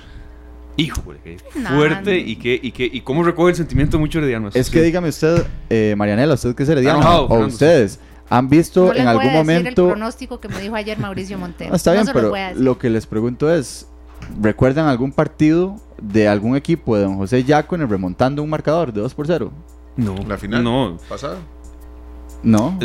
Híjole, 0.77 1.19
qué 1.23 1.37
fuerte 1.53 2.17
y, 2.17 2.37
qué, 2.37 2.59
y, 2.61 2.71
qué, 2.71 2.89
y 2.91 3.01
cómo 3.01 3.23
recoge 3.23 3.51
el 3.51 3.55
sentimiento 3.55 3.99
mucho 3.99 4.19
herediano. 4.19 4.49
Es 4.53 4.69
que 4.69 4.81
dígame 4.81 5.09
usted, 5.09 5.45
eh, 5.69 5.93
Marianela, 5.97 6.33
usted 6.33 6.55
que 6.55 6.63
es 6.63 6.69
herediano, 6.69 7.25
o 7.25 7.45
ustedes, 7.45 7.99
¿han 8.31 8.49
visto 8.49 8.95
en 8.95 9.07
algún 9.07 9.33
momento... 9.33 9.87
el 9.87 9.91
pronóstico 9.91 10.39
que 10.39 10.47
me 10.47 10.59
dijo 10.61 10.75
ayer 10.75 10.97
Mauricio 10.97 11.37
Montero. 11.37 11.75
está 11.75 11.91
bien, 11.91 12.07
pero 12.11 12.33
lo, 12.55 12.77
que 12.79 12.89
les 12.89 13.05
pregunto 13.05 13.53
es, 13.53 13.87
¿recuerdan 14.41 14.87
algún 14.87 15.11
partido 15.11 15.75
de 16.01 16.27
algún 16.27 16.55
equipo 16.55 16.95
de 16.95 17.03
don 17.03 17.17
José 17.17 17.43
Yacones 17.43 17.89
remontando 17.89 18.41
un 18.41 18.49
marcador 18.49 18.93
de 18.93 19.01
2 19.01 19.13
por 19.13 19.27
0? 19.27 19.51
No. 19.97 20.15
¿La 20.27 20.37
final? 20.37 20.63
No. 20.63 20.97
¿Pasada? 21.09 21.37
No. 22.41 22.79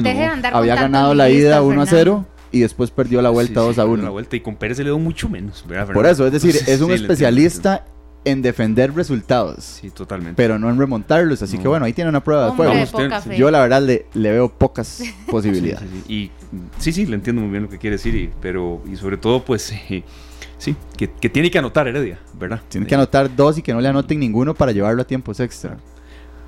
Había 0.52 0.74
ganado 0.74 1.14
la 1.14 1.30
ida 1.30 1.62
1 1.62 1.80
a 1.80 1.86
0 1.86 2.24
y 2.50 2.60
después 2.60 2.90
perdió 2.90 3.22
la 3.22 3.30
vuelta 3.30 3.60
2 3.60 3.78
a 3.78 3.86
1. 3.86 4.02
La 4.02 4.10
vuelta 4.10 4.34
y 4.34 4.40
con 4.40 4.56
Pérez 4.56 4.78
se 4.78 4.82
le 4.82 4.90
dio 4.90 4.98
mucho 4.98 5.28
menos. 5.28 5.64
Por 5.94 6.06
eso, 6.06 6.26
es 6.26 6.32
decir, 6.32 6.56
es 6.66 6.80
un 6.80 6.90
especialista 6.90 7.86
en 8.26 8.42
defender 8.42 8.92
resultados. 8.92 9.64
Sí, 9.64 9.90
totalmente. 9.90 10.34
Pero 10.36 10.58
no 10.58 10.68
en 10.68 10.78
remontarlos. 10.78 11.42
Así 11.42 11.58
que 11.58 11.68
bueno, 11.68 11.86
ahí 11.86 11.92
tiene 11.92 12.10
una 12.10 12.22
prueba 12.22 12.50
de 12.50 12.56
fuego. 12.56 12.74
Yo 13.36 13.50
la 13.52 13.60
verdad 13.60 13.80
le, 13.80 14.06
le 14.14 14.32
veo 14.32 14.48
pocas 14.48 15.02
posibilidades. 15.30 15.88
y 16.08 16.32
sí, 16.78 16.92
sí, 16.92 17.06
le 17.06 17.14
entiendo 17.14 17.40
muy 17.40 17.50
bien 17.52 17.62
lo 17.62 17.68
que 17.68 17.78
quiere 17.78 17.96
decir. 17.96 18.30
pero, 18.42 18.82
y 18.90 18.96
sobre 18.96 19.16
todo, 19.16 19.44
pues, 19.44 19.62
sí, 20.58 20.76
que, 20.96 21.08
que, 21.08 21.30
tiene 21.30 21.50
que 21.50 21.58
anotar 21.58 21.86
Heredia, 21.86 22.18
¿verdad? 22.38 22.60
Tiene 22.68 22.86
que 22.86 22.96
anotar 22.96 23.34
dos 23.34 23.58
y 23.58 23.62
que 23.62 23.72
no 23.72 23.80
le 23.80 23.88
anoten 23.88 24.18
ninguno 24.18 24.54
para 24.54 24.72
llevarlo 24.72 25.02
a 25.02 25.06
tiempos 25.06 25.38
extra. 25.38 25.76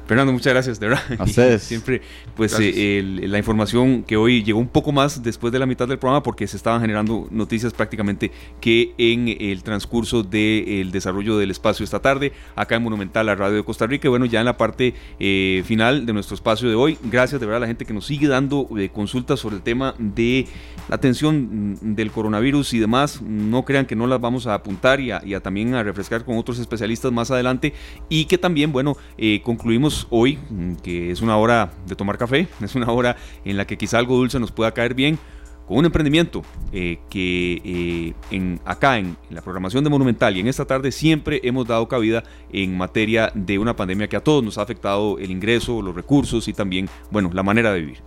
Fernando, 0.09 0.32
muchas 0.32 0.54
gracias, 0.54 0.80
de 0.80 0.88
verdad. 0.88 1.02
A 1.18 1.24
ustedes. 1.24 1.62
Siempre, 1.62 2.00
pues, 2.34 2.56
eh, 2.59 3.02
la 3.04 3.36
información 3.36 4.04
que 4.04 4.16
hoy 4.16 4.42
llegó 4.42 4.59
un 4.59 4.68
poco 4.68 4.90
más 4.90 5.22
después 5.22 5.52
de 5.52 5.59
la 5.59 5.66
mitad 5.66 5.86
del 5.86 5.98
programa 5.98 6.22
porque 6.22 6.46
se 6.46 6.56
estaban 6.56 6.80
generando 6.80 7.28
noticias 7.30 7.74
prácticamente 7.74 8.32
que 8.59 8.94
en 8.96 9.28
el 9.28 9.62
transcurso 9.62 10.22
del 10.22 10.90
desarrollo 10.92 11.36
del 11.36 11.50
espacio 11.50 11.84
esta 11.84 12.00
tarde, 12.00 12.32
acá 12.56 12.76
en 12.76 12.84
Monumental, 12.84 13.26
la 13.26 13.34
radio 13.34 13.56
de 13.56 13.64
Costa 13.64 13.86
Rica. 13.86 14.09
Y 14.09 14.09
bueno, 14.09 14.24
ya 14.24 14.40
en 14.40 14.46
la 14.46 14.56
parte 14.56 14.94
eh, 15.20 15.62
final 15.66 16.06
de 16.06 16.14
nuestro 16.14 16.36
espacio 16.36 16.70
de 16.70 16.74
hoy, 16.74 16.96
gracias 17.02 17.38
de 17.38 17.46
verdad 17.46 17.59
a 17.59 17.61
la 17.61 17.66
gente 17.66 17.84
que 17.84 17.92
nos 17.92 18.06
sigue 18.06 18.28
dando 18.28 18.66
eh, 18.78 18.88
consultas 18.88 19.40
sobre 19.40 19.56
el 19.56 19.62
tema 19.62 19.94
de 19.98 20.46
la 20.88 20.96
atención 20.96 21.74
mm, 21.82 21.94
del 21.96 22.11
coronavirus 22.12 22.72
y 22.72 22.78
demás. 22.78 23.20
No 23.20 23.66
crean 23.66 23.84
que 23.84 23.94
no 23.94 24.06
las 24.06 24.22
vamos 24.22 24.46
a 24.46 24.54
apuntar 24.54 25.00
y 25.00 25.11
a, 25.11 25.20
y 25.22 25.34
a 25.34 25.40
también 25.40 25.74
a 25.74 25.82
refrescar 25.82 26.24
con 26.24 26.38
otros 26.38 26.59
especialistas 26.59 27.12
más 27.12 27.30
adelante. 27.30 27.74
Y 28.09 28.24
que 28.24 28.38
también, 28.38 28.72
bueno, 28.72 28.96
concluimos 29.42 29.97
hoy, 30.11 30.38
mm, 30.51 30.74
que 30.76 31.11
es 31.11 31.22
una 31.22 31.36
hora 31.36 31.72
de 31.86 31.96
tomar 31.96 32.18
café, 32.18 32.49
es 32.62 32.74
una 32.74 32.90
hora 32.92 33.16
en 33.44 33.57
la 33.57 33.66
que 33.66 33.76
quizá 33.76 33.99
algo 33.99 34.16
dulce 34.16 34.38
nos 34.38 34.53
pueda 34.53 34.72
caer 34.72 34.94
bien, 34.94 35.18
con 35.66 35.76
un 35.76 35.84
emprendimiento 35.84 36.42
eh, 36.72 36.99
que 37.11 37.61
eh, 37.62 38.14
en, 38.30 38.59
acá 38.64 38.99
en, 38.99 39.18
la 39.28 39.42
programación 39.42 39.84
de 39.84 39.90
Monumental 39.90 40.34
y 40.34 40.40
en 40.40 40.49
esta 40.49 40.64
tarde 40.64 40.90
siempre 40.90 41.40
hemos 41.44 41.66
dado 41.66 41.86
cabida 41.88 42.24
en 42.51 42.76
materia 42.76 43.30
de 43.34 43.59
una 43.59 43.76
pandemia 43.76 44.09
que 44.09 44.16
a 44.16 44.24
todos 44.24 44.42
nos 44.42 44.57
ha 44.57 44.62
afectado 44.62 45.18
el 45.18 45.30
ingreso, 45.30 45.82
los 45.82 45.94
recursos 45.94 46.49
y 46.49 46.55
también, 46.55 46.88
bueno, 47.11 47.30
la 47.34 47.42
manera 47.42 47.70
de 47.72 47.80
vivir. 47.80 47.99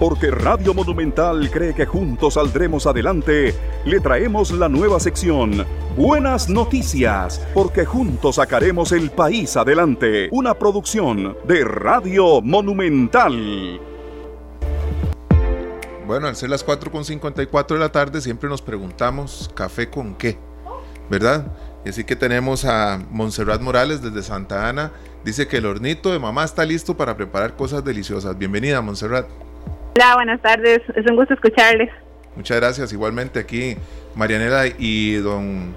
Porque 0.00 0.30
Radio 0.30 0.72
Monumental 0.72 1.50
cree 1.50 1.74
que 1.74 1.84
juntos 1.84 2.32
saldremos 2.34 2.86
adelante, 2.86 3.54
le 3.84 4.00
traemos 4.00 4.50
la 4.50 4.66
nueva 4.66 4.98
sección 4.98 5.66
Buenas 5.94 6.48
Noticias, 6.48 7.46
porque 7.52 7.84
juntos 7.84 8.36
sacaremos 8.36 8.92
el 8.92 9.10
país 9.10 9.58
adelante. 9.58 10.30
Una 10.32 10.54
producción 10.54 11.36
de 11.46 11.64
Radio 11.64 12.40
Monumental. 12.40 13.78
Bueno, 16.06 16.28
al 16.28 16.36
ser 16.36 16.48
las 16.48 16.66
4.54 16.66 17.74
de 17.74 17.78
la 17.78 17.92
tarde 17.92 18.22
siempre 18.22 18.48
nos 18.48 18.62
preguntamos, 18.62 19.50
¿café 19.54 19.90
con 19.90 20.14
qué? 20.14 20.38
¿Verdad? 21.10 21.52
Y 21.84 21.90
así 21.90 22.04
que 22.04 22.16
tenemos 22.16 22.64
a 22.64 23.04
Montserrat 23.10 23.60
Morales 23.60 24.00
desde 24.00 24.22
Santa 24.22 24.66
Ana. 24.66 24.92
Dice 25.26 25.46
que 25.46 25.58
el 25.58 25.66
hornito 25.66 26.10
de 26.10 26.18
mamá 26.18 26.44
está 26.44 26.64
listo 26.64 26.96
para 26.96 27.18
preparar 27.18 27.54
cosas 27.54 27.84
deliciosas. 27.84 28.38
Bienvenida, 28.38 28.80
Montserrat. 28.80 29.26
Hola, 29.96 30.14
buenas 30.14 30.40
tardes. 30.40 30.80
Es 30.94 31.04
un 31.10 31.16
gusto 31.16 31.34
escucharles. 31.34 31.90
Muchas 32.36 32.58
gracias. 32.58 32.92
Igualmente 32.92 33.40
aquí, 33.40 33.76
Marianela 34.14 34.66
y 34.78 35.16
don, 35.16 35.74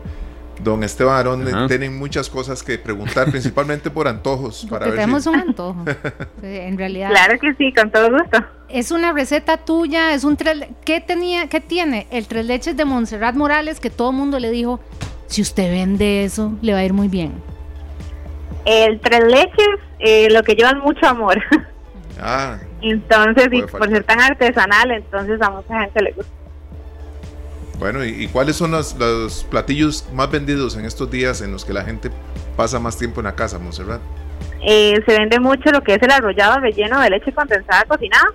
don 0.63 0.83
Esteban 0.83 1.15
Arón 1.17 1.67
tienen 1.67 1.97
muchas 1.97 2.29
cosas 2.29 2.61
que 2.61 2.77
preguntar, 2.77 3.29
principalmente 3.31 3.89
por 3.89 4.07
antojos. 4.07 4.67
para 4.69 4.91
tenemos 4.91 5.25
un 5.25 5.35
antojo, 5.35 5.83
en 6.43 6.77
realidad. 6.77 7.09
Claro 7.09 7.39
que 7.39 7.53
sí, 7.55 7.73
con 7.73 7.91
todo 7.91 8.11
gusto. 8.11 8.45
Es 8.69 8.91
una 8.91 9.13
receta 9.13 9.57
tuya, 9.57 10.13
es 10.13 10.23
un 10.23 10.37
tres... 10.37 10.67
¿Qué, 10.85 11.01
tenía, 11.01 11.47
¿Qué 11.47 11.59
tiene 11.59 12.07
el 12.11 12.27
tres 12.27 12.45
leches 12.45 12.77
de 12.77 12.85
Montserrat 12.85 13.35
Morales 13.35 13.79
que 13.79 13.89
todo 13.89 14.11
el 14.11 14.15
mundo 14.15 14.39
le 14.39 14.51
dijo, 14.51 14.79
si 15.27 15.41
usted 15.41 15.71
vende 15.71 16.23
eso, 16.23 16.53
le 16.61 16.73
va 16.73 16.79
a 16.79 16.85
ir 16.85 16.93
muy 16.93 17.07
bien? 17.07 17.33
El 18.65 18.99
tres 18.99 19.23
leches, 19.25 19.79
eh, 19.99 20.27
lo 20.31 20.43
que 20.43 20.53
llevan 20.53 20.79
mucho 20.79 21.07
amor. 21.07 21.41
Ah. 22.25 22.57
Entonces, 22.83 23.47
y 23.51 23.61
por 23.61 23.89
ser 23.89 24.03
tan 24.03 24.19
artesanal, 24.19 24.91
entonces 24.91 25.41
a 25.41 25.49
mucha 25.49 25.79
gente 25.81 26.03
le 26.03 26.11
gusta. 26.11 26.31
Bueno, 27.79 28.03
¿y, 28.05 28.27
cuáles 28.27 28.55
son 28.55 28.71
los, 28.71 28.95
los, 28.97 29.45
platillos 29.45 30.07
más 30.13 30.29
vendidos 30.29 30.77
en 30.77 30.85
estos 30.85 31.09
días 31.09 31.41
en 31.41 31.51
los 31.51 31.65
que 31.65 31.73
la 31.73 31.83
gente 31.83 32.11
pasa 32.55 32.79
más 32.79 32.97
tiempo 32.97 33.21
en 33.21 33.25
la 33.25 33.35
casa, 33.35 33.57
Monserrat? 33.57 34.01
Eh, 34.61 35.01
se 35.05 35.17
vende 35.17 35.39
mucho 35.39 35.71
lo 35.71 35.81
que 35.81 35.95
es 35.95 36.01
el 36.01 36.11
arrollado 36.11 36.59
relleno 36.59 36.99
de 36.99 37.09
leche 37.09 37.31
condensada 37.33 37.83
cocinada, 37.85 38.27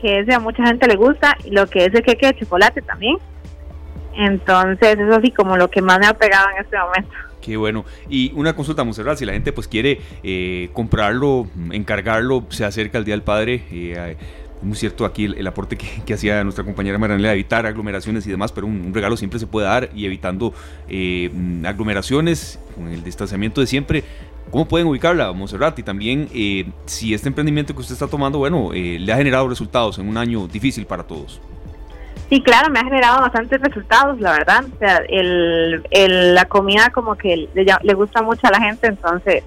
que 0.00 0.20
ese 0.20 0.34
a 0.34 0.40
mucha 0.40 0.64
gente 0.66 0.86
le 0.88 0.96
gusta, 0.96 1.36
y 1.44 1.50
lo 1.50 1.66
que 1.68 1.84
es 1.84 1.94
el 1.94 2.02
queque 2.02 2.28
de 2.28 2.38
chocolate 2.38 2.82
también. 2.82 3.18
Entonces, 4.14 4.98
eso 4.98 5.20
sí 5.22 5.30
como 5.30 5.56
lo 5.56 5.68
que 5.68 5.82
más 5.82 5.98
me 5.98 6.06
ha 6.06 6.14
pegado 6.14 6.48
en 6.50 6.64
este 6.64 6.78
momento. 6.78 7.14
Qué 7.46 7.56
bueno. 7.56 7.84
Y 8.10 8.32
una 8.34 8.56
consulta, 8.56 8.82
Monserrat, 8.82 9.18
si 9.18 9.24
la 9.24 9.32
gente 9.32 9.52
pues 9.52 9.68
quiere 9.68 10.00
eh, 10.24 10.68
comprarlo, 10.72 11.48
encargarlo, 11.70 12.44
se 12.48 12.64
acerca 12.64 12.98
al 12.98 13.04
Día 13.04 13.14
del 13.14 13.22
Padre. 13.22 13.62
Eh, 13.70 14.16
muy 14.62 14.76
cierto 14.76 15.04
aquí 15.04 15.26
el, 15.26 15.46
aporte 15.46 15.76
que, 15.76 16.12
hacía 16.12 16.42
nuestra 16.42 16.64
compañera 16.64 16.98
Maranela, 16.98 17.32
evitar 17.32 17.64
aglomeraciones 17.64 18.26
y 18.26 18.30
demás, 18.30 18.50
pero 18.50 18.66
un, 18.66 18.92
regalo 18.92 19.16
siempre 19.16 19.38
se 19.38 19.46
puede 19.46 19.68
dar 19.68 19.90
y 19.94 20.06
evitando 20.06 20.52
eh, 20.88 21.30
aglomeraciones, 21.64 22.58
con 22.74 22.88
el 22.88 23.04
distanciamiento 23.04 23.60
de 23.60 23.68
siempre. 23.68 24.02
¿Cómo 24.50 24.66
pueden 24.66 24.88
ubicarla, 24.88 25.32
Monserrat? 25.32 25.78
Y 25.78 25.84
también, 25.84 26.28
eh, 26.34 26.68
si 26.86 27.14
este 27.14 27.28
emprendimiento 27.28 27.74
que 27.74 27.80
usted 27.80 27.92
está 27.92 28.08
tomando, 28.08 28.38
bueno, 28.38 28.72
le 28.72 29.12
ha 29.12 29.16
generado 29.16 29.48
resultados 29.48 30.00
en 30.00 30.08
un 30.08 30.16
año 30.16 30.48
difícil 30.48 30.84
para 30.84 31.04
todos. 31.04 31.40
Sí, 32.28 32.42
claro, 32.42 32.70
me 32.70 32.80
ha 32.80 32.84
generado 32.84 33.20
bastantes 33.20 33.60
resultados, 33.60 34.20
la 34.20 34.32
verdad. 34.32 34.64
O 34.64 34.78
sea, 34.78 35.00
el, 35.08 36.34
la 36.34 36.44
comida 36.46 36.90
como 36.90 37.14
que 37.16 37.48
le, 37.54 37.94
gusta 37.94 38.20
mucho 38.22 38.48
a 38.48 38.50
la 38.50 38.60
gente, 38.60 38.88
entonces 38.88 39.44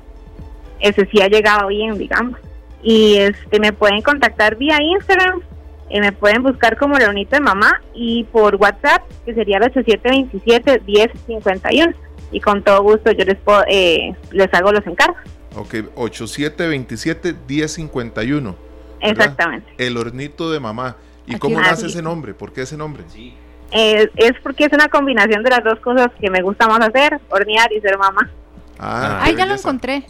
ese 0.79 1.05
sí 1.11 1.21
ha 1.21 1.27
llegado 1.27 1.67
bien, 1.67 1.97
digamos. 1.97 2.39
Y 2.81 3.17
este 3.17 3.59
me 3.59 3.73
pueden 3.73 4.01
contactar 4.01 4.55
vía 4.55 4.81
Instagram, 4.81 5.41
eh, 5.89 5.99
me 5.99 6.13
pueden 6.13 6.41
buscar 6.41 6.77
como 6.77 6.97
Leonito 6.97 7.35
de 7.35 7.41
Mamá 7.41 7.81
y 7.93 8.23
por 8.25 8.55
WhatsApp, 8.55 9.03
que 9.25 9.33
sería 9.33 9.57
el 9.57 9.63
8727-1051. 9.73 11.93
Y 12.31 12.39
con 12.39 12.63
todo 12.63 12.83
gusto 12.83 13.11
yo 13.11 13.25
les, 13.25 13.39
puedo, 13.39 13.65
eh, 13.67 14.15
les 14.31 14.53
hago 14.53 14.71
los 14.71 14.87
encargos. 14.87 15.17
Ok, 15.55 15.73
8727-1051. 15.95 18.55
Exactamente. 19.01 19.73
El 19.77 19.97
hornito 19.97 20.51
de 20.51 20.59
mamá. 20.59 20.97
¿Y 21.29 21.37
cómo 21.39 21.59
nace 21.59 21.87
ese 21.87 22.01
nombre? 22.01 22.33
¿Por 22.33 22.51
qué 22.51 22.61
ese 22.61 22.75
nombre? 22.77 23.03
Sí. 23.07 23.33
Eh, 23.71 24.09
es 24.15 24.33
porque 24.41 24.65
es 24.65 24.73
una 24.73 24.87
combinación 24.87 25.43
de 25.43 25.49
las 25.51 25.63
dos 25.63 25.79
cosas 25.79 26.09
que 26.19 26.29
me 26.29 26.41
gusta 26.41 26.67
más 26.67 26.79
hacer, 26.81 27.19
hornear 27.29 27.71
y 27.71 27.79
ser 27.79 27.97
mamá. 27.97 28.29
Ah, 28.79 29.19
Ay, 29.21 29.35
ya 29.35 29.45
lo 29.45 29.53
encontré. 29.53 30.05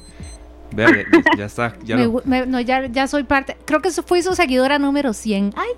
Vea, 0.71 0.89
ya, 1.37 1.45
está. 1.45 1.75
Ya, 1.83 1.97
no, 1.97 2.59
ya, 2.61 2.85
ya 2.85 3.07
soy 3.07 3.23
parte. 3.23 3.57
Creo 3.65 3.81
que 3.81 3.89
fui 3.91 4.21
su 4.21 4.35
seguidora 4.35 4.79
número 4.79 5.13
100. 5.13 5.53
Ay, 5.55 5.69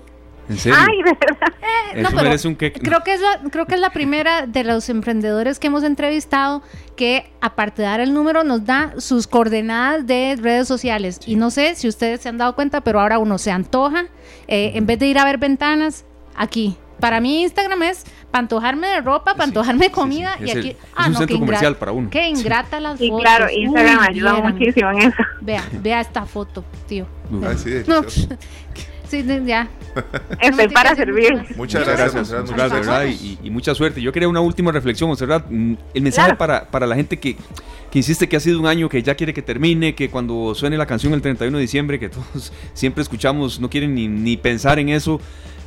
¿En 0.48 0.58
serio? 0.58 0.78
Ay, 0.80 1.02
verdad. 1.02 1.54
Eh, 1.94 2.02
no, 2.02 2.48
un 2.48 2.54
creo 2.56 3.04
que 3.04 3.14
es 3.14 3.20
la, 3.20 3.40
creo 3.50 3.66
que 3.66 3.74
es 3.74 3.80
la 3.80 3.90
primera 3.90 4.46
de 4.46 4.64
los 4.64 4.88
emprendedores 4.88 5.58
que 5.58 5.68
hemos 5.68 5.84
entrevistado 5.84 6.62
que 6.96 7.30
aparte 7.40 7.82
de 7.82 7.88
dar 7.88 8.00
el 8.00 8.14
número 8.14 8.44
nos 8.44 8.64
da 8.64 8.94
sus 8.98 9.26
coordenadas 9.26 10.06
de 10.06 10.36
redes 10.40 10.68
sociales 10.68 11.20
y 11.26 11.36
no 11.36 11.50
sé 11.50 11.74
si 11.74 11.88
ustedes 11.88 12.20
se 12.20 12.28
han 12.28 12.38
dado 12.38 12.54
cuenta, 12.54 12.80
pero 12.82 13.00
ahora 13.00 13.18
uno 13.18 13.38
se 13.38 13.50
antoja 13.50 14.06
eh, 14.48 14.72
en 14.74 14.86
vez 14.86 14.98
de 14.98 15.06
ir 15.06 15.18
a 15.18 15.24
ver 15.24 15.38
ventanas 15.38 16.04
aquí. 16.34 16.76
Para 17.00 17.20
mí 17.20 17.42
Instagram 17.42 17.82
es 17.82 18.04
para 18.30 18.42
antojarme 18.42 18.86
de 18.86 19.00
ropa, 19.00 19.32
para 19.32 19.44
antojarme 19.44 19.86
de 19.86 19.90
comida 19.92 20.36
y 20.40 20.50
aquí 20.50 20.76
ah, 20.94 21.02
es 21.02 21.08
un 21.08 21.16
centro 21.16 21.38
comercial 21.40 21.76
para 21.76 21.92
uno. 21.92 22.08
Qué 22.10 22.28
ingrata 22.28 22.78
las 22.78 22.98
sí, 22.98 23.08
fotos. 23.08 23.22
claro, 23.22 23.50
Instagram 23.50 23.98
ayuda 24.00 24.34
muchísimo 24.34 24.90
en 24.90 24.98
eso. 24.98 25.22
Vea, 25.40 25.64
vea 25.72 26.00
esta 26.00 26.24
foto, 26.26 26.64
tío. 26.86 27.06
Ay, 27.44 27.58
sí, 27.58 27.70
Sí, 29.12 29.22
ya. 29.44 29.68
Estoy 30.40 30.68
para 30.68 30.96
servir. 30.96 31.44
Muchas 31.54 31.86
gracias, 31.86 32.14
muchas 32.14 32.56
gracias, 32.56 33.22
Y, 33.44 33.50
mucha 33.50 33.74
suerte. 33.74 34.00
Yo 34.00 34.10
quería 34.10 34.26
una 34.26 34.40
última 34.40 34.72
reflexión, 34.72 35.14
¿verdad? 35.20 35.44
Mm, 35.50 35.74
el 35.92 36.02
mensaje 36.02 36.34
para, 36.34 36.70
para 36.70 36.86
la 36.86 36.96
gente 36.96 37.18
que, 37.18 37.36
que 37.90 37.98
insiste 37.98 38.26
que 38.26 38.36
ha 38.36 38.40
sido 38.40 38.58
un 38.58 38.66
año 38.66 38.88
que 38.88 39.02
ya 39.02 39.14
quiere 39.14 39.34
que 39.34 39.42
termine, 39.42 39.94
que 39.94 40.08
cuando 40.08 40.54
suene 40.54 40.78
la 40.78 40.86
canción 40.86 41.12
el 41.12 41.20
31 41.20 41.58
de 41.58 41.60
diciembre, 41.60 41.98
que 42.00 42.08
todos 42.08 42.54
siempre 42.72 43.02
escuchamos, 43.02 43.60
no 43.60 43.68
quieren 43.68 43.94
ni, 43.94 44.08
ni 44.08 44.38
pensar 44.38 44.78
en 44.78 44.88
eso. 44.88 45.20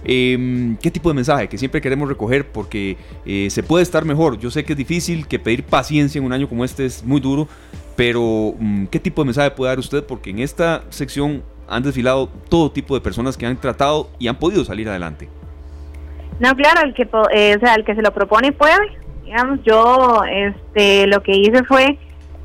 Em, 0.03 0.75
¿Qué 0.77 0.89
tipo 0.89 1.09
de 1.09 1.13
mensaje 1.13 1.47
que 1.47 1.59
siempre 1.59 1.81
queremos 1.81 2.09
recoger? 2.09 2.47
Porque 2.47 2.97
eh, 3.27 3.49
se 3.51 3.61
puede 3.61 3.83
estar 3.83 4.05
mejor. 4.05 4.39
Yo 4.39 4.49
sé 4.49 4.63
que 4.63 4.73
es 4.73 4.77
difícil, 4.77 5.27
que 5.27 5.37
pedir 5.37 5.65
paciencia 5.65 6.17
en 6.17 6.25
un 6.25 6.33
año 6.33 6.49
como 6.49 6.65
este 6.65 6.87
es 6.87 7.03
muy 7.03 7.21
duro, 7.21 7.47
pero 7.95 8.55
mm, 8.57 8.85
¿qué 8.85 8.99
tipo 8.99 9.21
de 9.21 9.25
mensaje 9.25 9.51
puede 9.51 9.69
dar 9.69 9.77
usted? 9.77 10.03
Porque 10.03 10.31
en 10.31 10.39
esta 10.39 10.83
sección 10.89 11.43
han 11.67 11.83
desfilado 11.83 12.29
todo 12.49 12.71
tipo 12.71 12.95
de 12.95 13.01
personas 13.01 13.37
que 13.37 13.45
han 13.45 13.57
tratado 13.57 14.09
y 14.19 14.27
han 14.27 14.37
podido 14.37 14.63
salir 14.65 14.89
adelante. 14.89 15.29
No, 16.39 16.55
claro, 16.55 16.81
el 16.83 16.93
que, 16.93 17.03
eh, 17.33 17.55
o 17.55 17.59
sea, 17.59 17.75
el 17.75 17.85
que 17.85 17.95
se 17.95 18.01
lo 18.01 18.11
propone 18.13 18.51
puede. 18.51 18.75
Digamos, 19.23 19.59
yo 19.63 20.21
este, 20.29 21.07
lo 21.07 21.23
que 21.23 21.31
hice 21.31 21.63
fue, 21.63 21.97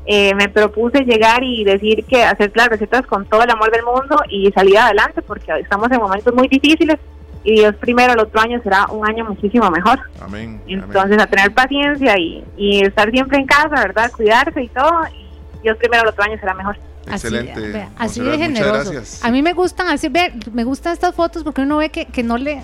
eh, 0.06 0.34
me 0.34 0.48
propuse 0.48 1.04
llegar 1.04 1.42
y 1.42 1.64
decir 1.64 2.04
que 2.04 2.24
hacer 2.24 2.52
las 2.54 2.68
recetas 2.68 3.06
con 3.06 3.26
todo 3.26 3.42
el 3.42 3.50
amor 3.50 3.70
del 3.70 3.84
mundo 3.84 4.16
y 4.28 4.50
salir 4.52 4.78
adelante, 4.78 5.22
porque 5.22 5.52
estamos 5.60 5.90
en 5.90 5.98
momentos 5.98 6.34
muy 6.34 6.48
difíciles 6.48 6.98
y 7.42 7.54
Dios 7.60 7.74
primero 7.76 8.12
el 8.12 8.20
otro 8.20 8.40
año 8.40 8.60
será 8.62 8.86
un 8.90 9.06
año 9.06 9.24
muchísimo 9.24 9.70
mejor. 9.70 9.98
Amén. 10.20 10.60
Entonces 10.66 11.18
a 11.18 11.26
tener 11.26 11.52
paciencia 11.52 12.18
y, 12.18 12.44
y 12.56 12.84
estar 12.84 13.10
siempre 13.10 13.38
en 13.38 13.46
casa, 13.46 13.70
¿verdad? 13.70 14.10
Cuidarse 14.12 14.62
y 14.62 14.68
todo. 14.68 15.02
Y 15.14 15.62
Dios 15.62 15.76
primero 15.78 16.02
el 16.02 16.08
otro 16.08 16.24
año 16.24 16.38
será 16.38 16.54
mejor. 16.54 16.76
Excelente. 17.06 17.88
Así, 17.98 18.20
de 18.20 18.38
generoso. 18.38 18.92
A 19.22 19.30
mí 19.30 19.42
me 19.42 19.52
gustan 19.52 19.88
así 19.88 20.08
ver, 20.08 20.34
me 20.52 20.64
gustan 20.64 20.92
estas 20.92 21.14
fotos 21.14 21.42
porque 21.42 21.62
uno 21.62 21.78
ve 21.78 21.90
que, 21.90 22.06
que 22.06 22.22
no 22.22 22.36
le 22.36 22.62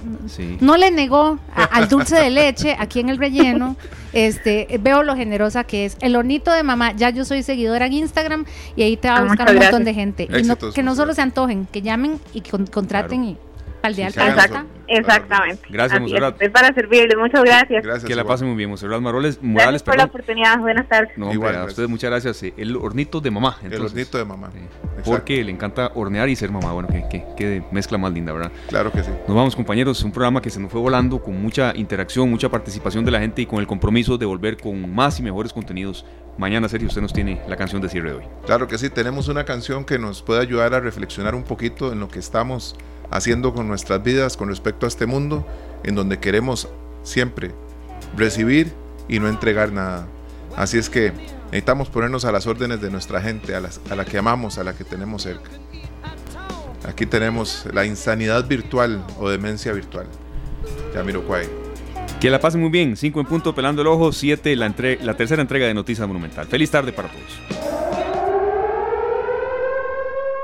no 0.61 0.77
le 0.77 0.91
negó 0.91 1.39
al 1.55 1.89
dulce 1.89 2.17
de 2.17 2.31
leche 2.31 2.77
aquí 2.79 3.01
en 3.01 3.09
el 3.09 3.19
relleno. 3.19 3.77
Este, 4.13 4.81
veo 4.81 5.03
lo 5.03 5.15
generosa 5.15 5.65
que 5.65 5.85
es. 5.85 5.97
El 6.01 6.17
hornito 6.17 6.51
de 6.53 6.63
mamá, 6.63 6.93
ya 6.93 7.11
yo 7.11 7.25
soy 7.25 7.43
seguidora 7.43 7.87
en 7.87 7.93
Instagram 7.95 8.47
y 8.75 8.83
ahí 8.83 8.97
te 8.97 9.09
va 9.09 9.17
a 9.17 9.19
ah, 9.19 9.25
buscar 9.25 9.51
un 9.51 9.59
montón 9.59 9.85
de 9.85 9.95
gente. 9.95 10.29
y 10.31 10.73
que 10.73 10.83
no 10.83 10.95
solo 10.95 11.13
se 11.15 11.23
antojen, 11.23 11.67
que 11.67 11.83
llamen 11.83 12.21
y 12.33 12.41
contraten 12.41 13.25
y 13.25 13.37
Exactamente. 14.89 15.67
Gracias, 15.69 16.01
Monserrat. 16.01 16.41
Es 16.41 16.51
para 16.51 16.73
servirle, 16.73 17.17
muchas 17.17 17.43
gracias. 17.43 18.05
que 18.05 18.15
la 18.15 18.25
pasen 18.25 18.49
muy 18.49 18.57
bien, 18.57 18.71
Monserrat 18.71 19.01
Morales. 19.01 19.39
Morales, 19.43 19.65
gracias 19.65 19.83
por 19.83 19.97
la 19.97 20.05
oportunidad, 20.05 20.59
buenas 20.59 20.89
tardes. 20.89 21.17
No, 21.17 21.33
Igual, 21.33 21.57
a 21.57 21.65
ustedes 21.65 21.89
muchas 21.89 22.11
gracias. 22.11 22.43
El 22.57 22.77
hornito 22.77 23.21
de 23.21 23.31
mamá. 23.31 23.59
el 23.63 23.81
hornito 23.81 24.19
de 24.19 24.25
mamá. 24.25 24.51
porque 25.05 25.43
le 25.43 25.53
encanta 25.53 25.93
hornear 25.95 26.29
y 26.29 26.37
ser 26.37 26.51
mamá. 26.51 26.73
Bueno, 26.73 26.89
que, 26.89 27.63
mezcla 27.71 27.99
más 27.99 28.13
linda, 28.13 28.33
¿verdad? 28.33 28.53
Claro 28.69 28.93
que 28.93 29.03
sí. 29.03 29.11
Nos 29.27 29.37
vamos, 29.37 29.57
compañeros. 29.57 30.03
Un 30.03 30.13
programa 30.13 30.41
que 30.41 30.51
se 30.51 30.61
nos 30.61 30.71
fue 30.71 30.81
volando 30.81 31.21
con 31.21 31.41
mucha 31.41 31.73
interacción, 31.75 32.31
mucha 32.31 32.49
participación 32.49 33.05
de 33.05 33.11
la 33.11 33.21
gente 33.21 33.43
y 33.43 33.47
con 33.47 33.61
el 33.61 33.67
compromiso 33.67 34.19
de 34.19 34.27
volver 34.27 34.57
con 34.57 34.95
más 34.95 35.19
y 35.19 35.23
mejores 35.23 35.53
contenidos. 35.53 36.05
Mañana, 36.39 36.69
Sergio, 36.69 36.89
usted 36.89 37.01
nos 37.01 37.15
tiene 37.15 37.41
la 37.49 37.57
canción 37.57 37.81
de 37.81 37.89
cierre 37.89 38.11
de 38.11 38.17
hoy. 38.19 38.25
Claro 38.45 38.69
que 38.69 38.77
sí, 38.77 38.91
tenemos 38.91 39.29
una 39.29 39.45
canción 39.45 39.85
que 39.85 39.99
nos 39.99 40.23
puede 40.23 40.43
ayudar 40.43 40.75
a 40.75 40.81
reflexionar 40.81 41.35
un 41.35 41.45
poquito 41.45 41.93
en 41.93 42.01
lo 42.01 42.09
que 42.09 42.19
estamos 42.19 42.77
haciendo 43.11 43.55
con 43.55 43.69
nuestras 43.69 44.03
vidas 44.03 44.37
con 44.37 44.49
respecto 44.49 44.87
a 44.87 44.89
este 44.89 45.07
mundo 45.07 45.47
en 45.85 45.95
donde 45.95 46.19
queremos 46.19 46.69
siempre 47.03 47.53
recibir 48.17 48.73
y 49.09 49.19
no 49.19 49.29
entregar 49.29 49.73
nada. 49.73 50.07
Así 50.57 50.79
es 50.79 50.91
que 50.91 51.13
necesitamos 51.47 51.89
ponernos 51.89 52.25
a 52.25 52.33
las 52.33 52.47
órdenes 52.47 52.81
de 52.81 52.91
nuestra 52.91 53.21
gente, 53.21 53.55
a, 53.55 53.59
a 53.59 53.95
la 53.95 54.05
que 54.05 54.19
amamos, 54.19 54.59
a 54.59 54.65
la 54.65 54.75
que 54.75 54.85
tenemos 54.85 55.23
cerca. 55.23 55.51
Aquí 56.87 57.05
tenemos 57.05 57.67
la 57.73 57.85
insanidad 57.85 58.47
virtual 58.47 59.05
o 59.19 59.29
demencia 59.29 59.73
virtual. 59.73 60.07
Yamiro 60.95 61.25
Kwai. 61.25 61.47
Que 62.21 62.31
la 62.31 62.41
pasen 62.41 62.61
muy 62.61 62.71
bien. 62.71 62.97
5 62.97 63.21
en 63.21 63.27
punto, 63.27 63.55
pelando 63.55 63.83
el 63.83 63.89
ojo. 63.89 64.13
7, 64.13 64.55
la, 64.57 64.73
la 65.03 65.17
tercera 65.17 65.43
entrega 65.43 65.67
de 65.67 65.75
Noticias 65.75 66.07
Monumental. 66.07 66.47
Feliz 66.47 66.71
tarde 66.71 66.93
para 66.93 67.09
todos. 67.09 68.06